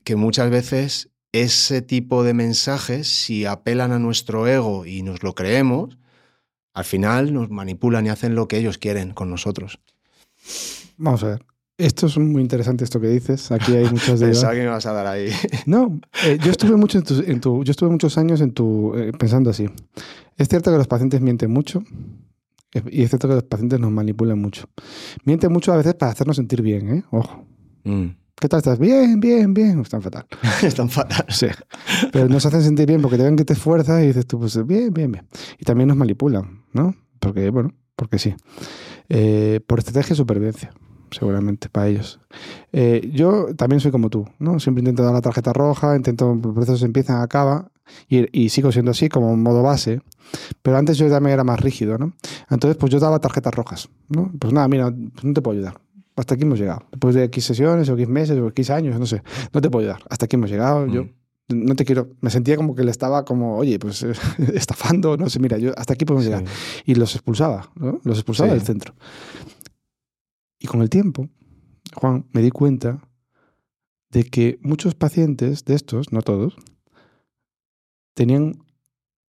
[0.04, 5.34] que muchas veces ese tipo de mensajes, si apelan a nuestro ego y nos lo
[5.34, 5.98] creemos,
[6.78, 9.80] al final nos manipulan y hacen lo que ellos quieren con nosotros.
[10.96, 11.44] Vamos a ver.
[11.76, 13.50] Esto es muy interesante esto que dices.
[13.52, 15.28] Aquí hay muchas de Pensaba que me vas a dar ahí.
[15.66, 18.94] No, eh, yo estuve mucho en tu, en tu- yo estuve muchos años en tu
[18.96, 19.68] eh, pensando así.
[20.36, 21.82] Es cierto que los pacientes mienten mucho
[22.74, 24.68] eh, y es cierto que los pacientes nos manipulan mucho.
[25.24, 27.04] Mienten mucho a veces para hacernos sentir bien, ¿eh?
[27.10, 27.44] Ojo.
[27.84, 28.06] Mm.
[28.40, 28.78] ¿Qué tal estás?
[28.78, 29.80] Bien, bien, bien.
[29.82, 30.26] Están fatal.
[30.62, 31.24] es tan fatal.
[31.28, 31.48] Sí.
[32.12, 34.64] Pero nos hacen sentir bien porque te ven que te esfuerzas y dices tú, pues
[34.66, 35.26] bien, bien, bien.
[35.58, 36.94] Y también nos manipulan, ¿no?
[37.18, 38.34] Porque, bueno, porque sí.
[39.08, 40.70] Eh, por estrategia de supervivencia,
[41.10, 42.20] seguramente, para ellos.
[42.72, 44.60] Eh, yo también soy como tú, ¿no?
[44.60, 47.72] Siempre intento dar la tarjeta roja, intento, los procesos empiezan, acaba,
[48.08, 50.00] y, y sigo siendo así, como modo base.
[50.62, 52.12] Pero antes yo también era más rígido, ¿no?
[52.50, 54.30] Entonces, pues yo daba tarjetas rojas, ¿no?
[54.38, 55.80] Pues nada, mira, pues no te puedo ayudar.
[56.18, 56.84] Hasta aquí hemos llegado.
[56.90, 59.22] Después de X sesiones o X meses o X años, no sé.
[59.52, 60.02] No te puedo ayudar.
[60.10, 60.86] Hasta aquí hemos llegado.
[60.86, 61.64] Yo Mm.
[61.64, 62.10] no te quiero.
[62.20, 64.02] Me sentía como que le estaba como, oye, pues
[64.54, 66.44] estafando, no sé, mira, yo hasta aquí podemos llegar.
[66.84, 68.00] Y los expulsaba, ¿no?
[68.04, 68.54] Los expulsaba Sí.
[68.56, 68.94] del centro.
[70.58, 71.28] Y con el tiempo,
[71.94, 73.00] Juan, me di cuenta
[74.10, 76.56] de que muchos pacientes de estos, no todos,
[78.14, 78.58] tenían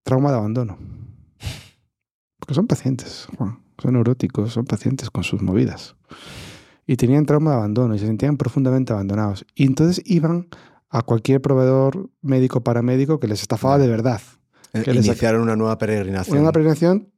[0.04, 0.78] trauma de abandono.
[2.40, 5.96] Porque son pacientes, Juan, son neuróticos, son pacientes con sus movidas.
[6.90, 9.46] Y tenían trauma de abandono y se sentían profundamente abandonados.
[9.54, 10.48] Y entonces iban
[10.90, 14.20] a cualquier proveedor médico paramédico que les estafaba de verdad.
[14.74, 16.40] Eh, que les Iniciaron una nueva peregrinación.
[16.40, 17.14] Una peregrinación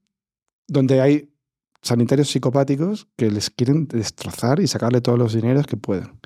[0.68, 1.34] donde hay
[1.82, 6.20] sanitarios psicopáticos que les quieren destrozar y sacarle todos los dineros que pueden.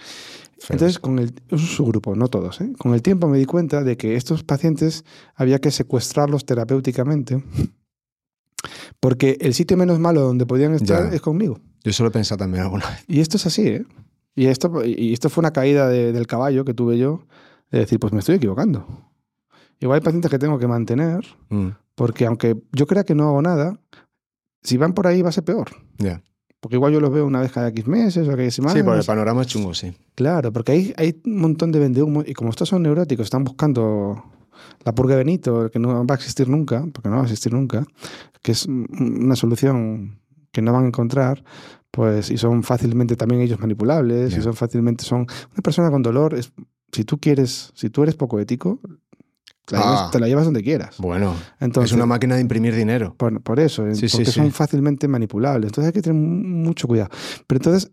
[0.58, 0.72] Feos.
[0.72, 2.62] Entonces, con el, es un subgrupo, no todos.
[2.62, 2.74] ¿eh?
[2.80, 7.44] Con el tiempo me di cuenta de que estos pacientes había que secuestrarlos terapéuticamente
[9.00, 11.16] porque el sitio menos malo donde podían estar Ya.
[11.16, 11.60] es conmigo.
[11.84, 13.04] Yo solo he pensado también alguna vez.
[13.08, 13.86] Y esto es así, ¿eh?
[14.36, 17.26] Y esto, y esto fue una caída de- del caballo que tuve yo,
[17.72, 18.86] de decir, pues me estoy equivocando.
[19.80, 23.42] Igual hay pacientes que tengo que mantener, Mm, porque aunque yo crea que no hago
[23.42, 23.80] nada,
[24.64, 25.70] si van por ahí va a ser peor.
[25.98, 26.22] ya.
[26.60, 28.76] Porque igual yo los veo una vez cada X meses o cada X semanas.
[28.78, 29.94] Sí, por el panorama es chungo, sí.
[30.16, 34.24] Claro, porque hay, hay un montón de vendehumos y como estos son neuróticos, están buscando
[34.84, 37.54] la purga de Benito, que no va a existir nunca, porque no va a existir
[37.54, 37.86] nunca,
[38.42, 38.88] que es un-
[39.24, 40.20] una solución
[40.52, 41.44] que no van a encontrar,
[41.92, 45.22] pues, y son fácilmente también ellos manipulables, y son fácilmente, son...
[45.22, 46.52] Una persona con dolor, es,
[46.92, 48.80] si tú quieres, si tú eres poco ético,
[49.66, 49.84] te la, Ah.
[49.86, 50.98] llevas, te la llevas donde quieras.
[51.00, 53.16] Bueno, Entonces, es una máquina de imprimir dinero.
[53.18, 54.32] por, por eso, eh, Sí, porque sí.
[54.32, 55.70] son fácilmente manipulables.
[55.70, 57.10] Entonces hay que tener mu- mucho cuidado.
[57.48, 57.92] Pero entonces,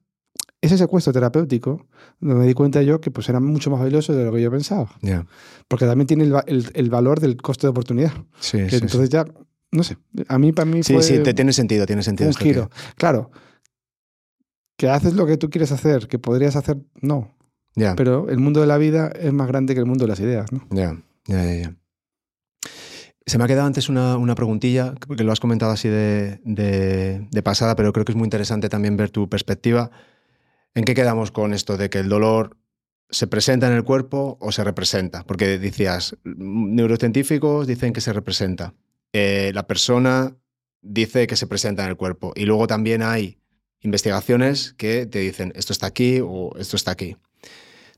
[0.62, 1.86] ese secuestro terapéutico,
[2.20, 4.89] me di cuenta yo que pues era mucho más valioso de lo que yo pensaba.
[5.02, 5.26] Ya.
[5.68, 8.12] Porque también tiene el, el- el valor del coste de oportunidad.
[8.40, 8.84] Sí, Que sí, sí.
[8.84, 9.26] entonces ya,
[9.72, 9.98] no sé,
[10.28, 12.30] a mí para mí Sí, fue sí, te tiene sentido, tiene un sentido.
[12.30, 12.70] esto giro.
[12.97, 13.30] Claro,
[14.78, 17.34] que haces lo que tú quieres hacer, que podrías hacer, no.
[17.97, 20.52] Pero el mundo de la vida es más grande que el mundo de las ideas,
[20.52, 20.66] ¿no?
[20.70, 21.76] ya, ya, ya, ya.
[23.24, 27.28] Se me ha quedado antes una, una preguntilla, que lo has comentado así de, de-
[27.30, 29.90] de pasada, pero creo que es muy interesante también ver tu perspectiva.
[30.74, 32.57] ¿En qué quedamos con esto de que el dolor
[33.11, 35.23] se presenta en el cuerpo o se representa?
[35.24, 38.74] Porque decías, neurocientíficos dicen que se representa.
[39.12, 40.35] Eh, la persona
[40.81, 42.32] dice que se presenta en el cuerpo.
[42.35, 43.39] Y luego también hay
[43.82, 47.16] investigaciones que te dicen, esto está aquí o esto está aquí.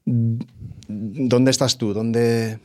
[0.04, 1.94] ¿Dónde estás tú?
[1.94, 2.58] ¿Dónde...?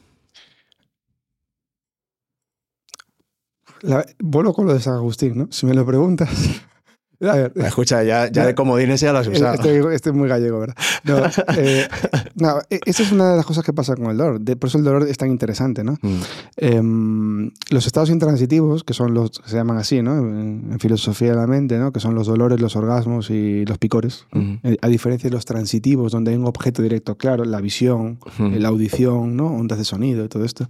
[3.81, 5.47] La- vuelvo con lo de San Agustín, ¿no?
[5.51, 6.29] Si me lo preguntas.
[7.21, 9.55] A ver, Escucha, ya, ya de comodines ya lo has usado.
[9.55, 10.75] Este, este es muy gallego, ¿verdad?
[11.03, 11.17] No,
[11.57, 11.87] eh,
[12.35, 14.39] no, e- esa es una de las cosas que pasa con el dolor.
[14.39, 15.97] De- por eso el dolor es tan interesante, ¿no?
[16.01, 16.21] Mm,
[16.57, 20.17] Em, los estados intransitivos, que son los que se llaman así, ¿no?
[20.17, 21.91] En, en filosofía de la mente, ¿no?
[21.91, 24.25] Que son los dolores, los orgasmos y los picores.
[24.63, 28.69] Eh, A diferencia de los transitivos, donde hay un objeto directo claro, la visión, la
[28.69, 29.47] audición, ¿no?
[29.47, 30.67] Ondas de sonido y todo esto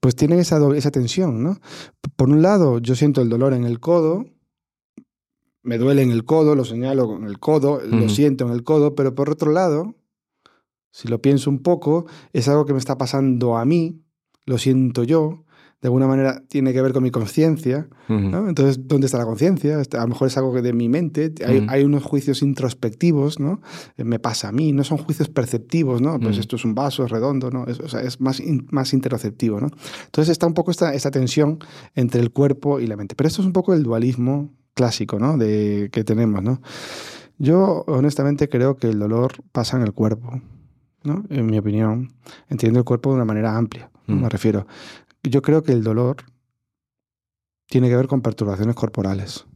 [0.00, 1.58] pues tienen esa, esa tensión, ¿no?
[2.16, 4.26] Por un lado, yo siento el dolor en el codo,
[5.62, 8.94] me duele en el codo, lo señalo con el codo, lo siento en el codo,
[8.94, 9.94] pero por otro lado,
[10.90, 14.02] si lo pienso un poco, es algo que me está pasando a mí,
[14.44, 15.44] lo siento yo,
[15.80, 17.88] de alguna manera tiene que ver con mi conciencia.
[18.30, 18.48] ¿no?
[18.48, 19.80] Entonces, ¿dónde está la conciencia?
[19.80, 21.32] Está- A lo mejor es algo que de mi mente.
[21.44, 23.60] Hay, unos juicios introspectivos, ¿no?
[23.96, 26.20] Eh, Me pasa a mí, no son juicios perceptivos, ¿no?
[26.20, 27.66] Pues esto es un vaso, es redondo, ¿no?
[27.66, 29.68] Es, o sea, es más, in- más interoceptivo, ¿no?
[30.04, 31.58] Entonces está un poco esta, esta tensión
[31.96, 33.16] entre el cuerpo y la mente.
[33.16, 35.36] Pero esto es un poco el dualismo clásico, ¿no?
[35.36, 36.60] De, que tenemos, ¿no?
[37.38, 40.40] Yo, honestamente, creo que el dolor pasa en el cuerpo,
[41.02, 41.24] ¿no?
[41.28, 42.12] En mi opinión.
[42.48, 44.16] Entiendo el cuerpo de una manera amplia, ¿no?
[44.16, 44.22] Mm.
[44.22, 44.66] me refiero.
[45.22, 46.16] Yo creo que el dolor
[47.66, 49.46] tiene que ver con perturbaciones corporales,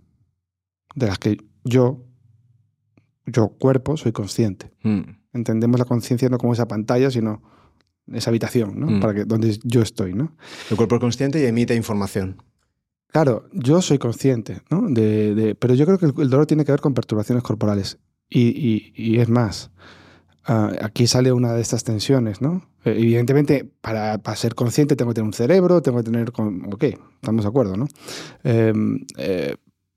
[0.95, 2.03] de las que yo,
[3.27, 4.73] yo cuerpo, soy consciente.
[4.83, 5.01] Mm,
[5.33, 7.43] Entendemos la conciencia no como esa pantalla, sino
[8.11, 8.87] esa habitación, ¿no?
[8.87, 9.01] Mm.
[9.01, 10.35] Para que, donde yo estoy, ¿no?
[10.71, 12.43] El cuerpo es consciente y emite información.
[13.09, 14.89] Claro, yo soy consciente, ¿no?
[14.89, 17.99] De, de- pero yo creo que el, dolor tiene que ver con perturbaciones corporales.
[18.29, 19.71] Y, es más,
[20.45, 22.69] ah, aquí sale una de estas tensiones, ¿no?
[22.85, 26.33] Eh, evidentemente, para, ser consciente tengo que tener un cerebro, tengo que tener...
[26.33, 26.85] con- ok,
[27.15, 27.87] estamos de acuerdo, ¿no?
[28.45, 28.73] Eh,
[29.19, 29.55] eh,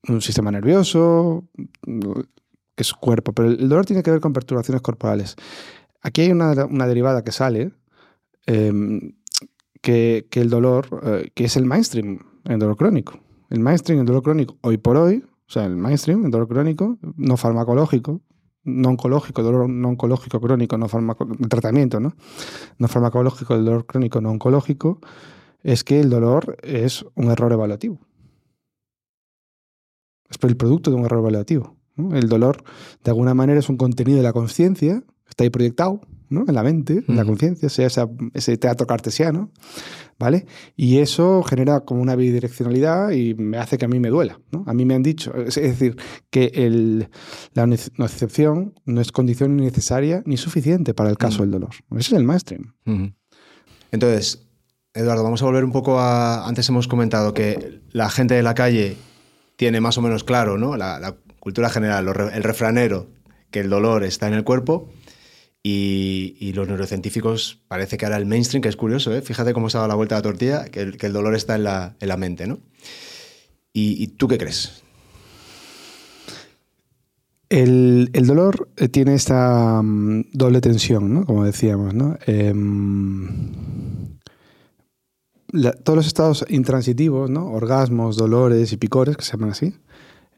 [0.08, 1.44] un sistema nervioso,
[1.84, 5.36] que es cuerpo, pero el dolor tiene que ver con perturbaciones corporales.
[6.02, 6.54] Aquí hay una,
[6.88, 7.74] derivada que sale,
[8.46, 12.20] que, que el dolor, eh, que es el mainstream
[12.50, 13.20] en dolor crónico.
[13.50, 16.98] El mainstream en dolor crónico, hoy por hoy, o sea, el mainstream en dolor crónico,
[17.16, 18.22] no farmacológico,
[18.64, 22.16] no oncológico, dolor no oncológico crónico, no farmaco, tratamiento, ¿no?
[22.78, 25.00] No farmacológico, el dolor crónico no oncológico,
[25.64, 28.00] es que el dolor es un error evaluativo.
[30.30, 31.76] Es el producto de un error evaluativo.
[31.98, 32.64] El dolor,
[33.04, 36.46] de alguna manera, es un contenido de la conciencia, está ahí proyectado ¿no?
[36.48, 37.32] en la mente, en la Ujú.
[37.32, 37.88] conciencia, sea
[38.34, 39.52] ese teatro cartesiano,
[40.20, 40.46] ¿vale?
[40.76, 44.64] Y eso genera como una bidireccionalidad y me hace que a mí me duela, ¿no?
[44.68, 45.96] A mí me han dicho, es decir,
[46.30, 47.10] que el-
[47.54, 51.42] la nocicepción no es condición ni necesaria ni suficiente para el caso Mm.
[51.42, 51.70] del dolor.
[51.92, 52.74] Ese es el mainstream.
[53.92, 54.46] Entonces,
[54.94, 56.48] Eduardo, vamos a volver un poco a...
[56.48, 58.98] Antes hemos comentado que la gente de la calle
[59.56, 60.78] tiene más o menos claro, ¿no?
[60.78, 63.08] La, la cultura general, el refranero,
[63.52, 64.90] que el dolor está en el cuerpo.
[65.62, 69.22] Y, los neurocientíficos parece que ahora el mainstream, que es curioso, ¿eh?
[69.22, 71.64] fíjate cómo se ha dado la vuelta a la tortilla, que el, dolor está en
[71.64, 72.60] la, en la mente, ¿no?
[73.72, 74.84] ¿Y, tú qué crees?
[77.50, 81.26] El, el dolor eh, tiene esta mm, doble tensión, ¿no?
[81.26, 82.18] Como decíamos, ¿no?
[82.26, 83.30] Em,
[85.84, 87.52] todos los estados intransitivos, ¿no?
[87.52, 89.74] Orgasmos, dolores y picores, que se llaman así,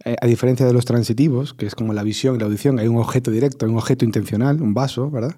[0.04, 2.98] a diferencia de los transitivos, que es como la visión y la audición, hay un
[2.98, 5.36] objeto directo, un objeto intencional, un vaso, ¿verdad?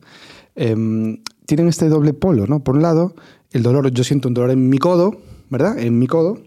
[0.56, 2.64] Em, tienen este doble polo, ¿no?
[2.64, 3.16] Por un lado,
[3.52, 5.18] el dolor, yo siento un dolor en mi codo,
[5.50, 5.78] ¿verdad?
[5.78, 6.40] En mi codo,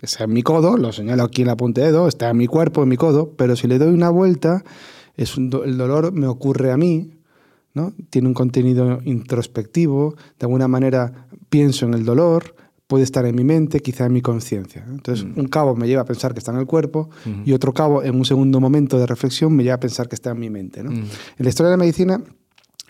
[0.00, 2.46] está en mi codo, lo señalo aquí en la punta de dedo, está en mi
[2.46, 4.64] cuerpo, en mi codo, pero si le doy una vuelta,
[5.16, 7.12] es un el dolor me ocurre a mí,
[7.72, 7.92] ¿no?
[8.10, 12.54] Tiene un contenido introspectivo, de alguna manera pienso en el dolor,
[12.86, 14.84] puede estar en mi mente, quizá en mi conciencia.
[14.88, 15.38] Entonces, Mm.
[15.40, 17.08] un cabo me lleva a pensar que está en el cuerpo
[17.44, 20.30] y otro cabo, en un segundo momento de reflexión, me lleva a pensar que está
[20.30, 20.82] en mi mente.
[20.82, 20.90] ¿no?
[20.90, 20.94] Mm.
[20.96, 21.06] En
[21.38, 22.20] la historia de la medicina,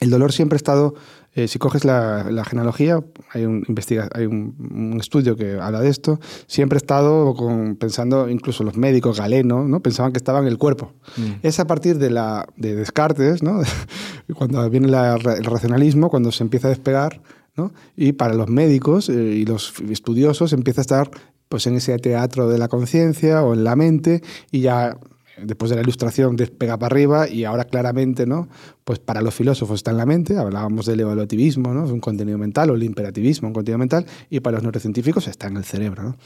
[0.00, 0.94] el dolor siempre ha estado,
[1.36, 3.02] eh, si coges la, la genealogía,
[3.32, 4.56] hay, un, investiga, hay un,
[4.92, 6.18] un estudio que habla de esto,
[6.48, 9.80] siempre ha estado con, pensando, incluso los médicos, Galeno, ¿no?
[9.80, 10.92] pensaban que estaba en el cuerpo.
[11.16, 11.22] Mm.
[11.46, 13.60] Es a partir de, la, de Descartes, ¿no?
[14.34, 17.22] cuando viene la- el racionalismo, cuando se empieza a despegar,
[17.56, 17.72] ¿no?
[17.96, 21.10] y para los médicos eh, y los estudiosos empieza a estar
[21.48, 24.98] pues, en ese teatro de la conciencia o en la mente y ya
[25.42, 28.48] después de la ilustración despega para arriba y ahora claramente, ¿no?
[28.84, 31.84] Pues para los filósofos está en la mente, hablábamos del evaluativismo, ¿no?
[31.84, 35.56] Un contenido mental, o el imperativismo, un contenido mental, y para los neurocientíficos está en
[35.56, 36.16] el cerebro.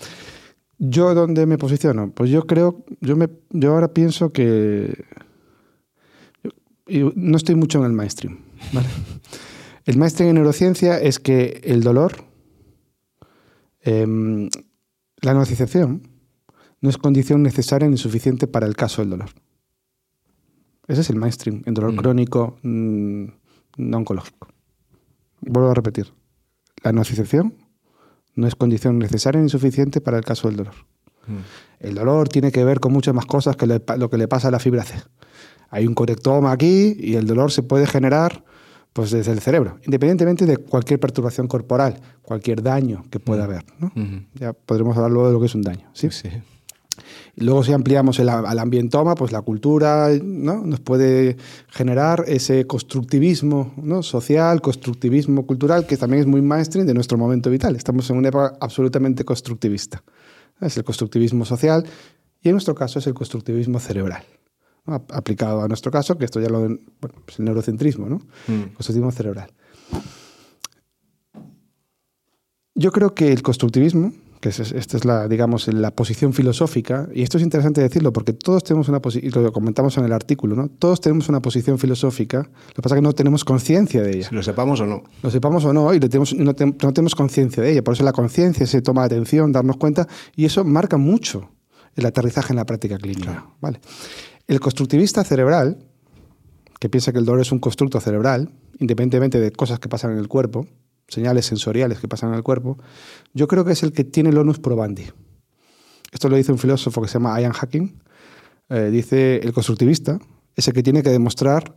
[0.78, 2.12] ¿Yo dónde me posiciono?
[2.12, 5.05] Pues yo creo, yo, me, yo ahora pienso que
[6.86, 8.38] no estoy mucho en el mainstream.
[8.72, 8.88] ¿vale?
[9.89, 12.12] El mainstream en neurociencia es que el dolor,
[13.81, 14.51] em,
[15.23, 16.02] la nocicepción,
[16.82, 19.31] no es condición necesaria ni suficiente para el caso del dolor.
[20.89, 21.97] Ese es el mainstream, el dolor Mm.
[21.97, 23.24] crónico mm,
[23.78, 24.48] no oncológico.
[25.40, 26.12] Vuelvo a repetir.
[26.82, 27.55] La nocicepción
[28.35, 30.74] no es condición necesaria ni suficiente para el caso del dolor.
[31.27, 31.86] Mm.
[31.86, 34.51] El dolor tiene que ver con muchas más cosas que lo que le pasa a
[34.51, 34.97] la fibra C.
[35.70, 38.44] Hay un correctoma aquí y el dolor se puede generar
[38.93, 43.65] pues, desde el cerebro, independientemente de cualquier perturbación corporal, cualquier daño que pueda haber.
[43.78, 43.93] ¿no?
[43.94, 44.23] Ujú.
[44.35, 45.89] Ya podremos hablar luego de lo que es un daño.
[45.93, 46.10] ¿sí?
[46.10, 46.28] Sí.
[47.36, 50.65] Y luego si ampliamos el, al ambientoma, pues la cultura ¿no?
[50.65, 51.36] nos puede
[51.69, 54.02] generar ese constructivismo ¿no?
[54.02, 57.77] social, constructivismo cultural, que también es muy mainstream de nuestro momento vital.
[57.77, 60.02] Estamos en una época absolutamente constructivista.
[60.60, 61.86] Es el constructivismo social
[62.43, 64.24] y en nuestro caso es el constructivismo cerebral.
[64.89, 66.60] Aplicado a nuestro caso, que esto ya lo...
[66.60, 66.78] Bueno,
[67.24, 68.16] pues el neurocentrismo, ¿no?
[68.47, 68.74] Mm.
[68.74, 69.51] constructivismo cerebral.
[72.74, 77.23] Yo creo que el constructivismo, que es, esta es la, digamos, la posición filosófica, y
[77.23, 80.55] esto es interesante decirlo porque todos tenemos una posición, y lo comentamos en el artículo,
[80.55, 80.69] ¿no?
[80.69, 84.28] Todos tenemos una posición filosófica, lo que pasa es que no tenemos conciencia de ella.
[84.28, 85.02] Si lo sepamos o no.
[85.24, 87.82] Lo sepamos o no, y lo tenemos, no, te- no tenemos conciencia de ella.
[87.82, 90.06] Por eso la conciencia se toma atención, darnos cuenta,
[90.36, 91.51] y eso marca mucho
[91.97, 93.44] el aterrizaje en la práctica clínica.
[93.60, 93.81] ¿vale?
[94.49, 95.79] El constructivista cerebral,
[96.81, 100.19] que piensa que el dolor es un constructo cerebral, independientemente de cosas que pasan en
[100.19, 100.66] el cuerpo,
[101.07, 102.79] señales sensoriales que pasan en el cuerpo,
[103.35, 105.05] yo creo que es el que tiene el onus probandi.
[106.12, 108.03] Esto lo dice un filósofo que se llama Ian Hacking.
[108.70, 110.19] Eh, dice el constructivista
[110.57, 111.75] es el que tiene que demostrar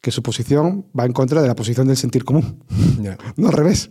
[0.00, 2.64] que su posición va en contra de la posición del sentir común.
[3.36, 3.90] No al revés.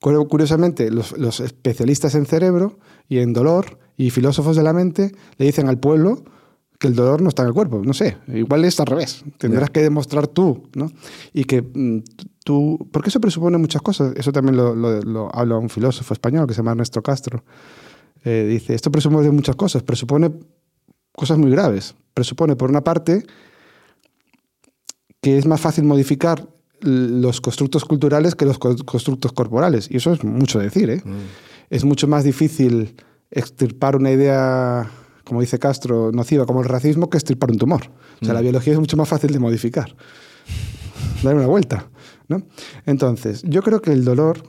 [0.00, 2.78] Cu- Curiosamente, los, los especialistas en cerebro
[3.08, 6.24] y en dolor y filósofos de la mente le dicen al pueblo
[6.78, 7.80] que el dolor no está en el cuerpo.
[7.84, 9.24] No sé, igual es al revés.
[9.38, 10.90] Tendrás que demostrar tú, ¿no?
[11.32, 12.02] Y que mm,
[12.44, 12.88] tú...
[12.92, 14.12] Porque eso presupone muchas cosas.
[14.16, 17.42] Eso también lo, lo- lo habla un filósofo español que se llama Ernesto Castro.
[18.24, 19.82] Eh, dice, esto presupone muchas cosas.
[19.82, 20.32] Presupone
[21.12, 21.94] cosas muy graves.
[22.12, 23.24] Presupone, por una parte,
[25.20, 26.46] que es más fácil modificar
[26.80, 29.88] los constructos culturales que los co- constructos corporales.
[29.90, 31.02] Y eso es mucho decir, ¿eh?
[31.04, 31.14] Mm.
[31.70, 32.94] Es mucho más difícil
[33.30, 34.88] extirpar una idea,
[35.26, 37.82] como dice Castro, nociva como el racismo que extirpar un tumor.
[38.22, 39.94] O sea, la biología es mucho más fácil de modificar.
[41.22, 41.88] Dar una vuelta,
[42.28, 42.42] ¿no?
[42.86, 44.42] Entonces, yo creo que el dolor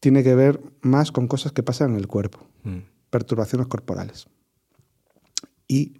[0.00, 2.78] tiene que ver más con cosas que pasan en el cuerpo Mm.
[3.10, 4.26] perturbaciones corporales.
[5.68, 5.94] Y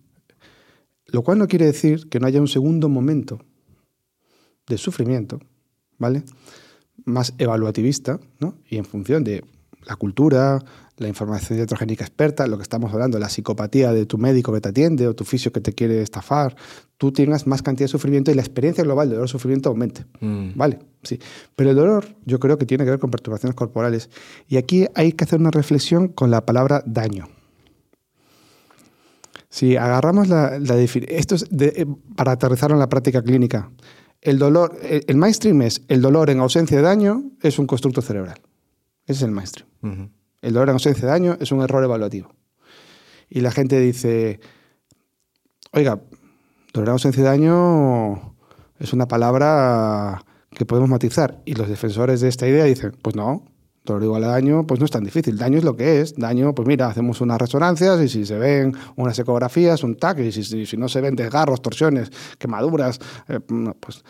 [1.07, 3.39] lo cual no quiere decir que no haya un segundo momento
[4.67, 5.41] de sufrimiento,
[5.99, 6.25] ¿vale?
[7.05, 8.57] Más evaluativista, ¿no?
[8.69, 9.45] Y en función de
[9.87, 10.63] la cultura,
[10.97, 14.69] la información iatrogénica experta, lo que estamos hablando, la psicopatía de tu médico que te
[14.69, 16.55] atiende o tu fisio que te quiere estafar,
[16.99, 20.05] tú tengas más cantidad de sufrimiento y la experiencia global de dolor sufrimiento aumente.
[20.21, 20.51] Mm.
[20.55, 21.19] Vale, sí.
[21.57, 24.09] Pero el dolor yo creo que tiene que ver con perturbaciones corporales.
[24.49, 27.29] Y aquí hay que hacer una reflexión con la palabra daño.
[29.49, 33.71] Si agarramos la, la Esto es de- eh, para aterrizarlo en la práctica clínica.
[34.21, 38.01] El dolor, el, el mainstream es el dolor en ausencia de daño es un constructo
[38.01, 38.41] cerebral.
[39.07, 39.69] Ese es el mainstream.
[40.45, 42.29] El dolor en ausencia de daño es un error evaluativo.
[43.31, 44.41] Y la gente dice,
[45.73, 46.03] oiga,
[46.75, 48.37] dolor en ausencia de daño
[48.79, 51.41] es una palabra que podemos matizar.
[51.47, 53.45] Y los defensores de esta idea dicen, pues no,
[53.87, 55.37] Dolor igual a daño, pues no es tan difícil.
[55.39, 56.15] Daño es lo que es.
[56.15, 60.33] Daño, pues mira, hacemos unas resonancias y si se ven unas ecografías, un TAC, y
[60.33, 62.99] si, no se ven desgarros, torsiones, quemaduras,
[63.29, 64.05] eh, pues,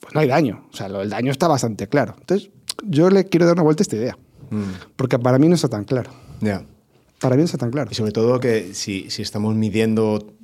[0.00, 0.66] pues, no hay daño.
[0.72, 2.16] O sea, el daño está bastante claro.
[2.18, 2.50] Entonces,
[2.84, 4.16] yo le quiero dar una vuelta a esta idea.
[4.50, 4.94] Mm.
[4.96, 6.10] Porque para mí no está tan claro.
[6.40, 6.64] Ya.
[7.20, 7.90] Para mí no está tan claro.
[7.90, 10.34] Y sobre todo que si, si estamos midiendo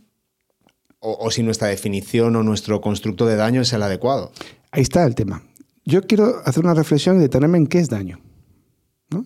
[1.01, 4.33] o, o si nuestra definición o nuestro constructo de daño es el adecuado.
[4.71, 5.43] Ahí está el tema.
[5.85, 8.21] Yo quiero hacer una reflexión y detenerme en qué es daño.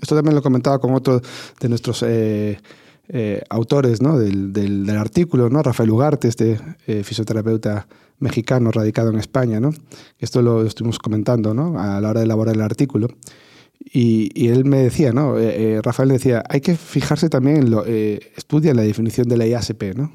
[0.00, 1.20] Esto también lo comentaba con otro
[1.60, 2.58] de nuestros eh,
[3.08, 4.18] eh, autores ¿no?
[4.18, 5.62] del, del, artículo, ¿no?
[5.62, 7.86] Rafael Ugarte, este eh, fisioterapeuta
[8.18, 9.60] mexicano radicado en España.
[9.60, 9.70] ¿no?
[10.18, 11.78] Esto lo estuvimos comentando ¿no?
[11.78, 13.08] a la hora de elaborar el artículo.
[13.78, 15.36] Y, y él me decía, ¿no?
[15.82, 20.12] Rafael decía, hay que fijarse también en lo, estudia la definición de la IASP, ¿no?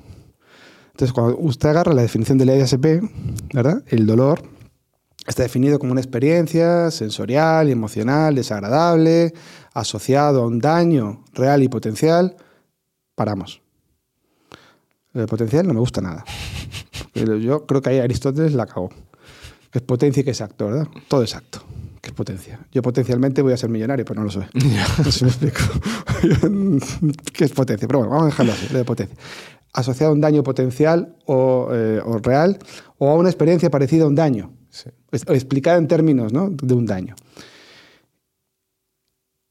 [0.92, 3.02] Entonces, cuando usted agarra la definición de la IASP,
[3.54, 3.82] ¿verdad?
[3.88, 4.42] El dolor
[5.28, 9.34] Está definido como una experiencia sensorial y emocional desagradable,
[9.74, 12.36] asociado a un daño real y potencial.
[13.14, 13.62] Paramos.
[15.14, 16.26] El potencial no me gusta nada.
[17.14, 18.90] Yo creo que ahí Aristóteles la cagó.
[19.72, 20.88] Es potencia y que es acto, ¿verdad?
[21.08, 21.62] Todo es acto.
[22.02, 22.60] ¿Qué es potencia?
[22.72, 24.45] Yo potencialmente voy a ser millonario, pero no lo soy.
[24.53, 25.60] no me explico.
[27.34, 27.88] ¿Qué es potencia?
[27.88, 29.15] Pero bueno, vamos a dejarlo así, de potencia.
[29.72, 32.57] Asociado a un daño potencial o, eh, o real
[32.98, 34.90] o a una experiencia parecida a un daño sí.
[35.11, 36.49] explicada en términos ¿no?
[36.49, 37.15] de un daño.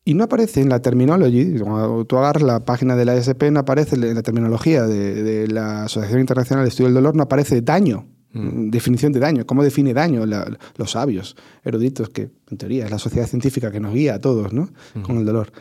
[0.04, 3.60] Y no aparece en la terminología, cuando tú agarras la página de la ASP, no
[3.60, 7.60] aparece en la terminología de, de la Asociación Internacional de Estudio del Dolor, no aparece
[7.60, 8.70] daño, mm.
[8.70, 12.98] definición de daño, cómo define daño la, los sabios, eruditos, que en teoría es la
[12.98, 14.70] sociedad científica que nos guía a todos ¿no?
[14.94, 15.02] Mm.
[15.02, 15.52] con el dolor.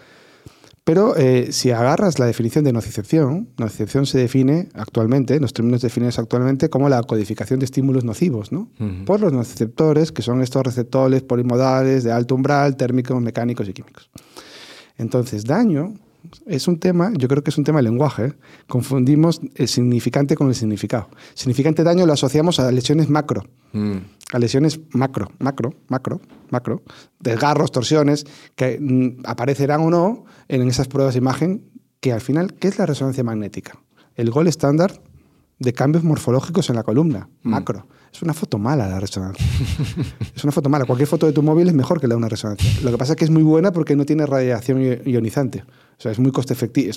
[0.90, 5.84] Pero eh, si agarras la definición de nocicepción, nocicepción se define actualmente, en los términos
[5.84, 8.72] definidos actualmente, como la codificación de estímulos nocivos, ¿no?
[9.06, 14.10] Por los nociceptores, que son estos receptores polimodales de alto umbral, térmicos, mecánicos y químicos.
[14.98, 15.94] Entonces, daño
[16.46, 18.26] es un tema, yo creo que es un tema de lenguaje.
[18.26, 18.34] ¿eh?
[18.68, 21.10] Confundimos el significante con el significado.
[21.34, 23.44] Significante daño lo asociamos a lesiones macro,
[23.74, 23.98] mm.
[24.34, 26.84] a lesiones macro, macro, macro, macro,
[27.20, 28.26] desgarros, torsiones,
[28.56, 31.64] que mm, aparecerán o no en esas pruebas de imagen,
[32.00, 33.80] que al final, ¿qué es la resonancia magnética?
[34.16, 35.02] El gol estándar
[35.60, 37.50] de cambios morfológicos en la columna, mm.
[37.50, 37.88] macro.
[38.14, 39.46] Es una foto mala la resonancia.
[40.36, 40.86] es una foto mala.
[40.86, 42.70] Cualquier foto de tu móvil es mejor que la de una resonancia.
[42.84, 45.64] Lo que pasa es que es muy buena porque no tiene radiación ionizante.
[46.00, 46.94] O sea, es muy coste efectivo.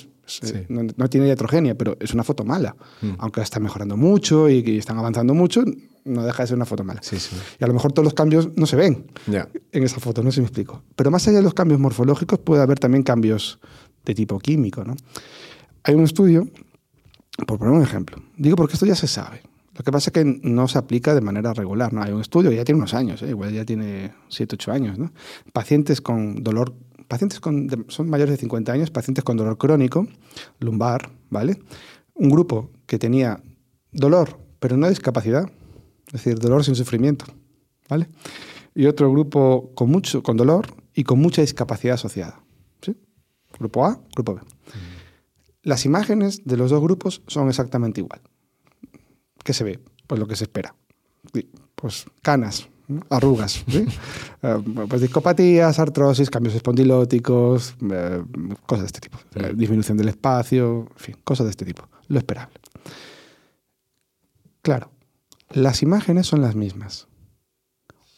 [0.69, 2.75] no, tiene heterogénea, pero es una foto mala.
[3.01, 3.11] Mm.
[3.19, 5.63] Aunque está mejorando mucho y, están avanzando mucho,
[6.05, 7.01] no deja de ser una foto mala.
[7.59, 10.35] Y a lo mejor todos los cambios no se ven en esa foto, no sé
[10.35, 10.83] si me explico.
[10.95, 13.59] Pero más allá de los cambios morfológicos, puede haber también cambios
[14.05, 14.85] de tipo químico.
[14.85, 14.95] ¿no?
[15.83, 16.47] Hay un estudio,
[17.45, 19.41] por poner un ejemplo, digo porque esto ya se sabe.
[19.75, 21.93] Lo que pasa es que no se aplica de manera regular.
[21.93, 22.03] ¿no?
[22.03, 23.29] Hay un estudio, ya tiene unos años, ¿eh?
[23.29, 24.99] igual ya tiene 7, 8 años.
[24.99, 25.11] ¿no?
[25.51, 26.73] Pacientes con dolor
[27.07, 30.07] pacientes con, son mayores de 50 años, pacientes con dolor crónico,
[30.59, 31.59] lumbar, ¿vale?
[32.15, 33.39] Un grupo que tenía
[33.91, 35.47] dolor, pero no discapacidad,
[36.07, 37.25] es decir, dolor sin sufrimiento,
[37.87, 38.09] ¿vale?
[38.73, 42.43] Y otro grupo con, mucho, con dolor y con mucha discapacidad asociada.
[42.81, 42.95] ¿sí?
[43.59, 44.41] Grupo A, grupo B.
[45.61, 48.21] Las imágenes de los dos grupos son exactamente igual.
[49.43, 49.79] ¿Qué se ve?
[50.07, 50.75] Pues lo que se espera.
[51.75, 52.69] Pues canas,
[53.09, 53.63] arrugas,
[54.41, 58.23] eh, pues discopatías, artrosis, cambios espondilóticos, eh,
[58.65, 59.17] cosas de este tipo.
[59.35, 61.87] Eh, disminución del espacio, en fin, cosas de este tipo.
[62.07, 62.55] Lo esperable.
[64.61, 64.91] Claro,
[65.51, 67.07] las imágenes son las mismas.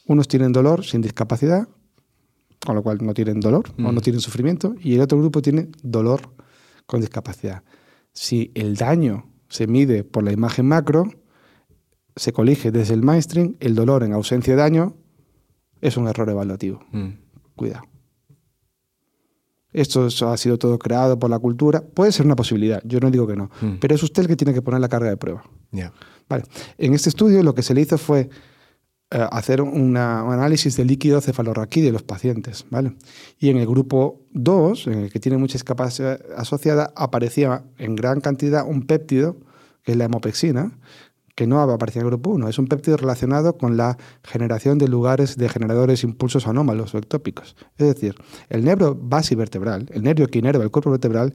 [0.08, 1.68] Unos tienen dolor sin discapacidad,
[2.64, 5.70] con lo cual no tienen dolor o no tienen sufrimiento, y el otro grupo tiene
[5.82, 6.34] dolor
[6.86, 7.64] con discapacidad.
[8.14, 11.10] Si el daño se mide por la imagen macro,
[12.16, 14.96] se colige desde el mainstream, el dolor en ausencia de daño
[15.82, 16.84] es un error evaluativo.
[16.92, 17.10] Mm.
[17.56, 17.84] Cuidado.
[19.72, 21.82] Esto ha sido todo creado por la cultura.
[21.82, 23.76] Puede ser una posibilidad, yo no digo que no, mm.
[23.82, 25.44] pero es usted el que tiene que poner la carga de prueba.
[26.30, 26.44] Vale.
[26.78, 28.30] En este estudio lo que se le hizo fue
[29.16, 32.66] eh, hacer un análisis del líquido cefalorraquídeo de los pacientes.
[32.70, 32.98] ¿vale?
[33.40, 38.20] Y en el grupo 2, en el que tiene mucha discapacidad asociada, aparecía en gran
[38.20, 39.38] cantidad un péptido,
[39.84, 40.78] que es la hemopexina,
[41.34, 42.50] que no aparecía en el grupo 1.
[42.50, 47.56] Es un péptido relacionado con la generación de lugares de generadores impulsos anómalos o ectópicos.
[47.78, 48.16] Es decir,
[48.50, 51.34] el nervio basivertebral, el nervio que inerva el cuerpo vertebral,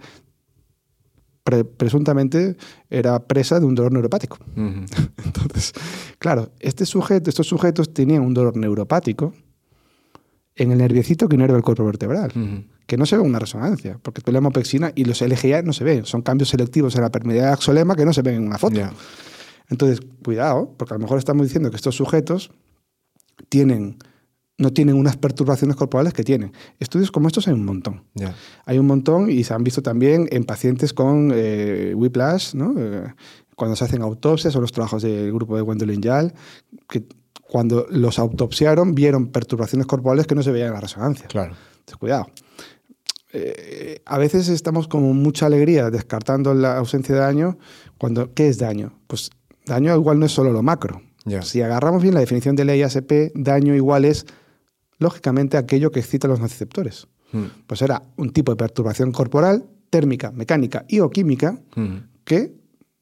[1.65, 2.57] presuntamente
[2.89, 4.39] era presa de un dolor neuropático.
[4.57, 5.73] Entonces,
[6.19, 9.33] claro, este sujeto, estos sujetos tenían un dolor neuropático
[10.57, 12.33] en el nerviecito que inerva el cuerpo vertebral.
[12.87, 16.05] Que no se ve una resonancia, porque la hemopexina y los LGA no se ven,
[16.05, 18.81] son cambios selectivos en la permeabilidad de axolema que no se ven en una foto.
[19.69, 22.51] Entonces, cuidado, porque a lo mejor estamos diciendo que estos sujetos
[23.49, 23.97] tienen
[24.61, 26.53] no tienen unas perturbaciones corporales que tienen.
[26.79, 28.05] Estudios como estos hay un montón.
[28.67, 32.75] Hay un montón y se han visto también en pacientes con eh, whiplash, ¿no?
[32.77, 33.13] Eh,
[33.57, 36.35] cuando se hacen autopsias o los trabajos del grupo de Gwendolyn Yal,
[36.89, 37.05] que
[37.43, 41.27] cuando los autopsiaron vieron perturbaciones corporales que no se veían en la resonancia.
[41.27, 41.55] Claro.
[41.71, 42.27] Entonces, cuidado.
[43.33, 47.59] Eh, a veces estamos con mucha alegría descartando la ausencia de daño,
[47.97, 48.93] cuando ¿qué es daño?
[49.07, 49.31] Pues
[49.65, 51.03] daño igual no es solo lo macro.
[51.43, 54.27] Si agarramos bien la definición de la IASP, daño igual es,
[55.01, 57.09] lógicamente, aquello que excita a los nociceptores.
[57.33, 57.45] Mm.
[57.67, 61.97] Pues era un tipo de perturbación corporal, térmica, mecánica y o química Mm.
[62.25, 62.53] que,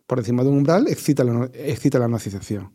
[0.07, 2.71] por encima de un umbral, excita la, excita la nocicepción.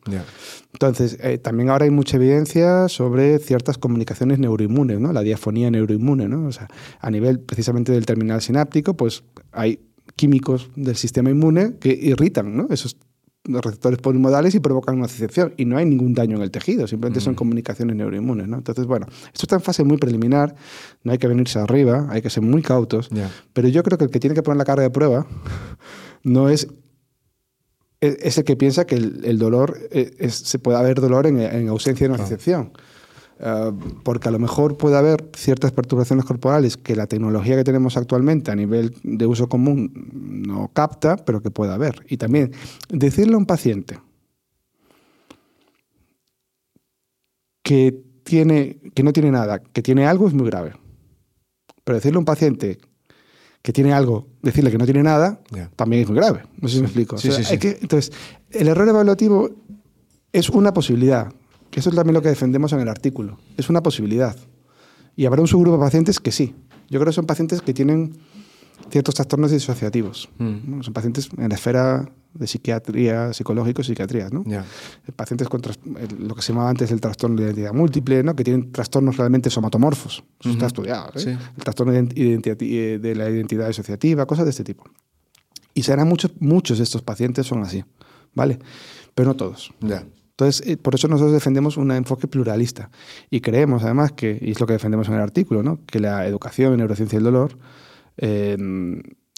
[0.72, 5.12] Entonces, eh, también ahora hay mucha evidencia sobre ciertas comunicaciones neuroinmunes, ¿no?
[5.14, 6.46] La diafonía neuroinmune, ¿no?
[6.46, 6.68] O sea,
[7.00, 9.80] a nivel precisamente del terminal sináptico, pues hay
[10.16, 12.68] químicos del sistema inmune que irritan, ¿no?
[12.70, 12.98] Esos
[13.46, 15.54] receptores polimodales y provocan nocicepción.
[15.58, 18.58] Y no hay ningún daño en el tejido, simplemente son comunicaciones neuroinmunes, ¿no?
[18.58, 20.56] Entonces, bueno, esto está en fase muy preliminar,
[21.04, 23.12] no hay que venirse arriba, hay que ser muy cautos.
[23.54, 25.28] Pero yo creo que el que tiene que poner la carga de prueba
[26.24, 26.68] no es
[28.02, 31.40] es es el que piensa que el, el dolor es- se puede haber dolor en,
[31.40, 32.72] en ausencia de nocicepción.
[33.46, 37.98] Ah, porque a lo mejor puede haber ciertas perturbaciones corporales que la tecnología que tenemos
[37.98, 39.92] actualmente a nivel de uso común
[40.48, 42.06] no capta, pero que puede haber.
[42.08, 42.54] Y también
[42.90, 44.00] decirle a un paciente
[47.64, 50.74] que, tiene, que no tiene nada, que tiene algo es muy grave.
[51.84, 52.78] Pero decirle a un paciente
[53.62, 55.42] que tiene algo, decirle que no tiene nada,
[55.76, 56.44] también es muy grave.
[56.62, 57.18] No sé si me explico.
[57.18, 57.52] Sí, O sea, sí, sí.
[57.54, 58.12] hay que- entonces,
[58.52, 59.50] el error evaluativo
[60.32, 61.32] es una posibilidad,
[61.74, 63.40] que eso es también lo que defendemos en el artículo.
[63.58, 64.36] Es una posibilidad.
[65.16, 66.54] Y habrá un subgrupo de pacientes que sí.
[66.90, 68.16] Yo creo que son pacientes que tienen
[68.92, 70.30] ciertos trastornos disociativos.
[70.38, 70.56] Mm.
[70.68, 70.84] ¿no?
[70.84, 74.44] Son pacientes en la esfera de psiquiatría, psicológico y psiquiatría, ¿no?
[74.46, 74.66] Ya.
[75.16, 75.62] Pacientes con
[75.98, 78.36] el- lo que se llamaba antes el trastorno de identidad múltiple, ¿no?
[78.36, 80.24] que tienen trastornos realmente somatomorfos.
[80.42, 81.10] Eso está estudiado.
[81.16, 81.20] ¿eh?
[81.20, 81.30] Sí.
[81.30, 84.84] El trastorno de, identi- de la identidad disociativa, cosas de este tipo.
[85.76, 87.84] Y serán muchos, muchos de estos pacientes son así,
[88.36, 88.60] ¿vale?
[89.16, 89.72] Pero no todos.
[89.82, 90.04] Ya.
[90.34, 92.90] Entonces, eh, por eso nosotros defendemos un enfoque pluralista
[93.30, 95.80] y creemos además que, y es lo que defendemos en el artículo, ¿no?
[95.86, 97.58] que la educación en neurociencia del dolor,
[98.18, 98.58] eh,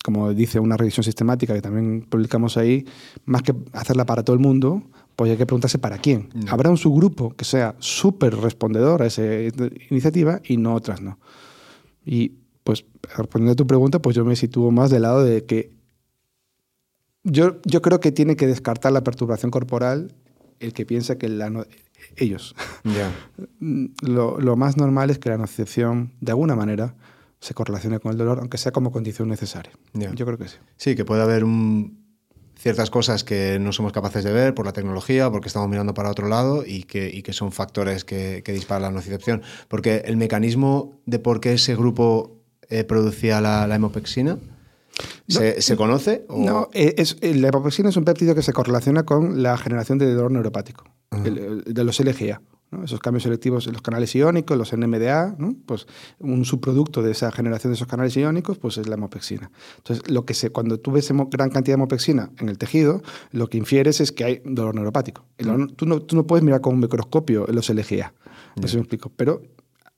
[0.04, 2.86] como dice una revisión sistemática que también publicamos ahí,
[3.26, 4.84] más que hacerla para todo el mundo,
[5.18, 6.30] pues hay que preguntarse para quién.
[6.34, 6.52] Ya.
[6.52, 9.24] Habrá un subgrupo que sea súper respondedor a esa
[9.90, 11.20] iniciativa y no otras no.
[12.06, 12.86] Y pues
[13.18, 15.72] respondiendo a tu pregunta, pues yo me sitúo más del lado de que
[17.24, 20.14] yo, yo creo que tiene que descartar la perturbación corporal
[20.66, 21.66] el que piensa que la no-
[22.18, 22.56] ellos.
[24.02, 26.96] Lo, lo más normal es que la nocicepción, de alguna manera,
[27.40, 29.72] se correlacione con el dolor, aunque sea como condición necesaria.
[29.94, 30.58] Yo creo que sí.
[30.78, 32.04] Sí, que puede haber un-
[32.58, 36.10] ciertas cosas que no somos capaces de ver por la tecnología, porque estamos mirando para
[36.10, 39.42] otro lado y que, y que son factores que, que disparan la nocicepción.
[39.68, 42.40] Porque el mecanismo de por qué ese grupo
[42.70, 44.38] eh, producía la, la hemopexina,
[45.28, 46.26] ¿se, se conoce?
[46.30, 49.58] o- No, eh, es, eh, la hepopexina es un péptido que se correlaciona con la
[49.58, 52.42] generación de dolor neuropático, el- el- de los LGA.
[52.72, 52.84] ¿no?
[52.84, 55.56] Esos cambios selectivos en los canales iónicos, los NMDA, ¿no?
[55.68, 55.86] pues
[56.20, 59.52] un subproducto de esa generación de esos canales iónicos pues es la hemopexina.
[59.78, 63.48] Entonces, lo que se, cuando tú ves gran cantidad de hemopexina en el tejido, lo
[63.50, 65.26] que infieres es que hay dolor neuropático.
[65.38, 68.14] Dolor- tú, no, tú no puedes mirar con un microscopio los LGA,
[68.56, 69.44] no sé si me explico, pero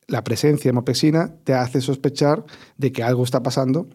[0.07, 2.43] la presencia de hemopexina te hace sospechar
[2.77, 3.87] de que algo está pasando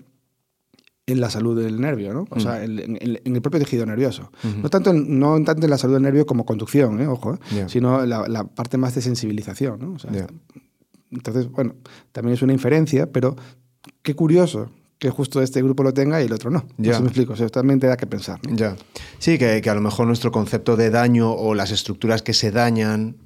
[1.06, 2.26] en la salud del nervio, ¿no?
[2.30, 4.30] O sea, en, en- en el propio tejido nervioso.
[4.62, 7.06] No, tanto en, no tanto en la salud del nervio como conducción, ¿eh?
[7.08, 7.64] ojo, ¿eh?
[7.68, 9.92] Sino la, la parte más de sensibilización, ¿no?
[9.94, 10.12] O sea.
[11.10, 11.74] Entonces, bueno,
[12.12, 13.36] también es una inferencia, pero
[14.02, 16.64] qué curioso que justo este grupo lo tenga y el otro no.
[16.78, 16.94] Ya.
[16.94, 18.38] si me explico, o sea, también te da que pensar.
[18.48, 18.54] ¿no?
[18.56, 18.76] Ya.
[19.18, 22.52] Sí, que, que a lo mejor nuestro concepto de daño o las estructuras que se
[22.52, 23.16] dañan,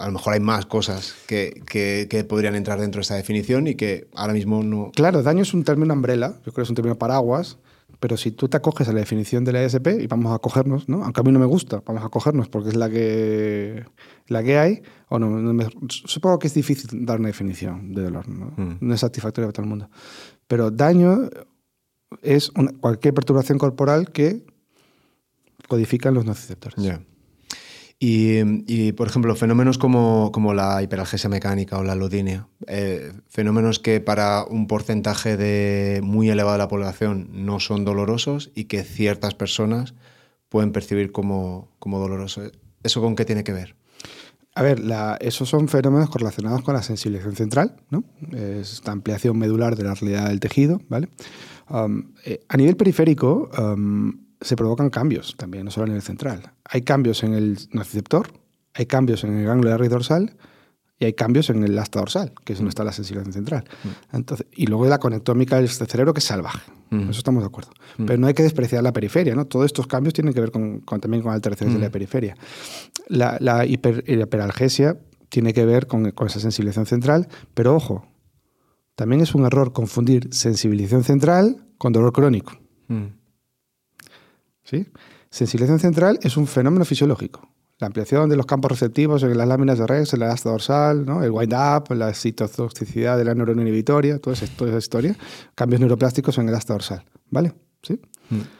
[0.00, 3.66] a lo mejor hay más cosas que, que- que podrían entrar dentro de esta definición
[3.66, 4.90] y que ahora mismo no.
[4.94, 7.58] Claro, daño es un término umbrella, yo creo que es un término paraguas,
[8.00, 10.88] pero si tú te acoges a la definición de la ESP, y vamos a acogernos,
[10.88, 11.04] ¿no?
[11.04, 13.84] aunque a mí no me gusta, vamos a acogernos porque es la que,
[14.28, 18.02] la que hay, o no, no me- supongo que es difícil dar una definición de
[18.02, 18.52] dolor, ¿no?
[18.56, 18.78] Mm.
[18.80, 19.90] no es satisfactoria para todo el mundo.
[20.46, 21.28] Pero daño
[22.22, 24.46] es una- cualquier perturbación corporal que
[25.68, 26.82] codifican los nociceptores.
[26.82, 27.02] Ya.
[28.02, 34.00] Y, por ejemplo, fenómenos como, como la hiperalgesia mecánica o la alodinia, eh, fenómenos que
[34.00, 39.34] para un porcentaje de muy elevado de la población no son dolorosos y que ciertas
[39.34, 39.92] personas
[40.48, 42.52] pueden percibir como, como dolorosos.
[42.82, 43.76] ¿Eso con qué tiene que ver?
[44.54, 48.02] A ver, la- esos son fenómenos correlacionados con la sensibilización central, ¿no?
[48.32, 51.10] Es esta ampliación medular de la realidad del tejido, ¿vale?
[51.68, 56.52] Um, eh, a nivel periférico um, se provocan cambios también, no solo a nivel central.
[56.64, 58.28] Hay cambios en el nociceptor,
[58.74, 60.36] hay cambios en el ganglio de la raíz dorsal
[60.98, 63.64] y hay cambios en el asta dorsal, que es donde está la sensibilización central.
[64.12, 66.70] Entonces, y luego la conectómica del cerebro, que es salvaje.
[66.90, 67.70] Eso estamos de acuerdo.
[68.06, 69.46] Pero no hay que despreciar la periferia, ¿no?
[69.46, 72.36] Todos estos cambios tienen que ver con, con- también con alteraciones de la periferia.
[73.08, 74.98] La, la hiper- hiperalgesia
[75.28, 78.06] tiene que ver con, con esa sensibilización central, pero ojo,
[78.96, 82.58] también es un error confundir sensibilización central con dolor crónico.
[82.88, 83.04] Mm.
[84.70, 84.86] ¿Sí?
[85.30, 87.48] Sensibilización central es un fenómeno fisiológico.
[87.78, 91.06] La ampliación de los campos receptivos en las láminas de Rex, en la asta dorsal,
[91.06, 91.22] ¿no?
[91.24, 95.16] el wind-up, la citotoxicidad de la neurona inhibitoria, toda esa, historia.
[95.54, 97.04] Cambios neuroplásticos en el asta dorsal.
[97.30, 97.54] ¿Vale?
[97.82, 97.98] ¿Sí?
[98.28, 98.59] Mm.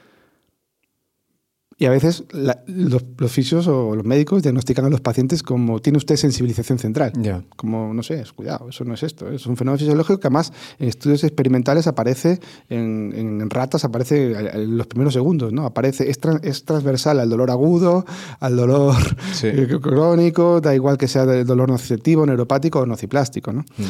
[1.81, 5.81] Y a veces la- los, los fisios o los médicos diagnostican a los pacientes como
[5.81, 7.12] tiene usted sensibilización central.
[7.57, 9.28] Como, no sé, es, cuidado, eso no es esto.
[9.32, 12.39] Es un fenómeno fisiológico que además en estudios experimentales aparece,
[12.69, 15.65] en, en ratas aparece en los primeros segundos, ¿no?
[15.65, 18.05] Aparece, es, tran- es transversal al dolor agudo,
[18.40, 18.94] al dolor
[19.32, 19.47] Sí.
[19.47, 23.62] eh, crónico, da igual que sea del dolor nociceptivo, neuropático o nociplástico, ¿no?
[23.62, 23.85] Mm.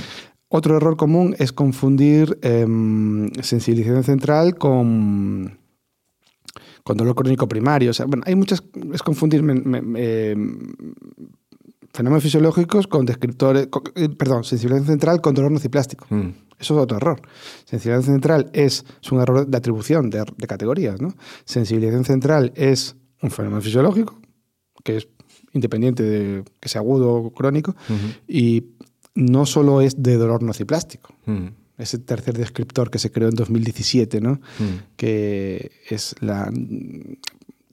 [0.52, 5.58] Otro error común es confundir em, sensibilización central con,
[6.84, 7.90] con dolor crónico primario.
[7.90, 8.62] O sea, bueno, hay muchas.
[8.92, 10.72] Es confundir me- me- me- em,
[11.92, 13.66] fenómenos fisiológicos con descriptores.
[13.68, 16.06] con- eh, perdón, sensibilización central con dolor nociplástico.
[16.10, 16.28] Mm.
[16.58, 17.20] Eso es otro error.
[17.64, 21.00] Sensibilización central es, es un error de atribución de, de categorías.
[21.00, 21.14] ¿no?
[21.44, 24.18] Sensibilización central es un fenómeno fisiológico,
[24.84, 25.08] que es
[25.52, 27.74] independiente de que sea agudo o crónico,
[28.28, 28.66] y
[29.14, 31.12] no solo es de dolor nociplástico.
[31.26, 31.46] Mm.
[31.80, 34.34] Ese tercer descriptor que se creó en 2017, ¿no?
[34.34, 34.94] Mm.
[34.96, 36.50] que es la...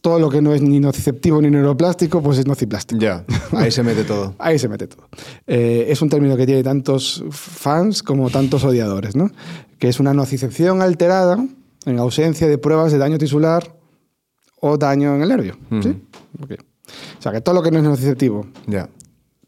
[0.01, 3.01] Todo lo que no es ni nociceptivo ni neuroplástico, pues es nociplástico.
[3.01, 4.35] Ya, ahí se mete todo.
[4.39, 5.09] Ahí se mete todo.
[5.47, 9.31] Eh, es un término que tiene tantos fans como tantos odiadores, ¿no?
[9.79, 11.43] Que es una nocicepción alterada
[11.85, 13.75] en ausencia de pruebas de daño tisular
[14.61, 15.57] o daño en el nervio.
[15.81, 15.89] ¿sí?
[15.89, 16.01] Ujú.
[16.43, 16.51] Ok.
[17.17, 18.87] O sea, que todo lo que no es nociceptivo, Ya.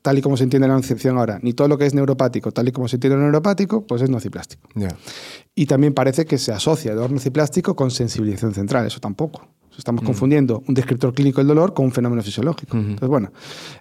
[0.01, 2.67] Tal y como se entiende la nocicepción ahora, ni todo lo que es neuropático, tal
[2.67, 4.69] y como se entiende el neuropático, pues es nociplástico.
[5.55, 8.87] Y también parece que se asocia el dolor nociplástico con sensibilización central.
[8.87, 9.47] Eso tampoco.
[9.77, 12.75] Estamos confundiendo un descriptor clínico del dolor con un fenómeno fisiológico.
[12.75, 13.31] Entonces, bueno,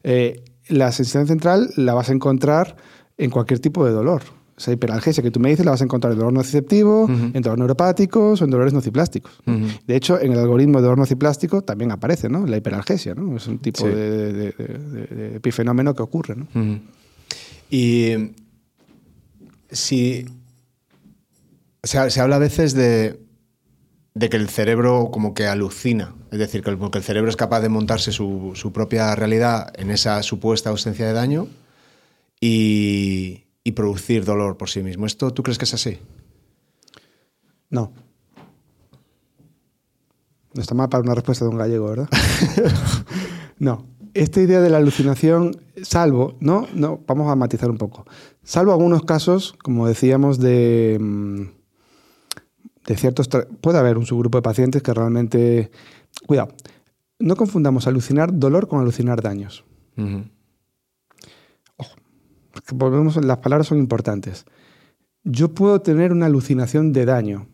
[0.05, 2.77] eh, la sensibilización central la vas a encontrar
[3.17, 4.23] en cualquier tipo de dolor.
[4.59, 7.59] Esa hiperalgesia que tú me dices la vas a encontrar en dolor nociceptivo, en dolor
[7.59, 9.33] neuropáticos o en dolores nociplásticos.
[9.87, 12.45] De hecho, en el algoritmo de dolor nociplástico también aparece ¿no?
[12.47, 13.15] la hiperalgesia.
[13.15, 13.37] ¿no?
[13.37, 13.89] Es un tipo Sí.
[13.89, 16.35] de, de- de- de- de epifenómeno que ocurre.
[16.37, 16.49] ¿no?
[17.71, 18.33] Y
[19.71, 20.27] si
[21.83, 23.21] se, se habla a veces de,
[24.15, 27.37] de que el cerebro como que alucina, es decir, que el, que el cerebro es
[27.37, 31.47] capaz de montarse su, su propia realidad en esa supuesta ausencia de daño
[32.41, 35.05] y, y producir dolor por sí mismo.
[35.05, 35.99] ¿Esto tú crees que es así?
[37.69, 37.93] No.
[40.55, 42.09] No está mal para una respuesta de un gallego, ¿verdad?
[43.59, 43.85] no.
[44.15, 48.07] Esta idea de la alucinación, salvo, no, no, vamos a matizar un poco.
[48.43, 51.43] Salvo algunos casos, como decíamos, de, mm,
[52.87, 53.29] de ciertos.
[53.61, 55.71] Puede haber un subgrupo de pacientes que realmente.
[56.27, 56.55] Cuidado,
[57.19, 59.63] no confundamos alucinar dolor con alucinar daños.
[62.73, 64.45] Volvemos, las palabras son importantes.
[65.25, 67.49] Yo puedo tener una alucinación de daño,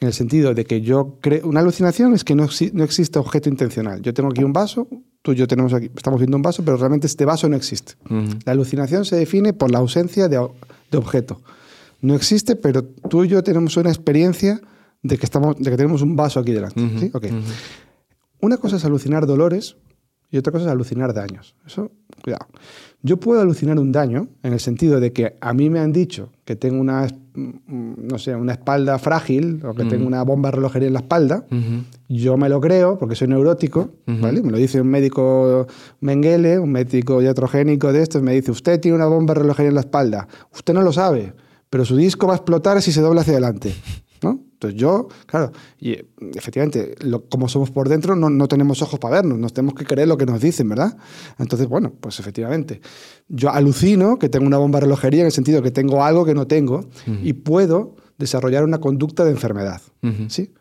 [0.00, 1.46] en el sentido de que yo creo.
[1.46, 4.00] Una alucinación es que no, no existe objeto intencional.
[4.02, 4.88] Yo tengo aquí un vaso,
[5.22, 7.94] tú y yo tenemos aquí, estamos viendo un vaso, pero realmente este vaso no existe.
[8.44, 10.36] La alucinación se define por la ausencia de,
[10.90, 11.42] de objeto.
[12.00, 14.60] No existe, pero tú y yo tenemos una experiencia
[15.02, 16.80] de que, estamos, de que tenemos un vaso aquí delante.
[18.40, 19.76] Una cosa es alucinar dolores
[20.30, 21.54] y otra cosa es alucinar daños.
[21.66, 21.90] Eso,
[22.22, 22.46] cuidado.
[23.02, 26.30] Yo puedo alucinar un daño en el sentido de que a mí me han dicho
[26.44, 30.56] que tengo una, mm, no sé, una espalda frágil o que tengo una bomba de
[30.56, 31.46] relojería en la espalda.
[32.08, 33.90] Yo me lo creo porque soy neurótico.
[34.06, 34.42] ¿vale?
[34.42, 35.66] Me lo dice un médico
[36.00, 39.74] Mengele, un médico iatrogénico de estos, me dice, usted tiene una bomba de relojería en
[39.74, 40.28] la espalda.
[40.52, 41.32] Usted no lo sabe,
[41.70, 43.74] pero su disco va a explotar si se dobla hacia adelante,
[44.22, 44.40] ¿no?
[44.52, 48.98] Entonces yo, claro, y eh, efectivamente, lo- como somos por dentro, no, no tenemos ojos
[49.00, 50.96] para vernos, nos tenemos que creer lo que nos dicen, ¿verdad?
[51.38, 52.80] Entonces, bueno, pues efectivamente,
[53.28, 56.34] yo alucino que tengo una bomba de relojería en el sentido que tengo algo que
[56.34, 56.88] no tengo
[57.22, 59.80] y puedo desarrollar una conducta de enfermedad.
[60.28, 60.52] ¿sí?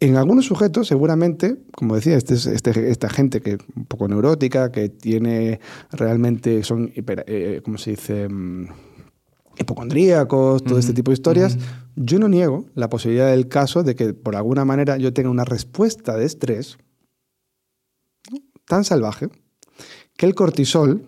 [0.00, 4.08] En algunos sujetos, seguramente, como decía, este, es- este- esta gente que es un poco
[4.08, 5.60] neurótica, que tiene
[5.90, 8.28] realmente, son, hiper- eh, ¿cómo se dice?
[9.56, 11.58] Mm, hipocondríacos, todo este tipo de historias,
[11.96, 15.44] yo no niego la posibilidad del caso de que por alguna manera yo tenga una
[15.44, 16.78] respuesta de estrés
[18.66, 19.28] tan salvaje
[20.16, 21.02] que el cortisol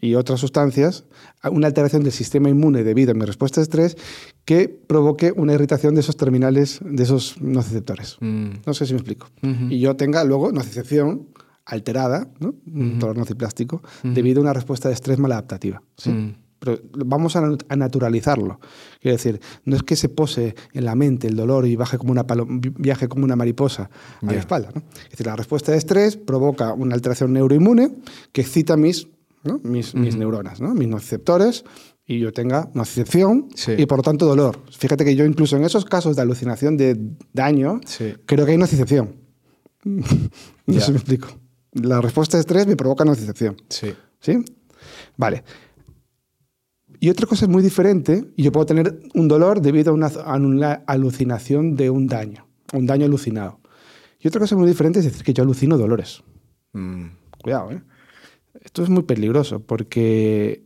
[0.00, 1.04] y otras sustancias,
[1.48, 3.96] una alteración del sistema inmune debido a mi respuesta de estrés,
[4.44, 8.16] que provoque una irritación de esos terminales, de esos nociceptores.
[8.20, 8.50] Mm.
[8.66, 9.28] No sé si me explico.
[9.70, 11.28] Y yo tenga luego nocicepción
[11.64, 12.56] alterada, ¿no?
[12.66, 15.82] un dolor nociplástico, debido a una respuesta de estrés maladaptativa.
[15.96, 16.34] ¿sí?
[16.64, 18.60] Pero vamos a, nat- a naturalizarlo.
[19.00, 22.12] Quiero decir, no es que se pose en la mente el dolor y baje como
[22.12, 22.24] una
[22.78, 23.90] viaje como una mariposa
[24.20, 24.70] a la espalda.
[24.72, 24.82] ¿no?
[25.04, 27.96] Es decir, la respuesta de estrés provoca una alteración neuroinmune
[28.30, 29.08] que excita mis,
[29.42, 29.58] ¿no?
[29.64, 30.72] mis, neuronas, ¿no?
[30.72, 31.64] mis nociceptores,
[32.06, 33.72] y yo tenga nocicepción Sí.
[33.78, 34.60] y por lo tanto dolor.
[34.70, 36.96] Fíjate que yo incluso en esos casos de alucinación de
[37.32, 38.14] daño, Sí.
[38.24, 39.16] creo que hay nocicepción.
[39.84, 40.04] no
[40.74, 41.28] sé si me explico.
[41.72, 43.56] La respuesta de estrés me provoca nocicepción.
[43.68, 43.92] Sí.
[44.20, 44.44] ¿Sí?
[45.16, 45.42] Vale.
[47.02, 50.06] Y otra cosa es muy diferente, y yo puedo tener un dolor debido a una,
[50.06, 53.58] a una alucinación de un daño, un daño alucinado.
[54.20, 56.22] Y otra cosa muy diferente es decir que yo alucino dolores.
[56.74, 57.06] Mm.
[57.42, 57.82] Cuidado, ¿eh?
[58.60, 60.62] Esto es muy peligroso porque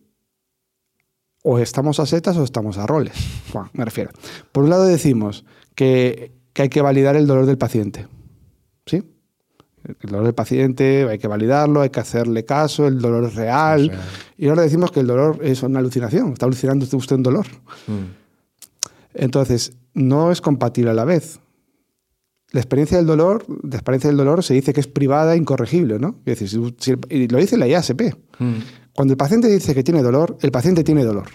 [1.42, 3.16] o estamos a setas o estamos a roles.
[3.54, 4.10] Bueno, me refiero.
[4.52, 8.08] Por un lado decimos que, que hay que validar el dolor del paciente.
[9.88, 13.92] El dolor del paciente hay que validarlo, hay que hacerle caso, el dolor es real.
[14.36, 17.46] Y ahora decimos que el dolor es una alucinación, está alucinando usted un dolor.
[17.86, 18.24] Mm.
[19.14, 21.40] Entonces, no es compatible a la vez.
[22.52, 25.98] La experiencia del dolor, la experiencia del dolor se dice que es privada e incorregible,
[25.98, 26.16] ¿no?
[26.24, 28.14] Es decir, si- si el- y lo dice la IASP.
[28.38, 28.54] Mm.
[28.94, 31.26] Cuando el paciente dice que tiene dolor, el paciente tiene dolor.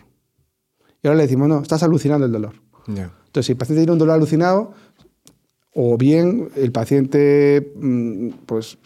[1.03, 2.53] Y ahora le decimos, no, estás alucinando el dolor.
[3.25, 4.73] Entonces, si el paciente tiene un dolor alucinado,
[5.73, 8.77] o bien el paciente, mm, pues,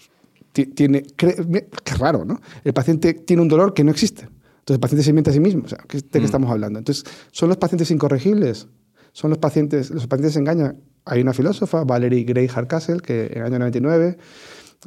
[0.52, 1.03] ti- tiene.
[1.16, 2.40] Qué raro, ¿no?
[2.64, 4.24] El paciente tiene un dolor que no existe.
[4.24, 5.64] Entonces, el paciente se miente a sí mismo.
[5.66, 6.26] O sea, ¿qué- ¿de qué Mm.
[6.26, 6.80] estamos hablando?
[6.80, 8.68] Entonces, ¿son los pacientes incorregibles?
[9.12, 9.91] ¿Son los pacientes.
[9.91, 10.80] Los pacientes se engañan?
[11.06, 14.18] Hay una filósofa, Valerie Gray Hardcastle, que en el año 99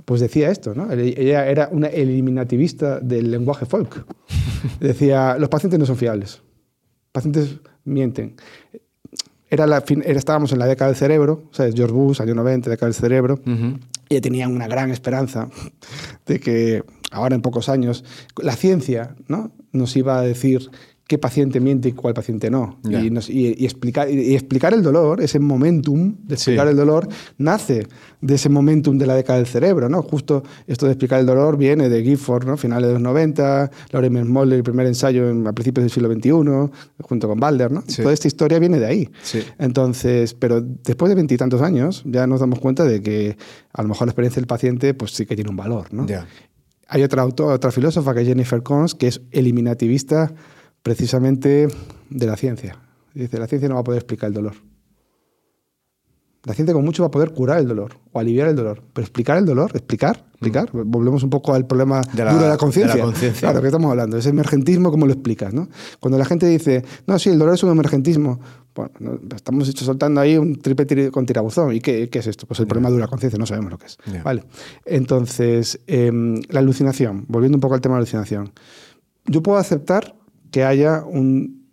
[0.05, 0.93] pues decía esto, ¿no?
[0.93, 4.05] Ella era una eliminativista del lenguaje folk.
[4.81, 6.41] Decía, los pacientes no son fiables.
[7.11, 8.37] Pacientes mienten.
[9.51, 11.75] Era la fin- era, estábamos en la década del cerebro, ¿sabes?
[11.75, 13.35] George Bush, año 90, década del cerebro.
[13.47, 13.79] Ujú.
[14.11, 15.49] Y ella tenía una gran esperanza
[16.27, 18.05] de que ahora en pocos años
[18.43, 19.53] la ciencia ¿no?
[19.73, 20.71] nos iba a decir
[21.09, 22.79] qué paciente miente y cuál paciente no.
[22.85, 26.71] Y, nos- y- y explicar, y explicar el dolor, ese momentum de explicar Sí.
[26.73, 27.09] el dolor,
[27.39, 27.87] nace
[28.21, 29.89] de ese momentum de la década del cerebro.
[29.89, 30.03] ¿no?
[30.03, 32.59] Justo esto de explicar el dolor viene de Gifford, ¿no?
[32.59, 36.71] finales de los 90, Lawrence Moller, el primer ensayo en- a principios del siglo XXI,
[37.01, 37.73] junto con Balder.
[37.73, 37.83] ¿no?
[37.87, 38.03] Sí.
[38.03, 39.09] Toda esta historia viene de ahí.
[39.23, 39.41] Sí.
[39.59, 43.37] Entonces, pero después de veintitantos años ya nos damos cuenta de que
[43.73, 45.87] a lo mejor la experiencia del paciente pues sí que tiene un valor.
[45.91, 46.07] ¿no?
[46.91, 50.33] Hay otra autora, otra filósofa que es Jennifer Cons, que es eliminativista
[50.83, 51.69] precisamente
[52.11, 52.79] de la ciencia.
[53.15, 54.55] Dice, la ciencia no va a poder explicar el dolor.
[56.45, 59.05] La ciencia con mucho va a poder curar el dolor o aliviar el dolor, pero
[59.05, 62.57] explicar el dolor, explicar, explicar, volvemos un poco al problema De la- duro de la
[62.57, 62.97] conciencia.
[62.97, 63.41] la conciencia.
[63.49, 65.53] Claro, que estamos hablando, ese emergentismo, ¿cómo lo explicas?
[65.53, 65.69] ¿no?
[65.99, 68.41] Cuando la gente dice, no, sí, el dolor es un emergentismo,
[68.75, 71.75] bueno, no, estamos hecho soltando ahí un triple tiri- con tirabuzón.
[71.75, 72.47] ¿Y qué, qué es esto?
[72.47, 73.99] Pues el problema de la conciencia, no sabemos lo que es.
[74.23, 74.45] Vale.
[74.87, 78.53] Entonces, em, la alucinación, volviendo un poco al tema de la alucinación.
[79.27, 80.15] Yo puedo aceptar
[80.51, 81.69] que haya un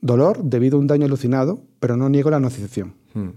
[0.00, 2.94] dolor debido a un daño alucinado, pero no niego la nocicepción.
[3.14, 3.28] Mm.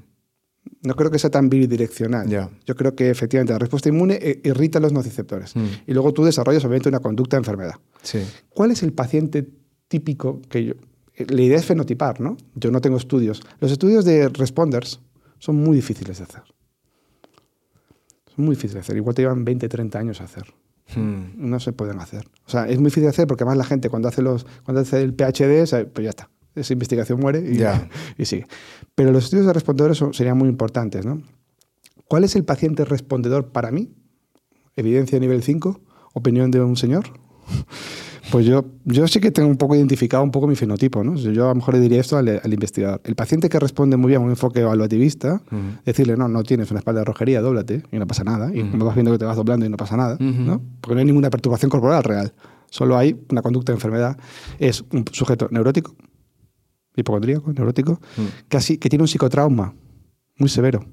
[0.84, 2.28] No creo que sea tan bidireccional.
[2.30, 2.49] Ya.
[2.65, 5.56] Yo creo que efectivamente la respuesta inmune eh, irrita los nociceptores.
[5.56, 5.65] Mm.
[5.88, 7.76] Y luego tú desarrollas obviamente una conducta de enfermedad.
[8.02, 8.20] Sí.
[8.49, 9.48] ¿Cuál es el paciente
[9.88, 10.74] típico que yo...
[11.15, 12.38] eh, La idea es fenotipar, ¿no?
[12.56, 13.41] Yo no tengo estudios.
[13.60, 14.99] Los estudios de responders
[15.40, 16.44] son muy difíciles de hacer.
[18.36, 18.98] Son muy difíciles de hacer.
[18.98, 20.45] Igual te llevan 20, 30 años a hacer.
[20.99, 21.49] Mm.
[21.49, 22.28] No se pueden hacer.
[22.45, 24.82] O sea, es muy difícil de hacer porque además la gente cuando hace, los, cuando
[24.82, 26.30] hace el PhD, pues ya está.
[26.56, 27.90] Esa investigación muere y, Ya.
[28.18, 28.45] y sigue.
[28.95, 31.22] Pero los estudios de respondedores son- serían muy importantes, ¿no?
[32.07, 33.91] ¿Cuál es el paciente respondedor para mí?
[34.76, 35.82] Evidencia nivel 5,
[36.14, 37.06] opinión de un señor.
[38.34, 41.14] Pues yo, yo sí que tengo un poco identificado un poco mi fenotipo, ¿no?
[41.14, 42.99] Yo a lo mejor le diría esto al, al investigador.
[43.03, 45.43] El paciente que responde muy bien a un enfoque evaluativista,
[45.85, 48.49] decirle, no, no tienes una espalda de rojería, dóblate y no pasa nada.
[48.51, 48.72] Y Ujú.
[48.72, 50.18] como vas viendo que te vas doblando y no pasa nada.
[50.19, 50.64] ¿no?
[50.81, 52.34] Porque no hay ninguna perturbación corporal real.
[52.72, 54.18] Solo hay una conducta de enfermedad.
[54.57, 55.95] Es un sujeto neurótico,
[56.95, 58.01] hipocondríaco, neurótico,
[58.47, 59.76] casi que tiene un psicotrauma
[60.39, 60.84] muy severo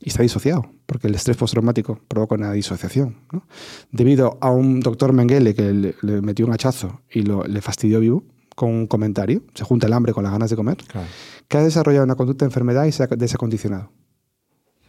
[0.00, 3.16] y está disociado, porque el estrés postraumático provoca una disociación.
[3.32, 3.46] ¿no?
[3.92, 8.00] Debido a un doctor Mengele que le, le metió un hachazo y lo, le fastidió
[8.00, 11.06] vivo con un comentario, se junta el hambre con las ganas de comer, Claro.
[11.48, 13.90] que ha desarrollado una conducta de enfermedad y se ha desacondicionado.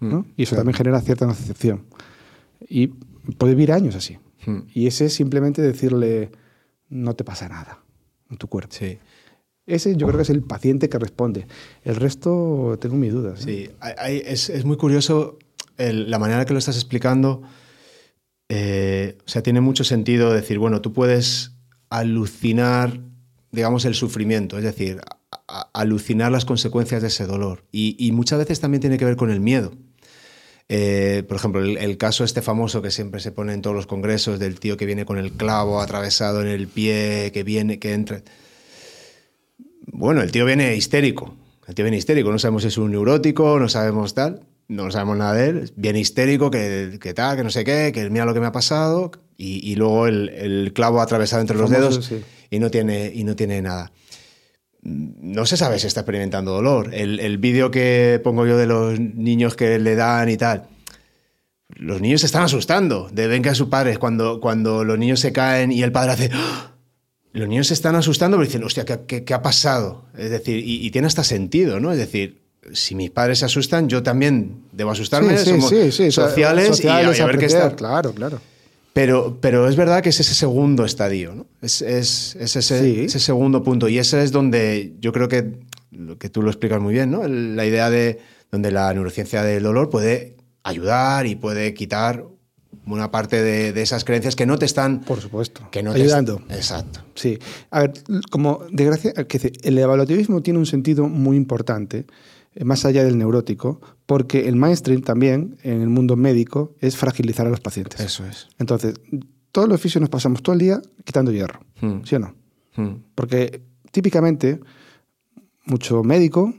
[0.01, 0.19] ¿no?
[0.21, 0.25] Mm.
[0.37, 0.59] Y eso Claro.
[0.61, 1.85] también genera cierta nocicepción.
[2.67, 2.87] Y
[3.37, 4.17] puede vivir años así.
[4.45, 4.59] Mm.
[4.73, 6.31] Y ese es simplemente decirle,
[6.89, 7.79] no te pasa nada
[8.29, 8.73] en tu cuerpo.
[8.77, 8.97] Sí.
[9.67, 11.47] Ese yo creo que es el paciente que responde.
[11.83, 13.45] El resto tengo mis dudas.
[13.47, 13.71] ¿eh?
[13.71, 15.39] Sí, es, es muy curioso
[15.77, 17.41] la manera que lo estás explicando.
[18.49, 21.53] eh, o sea, tiene mucho sentido decir, bueno, tú puedes
[21.89, 22.99] alucinar,
[23.51, 25.01] digamos, el sufrimiento, es decir,
[25.73, 27.65] alucinar las consecuencias de ese dolor.
[27.71, 29.73] Y, y muchas veces también tiene que ver con el miedo.
[30.67, 33.85] Eh, por ejemplo, el, el, caso este famoso que siempre se pone en todos los
[33.85, 37.93] congresos del tío que viene con el clavo atravesado en el pie, que viene, que
[37.93, 38.21] entra.
[39.87, 41.35] Bueno, el tío viene histérico.
[41.67, 42.31] El tío viene histérico.
[42.31, 44.41] No sabemos si es un neurótico, no sabemos tal.
[44.67, 45.71] No sabemos nada de él.
[45.75, 48.51] Viene histérico, que, que tal, que no sé qué, que mira lo que me ha
[48.51, 49.11] pasado.
[49.37, 52.21] Y, y luego el, el, clavo atravesado entre los Famoso, dedos sí.
[52.49, 53.91] y, no tiene, y no tiene nada
[54.85, 56.93] no se sabe si está experimentando dolor.
[56.93, 60.67] El, el vídeo que pongo yo de los niños que le dan y tal,
[61.69, 65.19] los niños se están asustando de ven que a sus padres cuando, cuando los niños
[65.19, 66.29] se caen y el padre hace...
[66.33, 66.74] ¡Ah!
[67.35, 70.05] Los niños se están asustando pero dicen, hostia, ¿qué, qué, qué ha pasado?
[70.17, 71.91] Es decir, y, y, tiene hasta sentido, ¿no?
[71.91, 72.41] Es decir,
[72.71, 75.37] si mis padres se asustan, yo también debo asustarme.
[75.37, 77.75] Sí, Somos sí, sí, sociales, sociales y, a ver qué está.
[77.75, 78.39] Claro, claro.
[78.93, 81.45] Pero, pero es verdad que es ese segundo estadio, ¿no?
[81.61, 83.89] Es, es, es ese, ese segundo punto.
[83.89, 85.51] Y ese es donde yo creo que,
[86.17, 87.27] que tú lo explicas muy bien, ¿no?
[87.27, 88.19] La idea de
[88.51, 92.23] donde la neurociencia del dolor puede ayudar y puede quitar
[92.85, 95.01] una parte de, de esas creencias que no te están...
[95.01, 95.67] Por supuesto.
[95.71, 96.41] Que no te Ayudando.
[96.49, 97.01] Exacto.
[97.15, 97.39] Sí.
[97.71, 97.93] A ver,
[98.29, 102.05] como desgracia, que el evaluativismo tiene un sentido muy importante,
[102.53, 107.47] eh, más allá del neurótico, porque el mainstream también, en el mundo médico, es fragilizar
[107.47, 107.99] a los pacientes.
[107.99, 108.47] Eso es.
[108.59, 108.95] Entonces,
[109.51, 112.03] todos los fisios nos pasamos todo el día quitando hierro, Hmm.
[112.03, 112.35] ¿sí o no?
[112.75, 112.97] Hmm.
[113.15, 113.61] Porque
[113.91, 114.59] típicamente,
[115.65, 116.53] mucho médico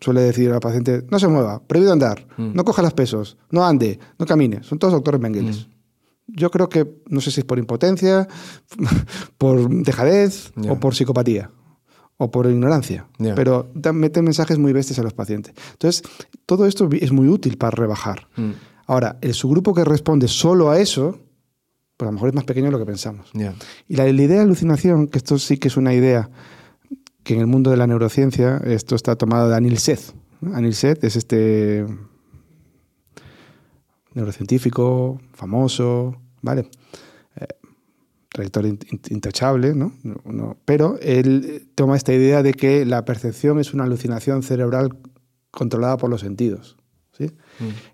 [0.00, 2.52] suele decir al paciente, no se mueva, prohibido andar, Mm.
[2.54, 4.62] no coja los pesos, no ande, no camine.
[4.62, 5.68] Son todos doctores mengueles.
[6.26, 8.26] Yo creo que, no sé si es por impotencia,
[9.38, 10.72] por dejadez Ya.
[10.72, 11.50] o por psicopatía
[12.18, 13.34] o por ignorancia, Ya.
[13.34, 15.54] pero meten mensajes muy bestias a los pacientes.
[15.72, 16.02] Entonces,
[16.46, 18.28] todo esto es muy útil para rebajar.
[18.36, 18.52] Hmm.
[18.86, 21.18] Ahora, el subgrupo que responde solo a eso,
[21.96, 23.28] pues a lo mejor es más pequeño de lo que pensamos.
[23.34, 23.54] Ya.
[23.88, 26.30] Y la, la idea de alucinación, que esto sí que es una idea
[27.26, 30.14] que en el mundo de la neurociencia, esto está tomado de Anil Seth.
[30.54, 31.84] Anil Seth es este
[34.14, 36.70] neurocientífico famoso, ¿vale?
[37.36, 37.46] Eh,
[38.30, 39.92] trayectoria in- in- intachable, ¿no?
[40.02, 44.96] No- no- Pero él toma esta idea de que la percepción es una alucinación cerebral
[45.50, 46.76] controlada por los sentidos.
[47.12, 47.30] ¿sí?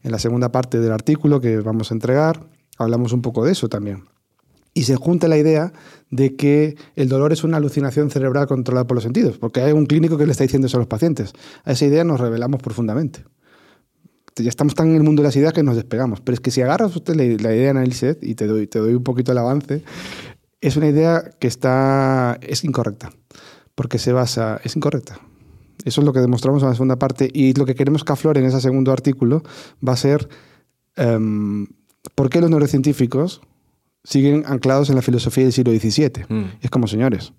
[0.03, 3.69] En la segunda parte del artículo que vamos a entregar, hablamos un poco de eso
[3.69, 4.05] también.
[4.75, 5.73] Y se junta la idea
[6.11, 9.87] de que el dolor es una alucinación cerebral controlada por los sentidos, porque hay un
[9.87, 11.33] clínico que le está diciendo eso a los pacientes.
[11.65, 13.25] A esa idea nos revelamos profundamente.
[14.37, 16.21] Ya estamos tan en el mundo de las ideas que nos despegamos.
[16.21, 19.33] Pero es que si agarras usted la, idea de análisis y te doy, un poquito
[19.33, 19.83] el avance,
[20.61, 23.11] es una idea que está, es incorrecta,
[23.75, 25.21] porque se basa, es incorrecta.
[25.85, 28.41] Eso es lo que demostramos en la segunda parte y lo que queremos que aflore
[28.41, 29.43] en ese segundo artículo
[29.87, 30.29] va a ser
[30.97, 31.67] em,
[32.15, 33.43] por qué los neurocientíficos
[34.05, 36.25] siguen anclados en la filosofía del siglo XVII.
[36.29, 36.45] Mm.
[36.61, 37.33] Es como, señores,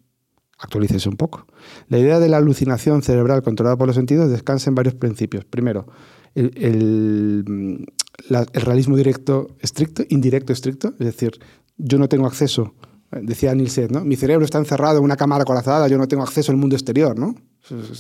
[0.60, 1.46] actualícese un poco.
[1.90, 5.44] La idea de la alucinación cerebral controlada por los sentidos descansa en varios principios.
[5.46, 5.88] Primero,
[6.36, 7.86] el, el,
[8.30, 11.32] la- el realismo directo estricto, indirecto estricto, es decir,
[11.78, 12.76] yo no tengo acceso,
[13.12, 14.06] eh, decía Neil Seth, ¿no?
[14.06, 17.18] Mi cerebro está encerrado en una cámara corazada, yo no tengo acceso al mundo exterior,
[17.20, 17.36] ¿no?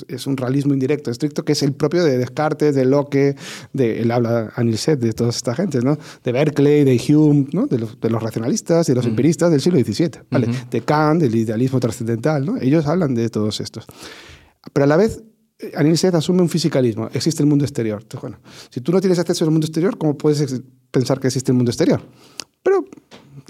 [0.09, 3.35] Es, un realismo indirecto estricto que es el propio de Descartes, de Locke,
[3.71, 5.97] de, él habla a Neil Seth, de toda esta gente, ¿no?
[6.23, 7.67] De Berkeley, de Hume, ¿no?
[7.67, 10.49] De los, de los racionalistas y los empiristas del siglo XVII, ¿vale?
[10.49, 10.57] Ujú.
[10.69, 12.57] De Kant, del idealismo trascendental, ¿no?
[12.59, 13.85] Ellos hablan de todos estos.
[14.73, 15.23] Pero a la vez,
[15.75, 17.09] Anil Seth asume un fisicalismo.
[17.13, 18.01] Existe el mundo exterior.
[18.01, 20.61] Entonces, bueno, si tú no tienes acceso al mundo exterior, ¿cómo puedes
[20.91, 22.01] pensar que existe el mundo exterior?
[22.61, 22.85] Pero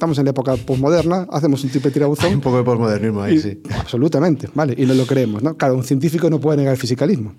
[0.03, 2.34] estamos en la época posmoderna, hacemos un tipo de Hay tirabuzón.
[2.34, 3.61] un poco de posmodernismo ahí, y- sí.
[3.80, 4.75] Absolutamente, ¿vale?
[4.77, 5.55] Y no lo creemos, ¿no?
[5.55, 7.34] Claro, un científico no puede negar el fisicalismo.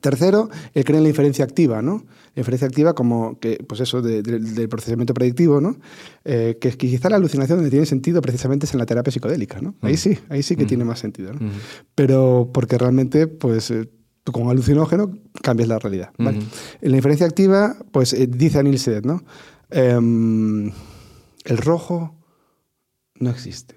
[0.00, 2.04] Tercero, él cree en la inferencia activa, ¿no?
[2.34, 5.76] La inferencia activa como que, pues eso, de- de- del procesamiento predictivo, ¿no?
[6.24, 9.60] Eh, que, que quizá la alucinación donde tiene sentido precisamente es en la terapia psicodélica,
[9.60, 9.74] ¿no?
[9.82, 11.46] Ahí sí, ahí sí que tiene más sentido, ¿no?
[11.46, 11.54] Ujú.
[11.94, 13.88] Pero porque realmente, pues, eh,
[14.24, 15.12] tú con alucinógeno
[15.42, 16.38] cambias la realidad, ¿vale?
[16.80, 19.22] En la inferencia activa, pues, eh, dice Anil Seth, ¿no?
[19.70, 20.72] Em,
[21.44, 22.14] el rojo
[23.20, 23.76] no existe.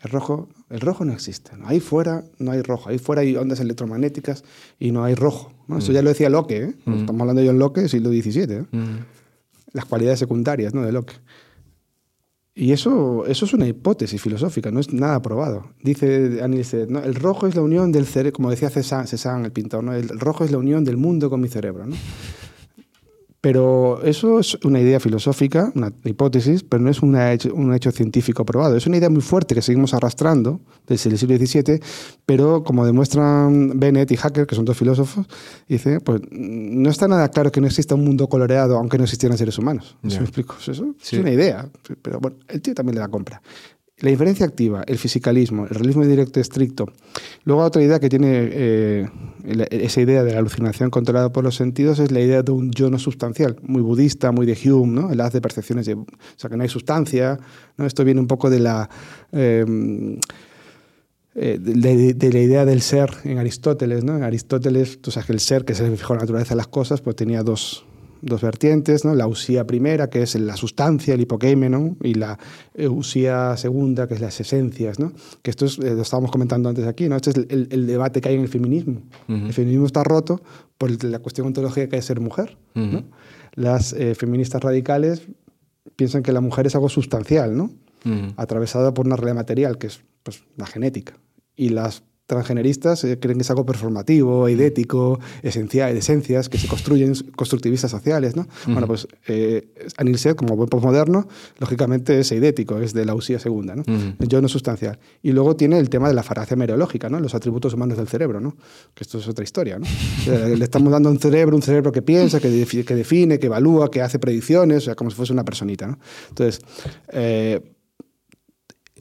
[0.00, 1.56] El rojo, el rojo no existe.
[1.56, 1.66] ¿no?
[1.66, 2.90] Ahí fuera no hay rojo.
[2.90, 4.44] Ahí fuera hay ondas electromagnéticas
[4.78, 5.52] y no hay rojo.
[5.66, 5.78] ¿no?
[5.78, 6.52] Eso ya lo decía Locke.
[6.52, 6.74] ¿eh?
[6.84, 6.92] Mm.
[7.00, 8.42] Estamos hablando de John Locke, siglo XVII.
[8.42, 8.66] ¿eh?
[8.70, 8.98] Mm.
[9.72, 10.82] Las cualidades secundarias ¿no?
[10.82, 11.14] de Locke.
[12.56, 15.70] Y eso, eso es una hipótesis filosófica, no es nada probado.
[15.82, 17.00] Dice Anil Seth, ¿no?
[17.00, 19.92] el rojo es la unión del cerebro, como decía Cézanne, Cézanne, el pintor, ¿no?
[19.92, 21.84] el rojo es la unión del mundo con mi cerebro.
[21.84, 21.96] ¿no?
[23.44, 27.90] Pero eso es una idea filosófica, una hipótesis, pero no es una hecho- un hecho
[27.92, 28.74] científico probado.
[28.74, 31.78] Es una idea muy fuerte que seguimos arrastrando desde el siglo XVII,
[32.24, 35.26] pero como demuestran Bennett y Hacker, que son dos filósofos,
[35.68, 39.36] dice, pues no está nada claro que no exista un mundo coloreado aunque no existieran
[39.36, 39.98] seres humanos.
[40.04, 40.18] ¿Sí Ya.
[40.20, 40.54] me explico?
[40.58, 41.16] Eso Sí.
[41.16, 41.68] es una idea,
[42.00, 43.42] pero bueno, el tío también le da compra.
[43.98, 46.86] La inferencia activa, el fisicalismo, el realismo directo estricto.
[47.44, 49.08] Luego otra idea que tiene eh,
[49.70, 52.90] esa idea de la alucinación controlada por los sentidos es la idea de un yo
[52.90, 55.12] no sustancial, muy budista, muy de Hume, ¿no?
[55.12, 56.06] el haz de percepciones, de, o
[56.36, 57.38] sea, que no hay sustancia.
[57.78, 58.90] Esto viene un poco de la...
[59.32, 59.64] Eh,
[61.36, 64.04] eh, de, la idea del ser en Aristóteles.
[64.04, 64.16] ¿no?
[64.16, 67.00] En Aristóteles, tú sabes que el ser, que es el fijo naturaleza de las cosas,
[67.00, 67.84] pues tenía dos,
[68.24, 69.14] dos vertientes, ¿no?
[69.14, 72.38] la usía primera, que es la sustancia, el hipokeimenon, y la
[72.90, 75.12] usía segunda, que es las esencias, ¿no?
[75.42, 77.16] que esto es, eh, lo estábamos comentando antes aquí, ¿no?
[77.16, 79.02] este es el, debate que hay en el feminismo.
[79.28, 80.42] El feminismo está roto
[80.78, 82.56] por la cuestión ontológica que es ser mujer.
[83.54, 85.22] Las eh, feministas radicales
[85.96, 87.70] piensan que la mujer es algo sustancial, ¿no?
[88.36, 91.14] atravesada por una realidad material, que es pues, la genética.
[91.56, 96.68] Y las transgeneristas eh, creen que es algo performativo, idético, esencial, de esencias que se
[96.68, 98.34] construyen constructivistas sociales.
[98.34, 98.46] ¿no?
[98.66, 99.68] Bueno, pues eh,
[99.98, 101.28] Anil Seth, como buen postmoderno,
[101.58, 103.84] lógicamente es eidético, es de la usía segunda, ¿no?
[104.20, 104.98] yo no sustancial.
[105.22, 107.20] Y luego tiene el tema de la faracia mereológica, ¿no?
[107.20, 108.56] los atributos humanos del cerebro, ¿no?
[108.94, 109.78] que esto es otra historia.
[109.78, 109.86] ¿no?
[110.26, 113.90] Le estamos dando un cerebro, un cerebro que piensa, que, define, que, define, que evalúa,
[113.90, 115.86] que hace predicciones, o sea, como si fuese una personita.
[115.86, 115.98] ¿no?
[116.30, 116.60] Entonces,
[117.08, 117.73] eh,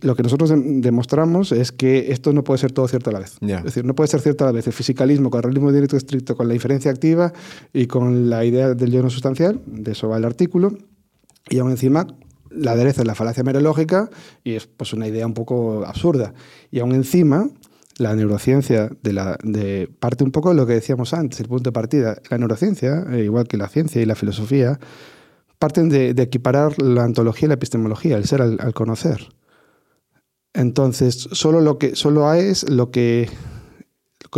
[0.03, 3.37] lo que nosotros demostramos es que esto no puede ser todo cierto a la vez.
[3.41, 5.97] Es decir, no puede ser cierto a la vez el fisicalismo con el realismo directo
[5.97, 7.33] estricto, con la inferencia activa
[7.73, 10.77] y con la idea del yo no sustancial, de eso va el artículo,
[11.49, 12.07] y aún encima
[12.49, 14.09] la adereza es la falacia merológica
[14.43, 16.33] y es pues, una idea un poco absurda.
[16.69, 17.49] Y aún encima
[17.97, 21.69] la neurociencia de la, de, parte un poco de lo que decíamos antes, el punto
[21.69, 22.17] de partida.
[22.29, 24.79] La neurociencia, eh, igual que la ciencia y la filosofía,
[25.59, 29.29] parten de, equiparar la antología y la epistemología, el ser al conocer.
[30.53, 33.29] Entonces, solo lo que solo es lo que,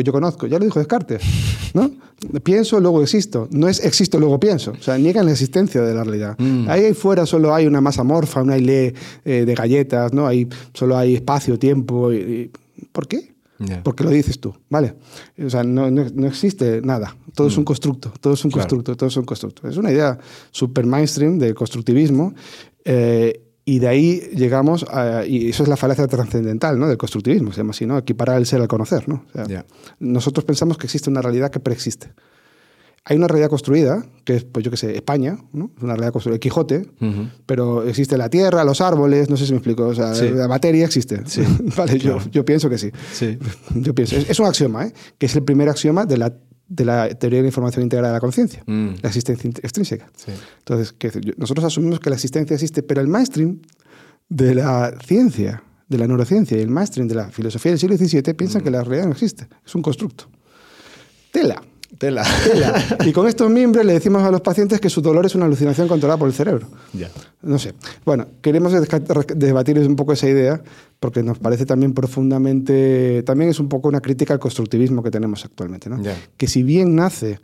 [0.03, 0.47] yo conozco.
[0.47, 1.21] Ya lo dijo Descartes,
[1.73, 1.91] ¿no?
[2.43, 3.47] Pienso, luego existo.
[3.51, 4.71] No es existo, luego pienso.
[4.71, 6.35] O sea, niegan la existencia de la realidad.
[6.37, 6.69] Mm.
[6.69, 8.93] Ahí fuera solo hay una masa morfa, una ile
[9.25, 10.25] eh, de galletas, ¿no?
[10.25, 12.09] Ahí solo hay espacio, tiempo.
[12.91, 13.35] ¿Por qué?
[13.83, 14.95] Porque lo dices tú, ¿vale?
[15.43, 17.15] O sea, no, no, existe nada.
[17.33, 17.65] Todo es un mm.
[17.65, 19.67] constructo, todo es un constructo, todo es un constructo.
[19.67, 20.17] Es una idea
[20.51, 22.33] super mainstream de constructivismo.
[22.83, 26.87] Eh, y de ahí llegamos a, y eso es la falacia trascendental ¿no?
[26.87, 27.97] del constructivismo, se llama así, ¿no?
[27.97, 29.09] equiparar el ser al conocer.
[29.09, 29.25] ¿no?
[29.99, 32.13] Nosotros pensamos que existe una realidad que preexiste.
[33.07, 35.71] Hay una realidad construida, que es, pues yo qué sé, España, ¿no?
[35.81, 36.89] una realidad construida, Quijote,
[37.47, 40.85] pero existe la tierra, los árboles, no sé si me explico, o sea, la materia
[40.85, 41.21] existe.
[41.77, 42.91] vale, yo, yo, pienso que sí.
[43.75, 44.93] Yo pienso, es, es, un axioma, ¿eh?
[45.17, 46.33] que es el primer axioma de la
[46.67, 48.87] de la teoría de la información integrada de la conciencia, mm.
[49.01, 50.11] la existencia extrínseca.
[50.59, 53.59] Entonces, que nosotros asumimos que la existencia existe, pero el mainstream
[54.29, 58.33] de la ciencia, de la neurociencia y el mainstream de la filosofía del siglo XVII
[58.33, 58.63] piensan mm.
[58.63, 60.29] que la realidad no existe, es un constructo.
[61.31, 61.61] Tela.
[61.97, 62.23] Tela.
[63.05, 65.87] Y con estos miembros le decimos a los pacientes que su dolor es una alucinación
[65.87, 66.67] controlada por el cerebro.
[66.93, 67.09] Ya.
[67.41, 67.73] No sé.
[68.05, 68.73] Bueno, queremos
[69.35, 70.61] debatir un poco esa idea
[70.99, 75.45] porque nos parece también profundamente, también es un poco una crítica al constructivismo que tenemos
[75.45, 75.89] actualmente.
[75.89, 76.01] ¿no?
[76.37, 77.39] Que si bien nace,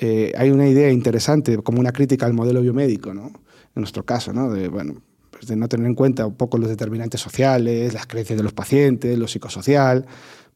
[0.00, 3.26] eh, hay una idea interesante como una crítica al modelo biomédico, ¿no?
[3.26, 4.50] en nuestro caso, ¿no?
[4.50, 4.94] de, bueno,
[5.30, 8.54] pues de no tener en cuenta un poco los determinantes sociales, las creencias de los
[8.54, 10.06] pacientes, lo psicosocial,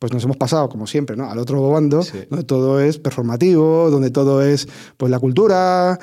[0.01, 1.31] pues nos hemos pasado, como siempre, ¿no?
[1.31, 4.67] al otro bando, donde todo es performativo, donde todo es
[4.97, 5.99] pues, la cultura,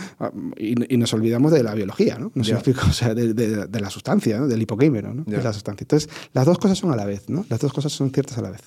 [0.55, 2.31] y, nos olvidamos de la biología, ¿no?
[2.35, 4.47] No explico, o sea, de, la sustancia, ¿no?
[4.47, 5.23] del hipoquímero, ¿no?
[5.25, 5.83] De la sustancia.
[5.83, 7.43] Entonces, las dos cosas son a la vez, ¿no?
[7.49, 8.61] Las dos cosas son ciertas a la vez.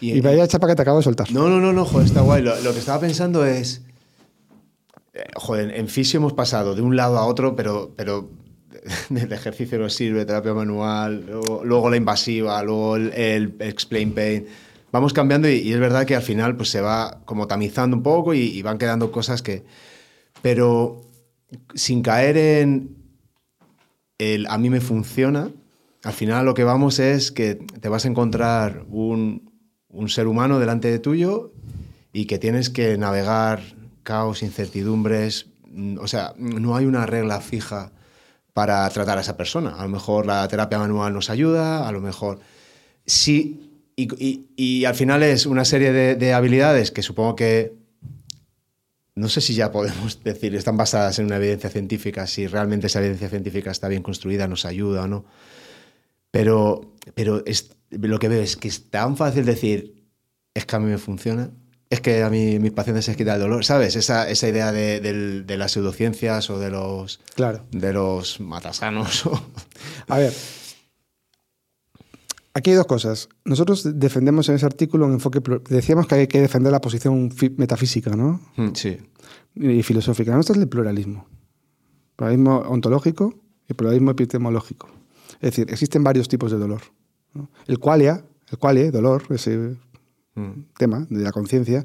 [0.00, 1.30] Y, vaya chapa que te acabo de soltar.
[1.30, 2.42] No, no, no, no, joder, está guay.
[2.42, 3.82] Lo, que estaba pensando es.
[5.14, 8.30] Eh, joder, en fisio hemos pasado de un lado a otro, pero, pero
[9.14, 11.26] el ejercicio no sirve, terapia manual,
[11.64, 14.46] luego, la invasiva, luego el, explain pain.
[14.92, 18.34] Vamos cambiando y, es verdad que al final pues se va como tamizando un poco
[18.34, 19.64] y, van quedando cosas que...
[20.42, 21.02] Pero
[21.74, 22.96] sin caer en
[24.18, 25.50] el a mí me funciona,
[26.02, 29.52] al final lo que vamos es que te vas a encontrar un,
[29.88, 31.52] un ser humano delante de tuyo
[32.12, 33.60] y que tienes que navegar
[34.02, 35.46] caos, incertidumbres,
[36.00, 37.92] o sea, no hay una regla fija
[38.60, 39.70] para tratar a esa persona.
[39.70, 42.40] A lo mejor la terapia manual nos ayuda, a lo mejor
[43.06, 43.58] sí.
[43.96, 47.72] Y, al final es una serie de, habilidades que supongo que
[49.14, 52.98] no sé si ya podemos decir están basadas en una evidencia científica, si realmente esa
[52.98, 55.24] evidencia científica está bien construida, nos ayuda o no.
[56.30, 60.04] Pero, pero es, lo que veo es que es tan fácil decir,
[60.52, 61.50] es que a mí me funciona,
[61.90, 63.96] es que a mí mis pacientes se quita el dolor, ¿sabes?
[63.96, 67.66] Esa, esa idea de, las pseudociencias o de los, claro.
[67.72, 69.28] de los matasanos.
[70.08, 70.32] a ver,
[72.54, 73.28] aquí hay dos cosas.
[73.44, 78.10] Nosotros defendemos en ese artículo un enfoque, decíamos que hay que defender la posición metafísica,
[78.12, 78.40] ¿no?
[78.54, 78.98] Mm, sí.
[79.56, 80.32] Y filosófica.
[80.32, 81.26] Nuestra es el pluralismo.
[82.14, 83.34] Pluralismo ontológico
[83.68, 84.88] y pluralismo epistemológico.
[85.40, 86.82] Es decir, existen varios tipos de dolor.
[87.34, 87.50] ¿no?
[87.66, 89.76] El qualia, el qualia, dolor, ese.
[90.78, 91.84] Tema de la conciencia,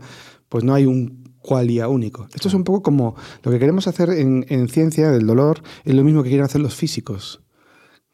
[0.49, 2.27] pues no hay un qualia único.
[2.33, 5.93] Esto es un poco como lo que queremos hacer en, en ciencia del dolor, es
[5.93, 7.41] lo mismo que quieren hacer los físicos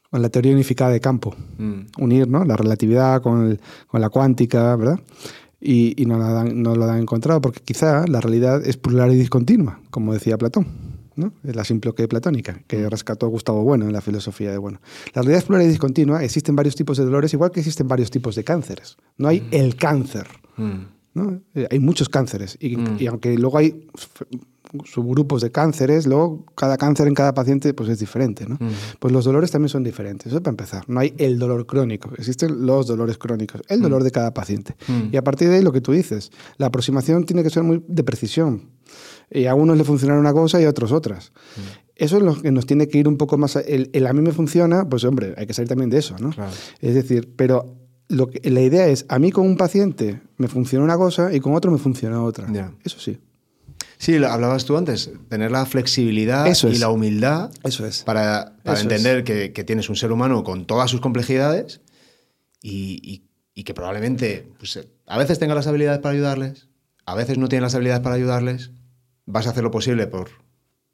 [0.09, 1.81] con la teoría unificada de campo Mm.
[1.99, 2.43] unir ¿no?
[2.43, 4.99] la relatividad con, el- con la cuántica, ¿verdad?
[5.61, 9.13] Y, y no, la dan- no lo han encontrado porque quizá la realidad es plural
[9.13, 10.65] y discontinua, como decía Platón,
[11.15, 11.33] ¿no?
[11.43, 14.79] Es la simploque platónica que rescató Gustavo Bueno en la filosofía de Bueno.
[15.13, 18.11] La realidad es plural y discontinua, existen varios tipos de dolores, igual que existen varios
[18.11, 18.97] tipos de cánceres.
[19.17, 20.27] No hay el cáncer,
[20.57, 20.79] Mm.
[21.13, 21.41] ¿no?
[21.55, 22.97] Eh, Hay muchos cánceres y, Mm.
[22.99, 23.87] y aunque luego hay
[24.85, 28.55] subgrupos de cánceres, luego cada cáncer en cada paciente pues es diferente, ¿no?
[28.55, 28.69] Mm.
[28.99, 30.27] Pues los dolores también son diferentes.
[30.27, 30.83] Eso para empezar.
[30.87, 32.09] No hay el dolor crónico.
[32.17, 33.61] Existen los dolores crónicos.
[33.67, 34.75] El dolor de cada paciente.
[34.87, 35.13] Mm.
[35.13, 36.31] Y a partir de ahí lo que tú dices.
[36.57, 38.69] La aproximación tiene que ser muy de precisión.
[39.31, 41.31] Y a unos le funcionará una cosa y a otros otras.
[41.95, 43.55] Eso es lo que nos tiene que ir un poco más...
[43.55, 46.15] a- el, el a mí me funciona, pues hombre, hay que salir también de eso,
[46.19, 46.31] ¿no?
[46.31, 46.51] Claro.
[46.79, 47.77] Es decir, pero
[48.09, 51.39] lo que, la idea es, a mí con un paciente me funciona una cosa y
[51.39, 52.47] con otro me funciona otra.
[52.83, 53.19] Eso sí.
[53.97, 56.79] Sí, lo hablabas tú antes, tener la flexibilidad Eso y es.
[56.79, 58.01] la humildad Eso es.
[58.03, 61.81] para, para Eso entender que, que tienes un ser humano con todas sus complejidades
[62.61, 66.67] y, y- y que probablemente pues, eh, a veces tenga las habilidades para ayudarles,
[67.05, 68.71] a veces no tiene las habilidades para ayudarles,
[69.25, 70.29] vas a hacer lo posible por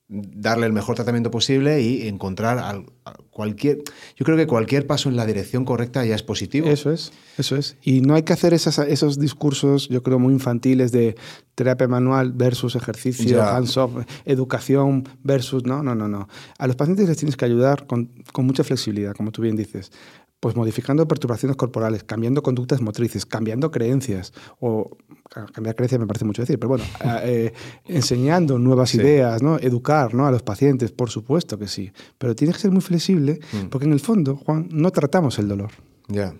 [0.09, 2.85] darle el mejor tratamiento posible y encontrar al-
[3.29, 3.79] cualquier...
[4.15, 6.69] Yo creo que cualquier paso en la dirección correcta ya es positivo.
[6.69, 7.75] Eso es, eso es.
[7.81, 11.17] Y no hay que hacer esas- esos discursos, yo creo, muy infantiles de
[11.55, 13.91] terapia manual versus ejercicio, hands-off,
[14.23, 15.65] educación versus...
[15.65, 16.29] No, no, no, no.
[16.57, 19.91] A los pacientes les tienes que ayudar con, con mucha flexibilidad, como tú bien dices.
[20.39, 24.95] Pues modificando perturbaciones corporales, cambiando conductas motrices, cambiando creencias, o
[25.31, 26.83] ca- cambiar creencias me parece mucho decir, pero bueno,
[27.23, 27.53] eh,
[27.85, 28.97] enseñando nuevas Sí.
[28.99, 29.57] ideas, ¿no?
[29.57, 30.27] educar ¿no?
[30.27, 33.69] a los pacientes, por supuesto que sí, pero tienes que ser muy flexible, Mm.
[33.69, 35.71] porque en el fondo, Juan, no tratamos el dolor.
[36.07, 36.35] Ya.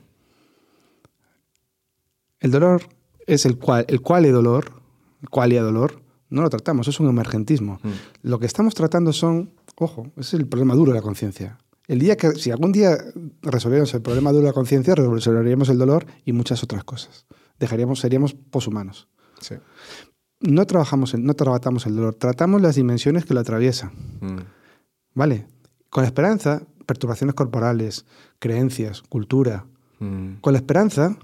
[2.40, 2.84] El dolor
[3.26, 4.74] es el cual, el cual dolor,
[5.24, 7.80] el qualia dolor, no lo tratamos, es un emergentismo.
[7.82, 7.90] Mm.
[8.30, 11.57] Lo que estamos tratando son, ojo, ese es el problema duro de la conciencia.
[11.88, 12.98] El día que, si algún día
[13.42, 17.26] resolviéramos el problema de la conciencia, resolveríamos el dolor y muchas otras cosas.
[17.60, 19.08] Dejaríamos, seríamos poshumanos.
[19.40, 19.56] Sí.
[20.42, 23.92] No trabajamos, el- no tratamos el dolor, tratamos las dimensiones que lo atraviesan.
[24.22, 24.38] Mm.
[25.16, 25.48] ¿Vale?
[25.90, 28.06] Con la esperanza, perturbaciones corporales,
[28.40, 29.66] creencias, cultura,
[30.00, 30.36] Mm.
[30.42, 31.18] con la esperanza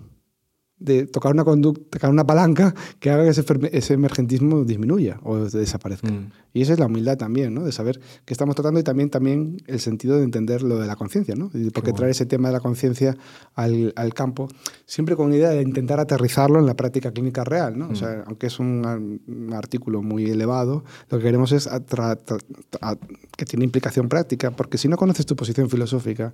[0.84, 3.30] de tocar una, conducta, tocar una palanca que haga que
[3.78, 6.12] ese, emergentismo disminuya o desaparezca.
[6.12, 6.32] Mm.
[6.54, 7.64] Y esa es la humildad también, ¿no?
[7.64, 10.96] De saber qué estamos tratando y también, también el sentido de entender lo de la
[10.96, 11.50] conciencia, ¿no?
[11.54, 11.96] Y por qué bueno.
[11.98, 13.16] traer ese tema de la conciencia
[13.56, 14.48] al, al campo,
[14.86, 17.90] siempre con la idea de intentar aterrizarlo en la práctica clínica real, ¿no?
[17.90, 22.18] O sea, aunque es un, ar- un artículo muy elevado, lo que queremos es atra-
[22.24, 22.40] tra-
[22.82, 22.98] a-
[23.38, 26.34] que tiene implicación práctica, porque si no conoces tu posición filosófica,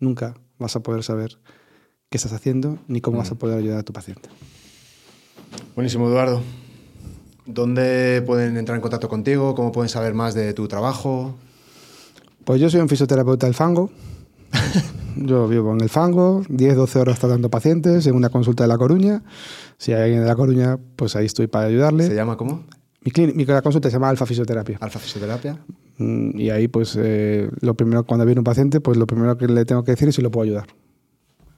[0.00, 1.38] nunca vas a poder saber
[2.14, 4.28] qué estás haciendo ni cómo vas a poder ayudar a tu paciente.
[5.74, 6.42] Buenísimo, Eduardo.
[7.44, 9.56] ¿Dónde pueden entrar en contacto contigo?
[9.56, 11.34] ¿Cómo pueden saber más de tu trabajo?
[12.44, 13.90] Pues yo soy un fisioterapeuta del fango.
[15.16, 19.22] Yo vivo en el fango, 10-12 horas tratando pacientes en una consulta de La Coruña.
[19.78, 22.06] Si hay alguien de La Coruña, pues ahí estoy para ayudarle.
[22.06, 22.62] ¿Se llama cómo?
[23.04, 24.78] Mi, clínica- mi consulta se llama Alfa Fisioterapia.
[24.80, 25.58] Alfa Fisioterapia.
[25.98, 29.46] Mm, Y ahí, pues, eh, lo primero, cuando viene un paciente, pues lo primero que
[29.48, 30.66] le tengo que decir es si lo puedo ayudar.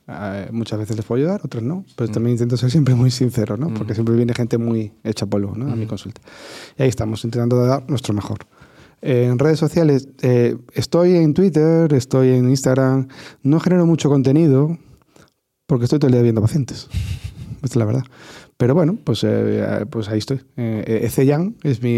[0.09, 1.85] Eh, muchas veces les puedo ayudar, otras no.
[1.97, 3.73] Pero también intento ser siempre muy sincero, ¿no?
[3.75, 5.67] Porque siempre viene gente muy hecha polvo, ¿no?
[5.73, 6.21] A mi consulta.
[6.79, 8.39] Y ahí estamos, intentando dar nuestro mejor.
[9.03, 13.09] Eh, en redes sociales, eh, estoy en Twitter, estoy en Instagram.
[13.43, 14.79] No genero mucho contenido
[15.67, 16.89] porque estoy todo el día viendo pacientes.
[17.57, 18.05] Esta es la verdad.
[18.57, 20.41] Pero bueno, pues, eh, pues ahí estoy.
[20.57, 21.91] Eh, Eceyan es mi.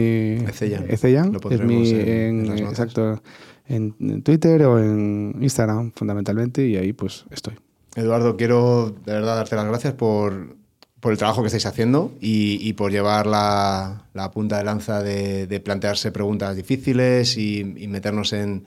[0.48, 0.86] Eceyan.
[0.88, 1.90] Eceyan es mi.
[1.90, 3.22] en- en- exacto.
[3.66, 7.54] En, en Twitter o en Instagram, fundamentalmente, y ahí pues estoy.
[7.96, 10.56] Eduardo, quiero de verdad darte las gracias por,
[11.00, 15.02] por el trabajo que estáis haciendo y, y por llevar la, la punta de lanza
[15.02, 18.66] de, de plantearse preguntas difíciles y, y meternos en,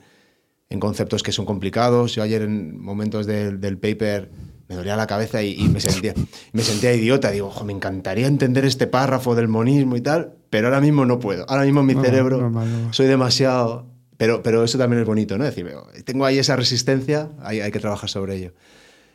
[0.68, 2.14] en conceptos que son complicados.
[2.14, 4.30] Yo ayer en momentos del, del paper
[4.68, 6.14] me dolía la cabeza y, y me, sentía,
[6.52, 7.30] me sentía idiota.
[7.30, 11.18] Digo, "Ojo, me encantaría entender este párrafo del monismo y tal, pero ahora mismo no
[11.18, 11.44] puedo.
[11.48, 12.88] Ahora mismo en mi No, cerebro normal.
[12.90, 13.86] soy demasiado...
[14.18, 15.44] Pero, pero eso también es bonito, ¿no?
[15.44, 15.72] Es decir,
[16.04, 18.52] tengo ahí esa resistencia, hay, hay que trabajar sobre ello.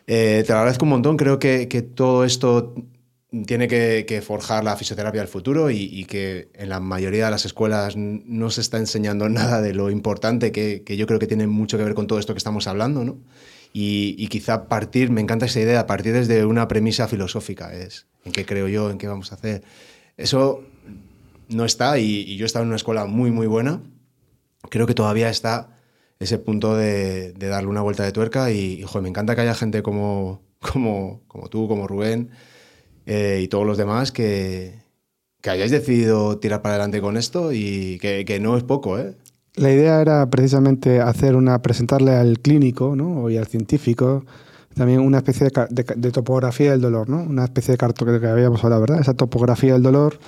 [0.07, 1.17] Eh, te lo agradezco un montón.
[1.17, 2.73] Creo que, que todo esto
[3.45, 7.31] tiene que, que forjar la fisioterapia del futuro y, y que en la mayoría de
[7.31, 11.27] las escuelas no se está enseñando nada de lo importante que, que yo creo que
[11.27, 13.19] tiene mucho que ver con todo esto que estamos hablando, ¿no?
[13.73, 18.31] Y, y quizá partir, me encanta esa idea, partir desde una premisa filosófica, es en
[18.31, 19.61] qué creo yo, en qué vamos a hacer.
[20.15, 20.63] Eso
[21.49, 23.83] no está y, y yo he estado en una escuela muy, muy buena.
[24.69, 25.76] Creo que todavía está
[26.19, 29.41] ese punto de, de darle una vuelta de tuerca y, y, joder, me encanta que
[29.41, 32.29] haya gente como, como, como tú, como Rubén
[33.05, 34.81] eh, y todos los demás que,
[35.41, 39.15] que hayáis decidido tirar para adelante con esto y que, que no es poco, ¿eh?
[39.55, 43.27] La idea era precisamente hacer una, presentarle al clínico ¿no?
[43.31, 44.23] y al científico
[44.77, 47.23] también una especie de, topografía del dolor, ¿no?
[47.23, 48.99] Una especie de cartografía que habíamos hablado, ¿verdad?
[49.01, 50.19] Esa topografía del dolor,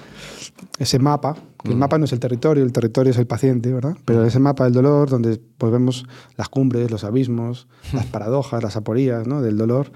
[0.78, 1.72] ese mapa, que mm.
[1.72, 3.98] el mapa no es el territorio, el territorio es el paciente, ¿verdad?
[4.06, 6.06] Pero ese mapa del dolor, donde pues, vemos
[6.38, 9.42] las cumbres, los abismos, las paradojas, las aporías ¿no?
[9.42, 9.92] del dolor.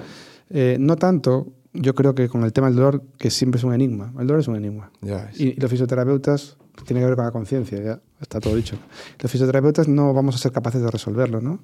[0.50, 3.74] Eh, no tanto, yo creo que con el tema del dolor, que siempre es un
[3.74, 4.14] enigma.
[4.20, 4.92] El dolor es un enigma.
[5.34, 8.78] Y, y los fisioterapeutas tiene que ver con la conciencia, ya está todo dicho.
[9.20, 11.60] Los fisioterapeutas no vamos a ser capaces de resolverlo, ¿no?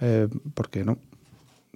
[0.00, 0.98] Eh, porque no.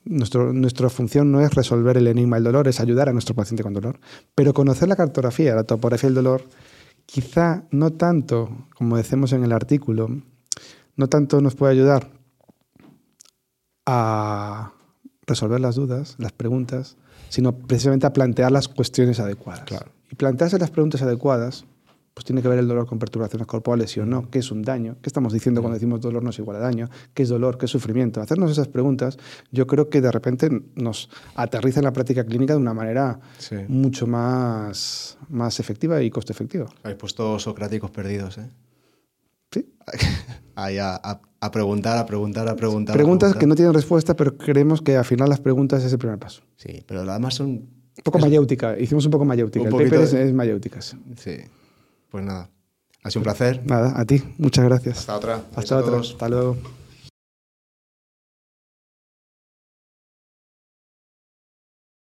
[0.05, 3.63] Nuestro, nuestra función no es resolver el enigma del dolor, es ayudar a nuestro paciente
[3.63, 4.01] con dolor.
[4.35, 6.43] Pero conocer la cartografía, la topografía del dolor,
[7.07, 10.09] quizá no tanto, como decimos en el artículo,
[10.97, 12.11] no tanto nos puede ayudar
[13.87, 14.73] a
[15.27, 16.97] resolver las dudas, las preguntas,
[17.29, 19.65] sino precisamente a plantear las cuestiones adecuadas.
[19.65, 19.93] Claro.
[20.11, 21.65] Y plantearse las preguntas adecuadas
[22.21, 24.61] pues tiene que ver el dolor con perturbaciones corporales, sí o no, qué es un
[24.61, 27.57] daño, qué estamos diciendo cuando decimos dolor no es igual a daño, qué es dolor,
[27.57, 28.21] qué es sufrimiento.
[28.21, 29.17] Hacernos esas preguntas,
[29.51, 33.57] yo creo que de repente nos aterriza en la práctica clínica de una manera Sí.
[33.69, 36.67] mucho más, más efectiva y coste efectiva.
[36.83, 38.51] Habéis puesto socráticos perdidos, ¿eh?
[39.51, 39.73] Sí.
[40.57, 42.95] Ahí a, a- a preguntar, a preguntar, a preguntar.
[42.95, 43.41] a Preguntas preguntar.
[43.41, 46.43] que no tienen respuesta, pero creemos que al final las preguntas es el primer paso.
[46.57, 47.49] Sí, pero además son...
[47.49, 49.63] Un poco mayéutica, hicimos un poco mayéutica.
[49.69, 50.83] Un el paper es, es mayéutica.
[50.83, 50.99] sí.
[52.11, 52.51] Pues nada.
[53.03, 53.62] Ha sido un placer.
[53.65, 54.99] Nada, a ti, muchas gracias.
[54.99, 55.43] Hasta otra.
[55.55, 56.01] Hasta otra.
[56.01, 56.57] Hasta luego.